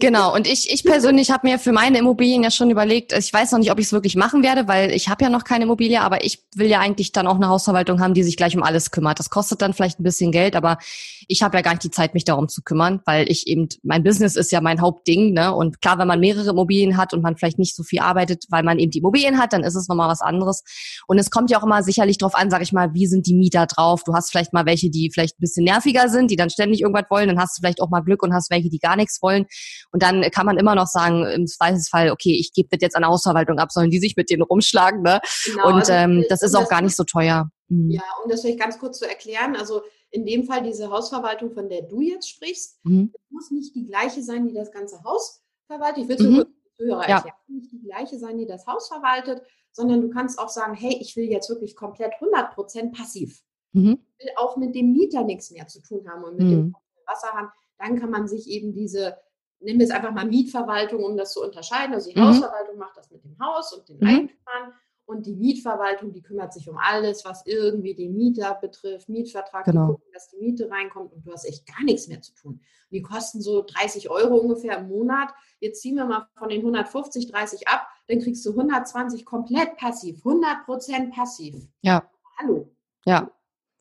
Genau, 0.00 0.32
und 0.32 0.46
ich, 0.46 0.72
ich 0.72 0.84
persönlich 0.84 1.32
habe 1.32 1.48
mir 1.48 1.58
für 1.58 1.72
meine 1.72 1.98
Immobilien 1.98 2.44
ja 2.44 2.52
schon 2.52 2.70
überlegt, 2.70 3.12
ich 3.12 3.32
weiß 3.32 3.50
noch 3.50 3.58
nicht, 3.58 3.72
ob 3.72 3.80
ich 3.80 3.86
es 3.86 3.92
wirklich 3.92 4.14
machen 4.14 4.44
werde, 4.44 4.68
weil 4.68 4.92
ich 4.92 5.08
habe 5.08 5.24
ja 5.24 5.28
noch 5.28 5.42
keine 5.42 5.64
Immobilie, 5.64 6.00
aber 6.00 6.24
ich 6.24 6.44
will 6.54 6.68
ja 6.68 6.78
eigentlich 6.78 7.10
dann 7.10 7.26
auch 7.26 7.34
eine 7.34 7.48
Hausverwaltung 7.48 8.00
haben, 8.00 8.14
die 8.14 8.22
sich 8.22 8.36
gleich 8.36 8.56
um 8.56 8.62
alles 8.62 8.92
kümmert. 8.92 9.18
Das 9.18 9.28
kostet 9.28 9.60
dann 9.60 9.74
vielleicht 9.74 9.98
ein 9.98 10.04
bisschen 10.04 10.30
Geld, 10.30 10.54
aber 10.54 10.78
ich 11.26 11.42
habe 11.42 11.56
ja 11.56 11.62
gar 11.62 11.72
nicht 11.72 11.82
die 11.82 11.90
Zeit, 11.90 12.14
mich 12.14 12.24
darum 12.24 12.48
zu 12.48 12.62
kümmern, 12.62 13.00
weil 13.06 13.28
ich 13.28 13.48
eben, 13.48 13.68
mein 13.82 14.04
Business 14.04 14.36
ist 14.36 14.52
ja 14.52 14.60
mein 14.60 14.80
Hauptding, 14.80 15.32
ne? 15.32 15.52
Und 15.52 15.82
klar, 15.82 15.98
wenn 15.98 16.06
man 16.06 16.20
mehrere 16.20 16.50
Immobilien 16.50 16.96
hat 16.96 17.12
und 17.12 17.22
man 17.22 17.36
vielleicht 17.36 17.58
nicht 17.58 17.74
so 17.74 17.82
viel 17.82 17.98
arbeitet, 17.98 18.44
weil 18.50 18.62
man 18.62 18.78
eben 18.78 18.92
die 18.92 18.98
Immobilien 18.98 19.36
hat, 19.36 19.52
dann 19.52 19.64
ist 19.64 19.74
es 19.74 19.88
nochmal 19.88 20.08
was 20.08 20.20
anderes. 20.20 20.62
Und 21.08 21.18
es 21.18 21.30
kommt 21.30 21.50
ja 21.50 21.58
auch 21.58 21.64
immer 21.64 21.82
sicherlich 21.82 22.18
drauf 22.18 22.36
an, 22.36 22.50
sag 22.50 22.62
ich 22.62 22.72
mal, 22.72 22.94
wie 22.94 23.08
sind 23.08 23.26
die 23.26 23.34
Mieter 23.34 23.66
drauf? 23.66 24.04
Du 24.04 24.14
hast 24.14 24.30
vielleicht 24.30 24.52
mal 24.52 24.64
welche, 24.64 24.90
die 24.90 25.10
vielleicht 25.12 25.38
ein 25.38 25.40
bisschen 25.40 25.64
nerviger 25.64 26.08
sind, 26.08 26.30
die 26.30 26.36
dann 26.36 26.50
ständig 26.50 26.82
irgendwas 26.82 27.10
wollen, 27.10 27.26
dann 27.26 27.40
hast 27.40 27.58
du 27.58 27.62
vielleicht 27.62 27.82
auch 27.82 27.90
mal 27.90 28.00
Glück 28.00 28.22
und 28.22 28.32
hast 28.32 28.48
welche, 28.50 28.70
die 28.70 28.78
gar 28.78 28.94
nichts 28.94 29.20
wollen. 29.20 29.46
Und 29.92 30.02
dann 30.02 30.22
kann 30.30 30.46
man 30.46 30.58
immer 30.58 30.74
noch 30.74 30.86
sagen, 30.86 31.24
im 31.26 31.46
Zweifelsfall, 31.46 32.10
okay, 32.10 32.36
ich 32.38 32.52
gebe 32.52 32.68
das 32.70 32.80
jetzt 32.80 32.96
an 32.96 33.06
Hausverwaltung 33.06 33.58
ab, 33.58 33.72
sollen 33.72 33.90
die 33.90 33.98
sich 33.98 34.16
mit 34.16 34.30
denen 34.30 34.42
rumschlagen. 34.42 35.02
Ne? 35.02 35.20
Genau, 35.44 35.68
und 35.68 35.74
also 35.74 35.92
ähm, 35.92 36.24
das 36.28 36.42
ist 36.42 36.54
auch 36.54 36.68
gar 36.68 36.82
nicht 36.82 36.96
so 36.96 37.04
teuer. 37.04 37.50
Mhm. 37.68 37.90
Ja, 37.90 38.02
um 38.22 38.30
das 38.30 38.42
vielleicht 38.42 38.60
ganz 38.60 38.78
kurz 38.78 38.98
zu 38.98 39.08
erklären, 39.08 39.56
also 39.56 39.82
in 40.10 40.24
dem 40.24 40.44
Fall 40.44 40.62
diese 40.62 40.90
Hausverwaltung, 40.90 41.52
von 41.52 41.68
der 41.68 41.82
du 41.82 42.00
jetzt 42.00 42.28
sprichst, 42.28 42.78
mhm. 42.84 43.12
muss 43.30 43.50
nicht 43.50 43.74
die 43.74 43.86
gleiche 43.86 44.22
sein, 44.22 44.48
die 44.48 44.54
das 44.54 44.70
ganze 44.72 45.02
Haus 45.04 45.42
verwaltet. 45.66 46.04
Ich 46.04 46.08
will 46.08 46.16
es 46.16 46.22
mhm. 46.22 46.44
Zuhörer 46.78 47.08
ja. 47.08 47.16
erklären. 47.16 47.36
Nicht 47.48 47.72
die 47.72 47.82
gleiche 47.82 48.18
sein, 48.18 48.38
die 48.38 48.46
das 48.46 48.66
Haus 48.66 48.88
verwaltet, 48.88 49.42
sondern 49.72 50.00
du 50.00 50.10
kannst 50.10 50.38
auch 50.38 50.48
sagen, 50.48 50.74
hey, 50.74 50.96
ich 51.00 51.16
will 51.16 51.24
jetzt 51.24 51.48
wirklich 51.50 51.76
komplett 51.76 52.12
100% 52.14 52.96
passiv. 52.96 53.42
Mhm. 53.72 53.98
Ich 54.18 54.24
will 54.24 54.32
auch 54.36 54.56
mit 54.56 54.74
dem 54.74 54.92
Mieter 54.92 55.24
nichts 55.24 55.50
mehr 55.50 55.66
zu 55.66 55.82
tun 55.82 56.08
haben 56.08 56.24
und 56.24 56.38
mit 56.38 56.50
dem 56.50 56.64
mhm. 56.66 56.74
Wasser 57.06 57.28
haben. 57.28 57.48
Dann 57.78 57.98
kann 57.98 58.10
man 58.10 58.28
sich 58.28 58.48
eben 58.48 58.72
diese 58.72 59.16
nehmen 59.60 59.80
wir 59.80 59.86
es 59.86 59.92
einfach 59.92 60.12
mal 60.12 60.26
Mietverwaltung, 60.26 61.02
um 61.04 61.16
das 61.16 61.32
zu 61.32 61.42
unterscheiden. 61.42 61.94
Also 61.94 62.10
die 62.10 62.18
mhm. 62.18 62.26
Hausverwaltung 62.26 62.78
macht 62.78 62.96
das 62.96 63.10
mit 63.10 63.24
dem 63.24 63.36
Haus 63.40 63.72
und 63.72 63.88
den 63.88 63.98
mhm. 63.98 64.06
Eigentümern 64.06 64.72
und 65.08 65.24
die 65.24 65.34
Mietverwaltung, 65.34 66.12
die 66.12 66.20
kümmert 66.20 66.52
sich 66.52 66.68
um 66.68 66.76
alles, 66.76 67.24
was 67.24 67.46
irgendwie 67.46 67.94
den 67.94 68.14
Mieter 68.14 68.58
betrifft, 68.60 69.08
Mietvertrag, 69.08 69.64
genau. 69.64 69.86
die 69.86 69.92
gucken, 69.92 70.12
dass 70.12 70.28
die 70.28 70.36
Miete 70.36 70.70
reinkommt 70.70 71.14
und 71.14 71.26
du 71.26 71.32
hast 71.32 71.46
echt 71.46 71.66
gar 71.66 71.82
nichts 71.82 72.08
mehr 72.08 72.20
zu 72.20 72.34
tun. 72.34 72.52
Und 72.52 72.92
die 72.92 73.00
kosten 73.00 73.40
so 73.40 73.64
30 73.66 74.10
Euro 74.10 74.36
ungefähr 74.36 74.76
im 74.76 74.88
Monat. 74.88 75.30
Jetzt 75.60 75.80
ziehen 75.80 75.96
wir 75.96 76.04
mal 76.04 76.28
von 76.36 76.50
den 76.50 76.60
150, 76.60 77.32
30 77.32 77.68
ab, 77.68 77.86
dann 78.06 78.20
kriegst 78.20 78.44
du 78.44 78.50
120 78.50 79.24
komplett 79.24 79.78
passiv, 79.78 80.18
100 80.18 80.66
Prozent 80.66 81.14
passiv. 81.14 81.54
Ja. 81.80 82.06
Hallo. 82.38 82.70
Ja, 83.06 83.30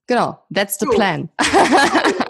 genau. 0.08 0.40
That's 0.54 0.80
the 0.80 0.86
so. 0.86 0.92
plan. 0.92 1.30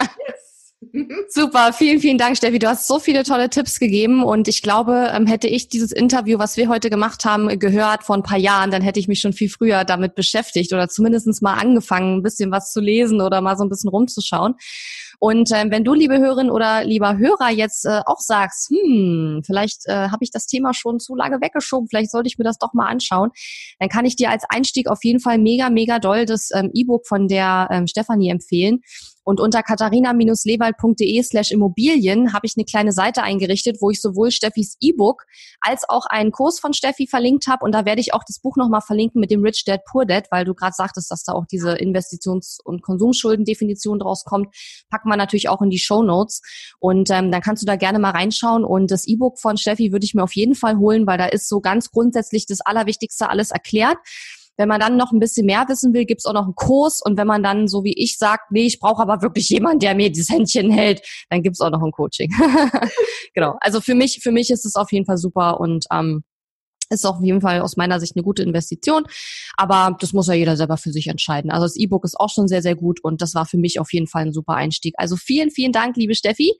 Super, 1.28 1.72
vielen, 1.72 2.00
vielen 2.00 2.18
Dank, 2.18 2.36
Steffi. 2.36 2.58
Du 2.58 2.68
hast 2.68 2.86
so 2.86 2.98
viele 2.98 3.24
tolle 3.24 3.50
Tipps 3.50 3.78
gegeben 3.78 4.22
und 4.22 4.48
ich 4.48 4.62
glaube, 4.62 5.10
ähm, 5.14 5.26
hätte 5.26 5.48
ich 5.48 5.68
dieses 5.68 5.92
Interview, 5.92 6.38
was 6.38 6.56
wir 6.56 6.68
heute 6.68 6.90
gemacht 6.90 7.24
haben, 7.24 7.58
gehört 7.58 8.04
vor 8.04 8.16
ein 8.16 8.22
paar 8.22 8.38
Jahren, 8.38 8.70
dann 8.70 8.82
hätte 8.82 9.00
ich 9.00 9.08
mich 9.08 9.20
schon 9.20 9.32
viel 9.32 9.48
früher 9.48 9.84
damit 9.84 10.14
beschäftigt 10.14 10.72
oder 10.72 10.88
zumindest 10.88 11.42
mal 11.42 11.54
angefangen, 11.54 12.18
ein 12.18 12.22
bisschen 12.22 12.50
was 12.50 12.72
zu 12.72 12.80
lesen 12.80 13.20
oder 13.20 13.40
mal 13.40 13.56
so 13.56 13.64
ein 13.64 13.68
bisschen 13.68 13.90
rumzuschauen. 13.90 14.54
Und 15.20 15.50
äh, 15.50 15.64
wenn 15.68 15.84
du, 15.84 15.94
liebe 15.94 16.18
Hörerin 16.18 16.50
oder 16.50 16.84
lieber 16.84 17.18
Hörer, 17.18 17.50
jetzt 17.50 17.84
äh, 17.84 18.00
auch 18.06 18.20
sagst, 18.20 18.70
hm, 18.70 19.42
vielleicht 19.44 19.86
äh, 19.86 20.08
habe 20.10 20.22
ich 20.22 20.30
das 20.30 20.46
Thema 20.46 20.74
schon 20.74 21.00
zu 21.00 21.16
lange 21.16 21.40
weggeschoben, 21.40 21.88
vielleicht 21.88 22.12
sollte 22.12 22.28
ich 22.28 22.38
mir 22.38 22.44
das 22.44 22.58
doch 22.58 22.72
mal 22.72 22.86
anschauen, 22.86 23.30
dann 23.80 23.88
kann 23.88 24.04
ich 24.04 24.14
dir 24.14 24.30
als 24.30 24.44
Einstieg 24.48 24.88
auf 24.88 25.02
jeden 25.02 25.20
Fall 25.20 25.38
mega, 25.38 25.70
mega 25.70 25.98
doll 25.98 26.24
das 26.24 26.50
ähm, 26.54 26.70
E-Book 26.72 27.06
von 27.06 27.26
der 27.26 27.68
ähm, 27.70 27.86
Stefanie 27.88 28.30
empfehlen. 28.30 28.80
Und 29.28 29.40
unter 29.40 29.62
katharina-lewald.de 29.62 31.22
slash 31.22 31.50
Immobilien 31.50 32.32
habe 32.32 32.46
ich 32.46 32.54
eine 32.56 32.64
kleine 32.64 32.92
Seite 32.92 33.22
eingerichtet, 33.22 33.76
wo 33.82 33.90
ich 33.90 34.00
sowohl 34.00 34.30
Steffis 34.30 34.78
E-Book 34.80 35.26
als 35.60 35.86
auch 35.86 36.06
einen 36.06 36.32
Kurs 36.32 36.58
von 36.58 36.72
Steffi 36.72 37.06
verlinkt 37.06 37.46
habe. 37.46 37.62
Und 37.62 37.72
da 37.72 37.84
werde 37.84 38.00
ich 38.00 38.14
auch 38.14 38.24
das 38.26 38.40
Buch 38.40 38.56
nochmal 38.56 38.80
verlinken 38.80 39.20
mit 39.20 39.30
dem 39.30 39.42
Rich 39.42 39.64
Dad 39.66 39.84
Poor 39.84 40.06
Dad, 40.06 40.28
weil 40.30 40.46
du 40.46 40.54
gerade 40.54 40.72
sagtest, 40.74 41.10
dass 41.10 41.24
da 41.24 41.34
auch 41.34 41.44
diese 41.44 41.74
Investitions- 41.74 42.58
und 42.64 42.80
Konsumschuldendefinition 42.80 43.98
draus 43.98 44.24
kommt. 44.24 44.48
Packen 45.08 45.12
wir 45.12 45.16
natürlich 45.16 45.48
auch 45.48 45.62
in 45.62 45.70
die 45.70 45.78
Show 45.78 46.02
Notes. 46.02 46.42
Und 46.78 47.10
ähm, 47.10 47.32
dann 47.32 47.40
kannst 47.40 47.62
du 47.62 47.66
da 47.66 47.76
gerne 47.76 47.98
mal 47.98 48.10
reinschauen. 48.10 48.64
Und 48.64 48.90
das 48.90 49.06
E-Book 49.06 49.38
von 49.38 49.56
Steffi 49.56 49.92
würde 49.92 50.04
ich 50.04 50.14
mir 50.14 50.22
auf 50.22 50.34
jeden 50.34 50.54
Fall 50.54 50.78
holen, 50.78 51.06
weil 51.06 51.18
da 51.18 51.26
ist 51.26 51.48
so 51.48 51.60
ganz 51.60 51.90
grundsätzlich 51.90 52.46
das 52.46 52.60
Allerwichtigste 52.60 53.28
alles 53.28 53.50
erklärt. 53.50 53.96
Wenn 54.56 54.68
man 54.68 54.80
dann 54.80 54.96
noch 54.96 55.12
ein 55.12 55.20
bisschen 55.20 55.46
mehr 55.46 55.64
wissen 55.68 55.94
will, 55.94 56.04
gibt's 56.04 56.26
auch 56.26 56.32
noch 56.32 56.44
einen 56.44 56.56
Kurs. 56.56 57.00
Und 57.02 57.16
wenn 57.16 57.28
man 57.28 57.42
dann, 57.42 57.68
so 57.68 57.84
wie 57.84 57.94
ich, 57.94 58.18
sagt, 58.18 58.50
nee, 58.50 58.66
ich 58.66 58.80
brauche 58.80 59.00
aber 59.00 59.22
wirklich 59.22 59.48
jemanden, 59.48 59.78
der 59.78 59.94
mir 59.94 60.10
dieses 60.10 60.30
Händchen 60.30 60.70
hält, 60.70 61.00
dann 61.30 61.42
gibt's 61.42 61.60
auch 61.60 61.70
noch 61.70 61.82
ein 61.82 61.92
Coaching. 61.92 62.30
genau. 63.34 63.56
Also 63.60 63.80
für 63.80 63.94
mich, 63.94 64.20
für 64.20 64.32
mich 64.32 64.50
ist 64.50 64.66
es 64.66 64.74
auf 64.74 64.90
jeden 64.92 65.06
Fall 65.06 65.16
super 65.16 65.60
und 65.60 65.86
ähm, 65.92 66.24
ist 66.90 67.04
auf 67.04 67.22
jeden 67.22 67.40
Fall 67.40 67.60
aus 67.60 67.76
meiner 67.76 68.00
Sicht 68.00 68.16
eine 68.16 68.22
gute 68.22 68.42
Investition, 68.42 69.04
aber 69.56 69.96
das 70.00 70.12
muss 70.12 70.26
ja 70.26 70.34
jeder 70.34 70.56
selber 70.56 70.76
für 70.76 70.90
sich 70.90 71.08
entscheiden. 71.08 71.50
Also 71.50 71.64
das 71.64 71.76
E-Book 71.76 72.04
ist 72.04 72.18
auch 72.18 72.30
schon 72.30 72.48
sehr, 72.48 72.62
sehr 72.62 72.74
gut 72.74 73.02
und 73.02 73.22
das 73.22 73.34
war 73.34 73.46
für 73.46 73.58
mich 73.58 73.80
auf 73.80 73.92
jeden 73.92 74.06
Fall 74.06 74.22
ein 74.22 74.32
super 74.32 74.54
Einstieg. 74.54 74.94
Also 74.98 75.16
vielen, 75.16 75.50
vielen 75.50 75.72
Dank, 75.72 75.96
liebe 75.96 76.14
Steffi. 76.14 76.58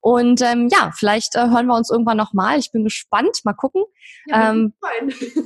Und 0.00 0.42
ähm, 0.42 0.68
ja, 0.70 0.90
vielleicht 0.96 1.34
äh, 1.34 1.48
hören 1.48 1.66
wir 1.66 1.76
uns 1.76 1.90
irgendwann 1.90 2.16
nochmal. 2.16 2.58
Ich 2.58 2.70
bin 2.72 2.84
gespannt. 2.84 3.40
Mal 3.44 3.52
gucken. 3.52 3.84
Ja, 4.26 4.50
ähm, 4.50 4.72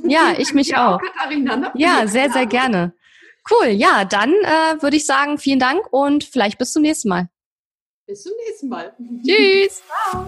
ja 0.07 0.33
ich 0.37 0.53
mich 0.53 0.69
ja, 0.69 0.95
auch. 0.95 1.01
Katharina, 1.01 1.55
ne? 1.55 1.71
Ja, 1.75 2.07
sehr, 2.07 2.31
sehr 2.31 2.45
gerne. 2.45 2.93
Cool. 3.49 3.69
Ja, 3.69 4.05
dann 4.05 4.31
äh, 4.31 4.81
würde 4.81 4.95
ich 4.95 5.05
sagen, 5.05 5.37
vielen 5.37 5.59
Dank 5.59 5.81
und 5.91 6.23
vielleicht 6.23 6.57
bis 6.57 6.71
zum 6.71 6.81
nächsten 6.81 7.09
Mal. 7.09 7.29
Bis 8.07 8.23
zum 8.23 8.33
nächsten 8.47 8.69
Mal. 8.69 8.93
Tschüss. 9.25 9.81
Ciao. 10.11 10.27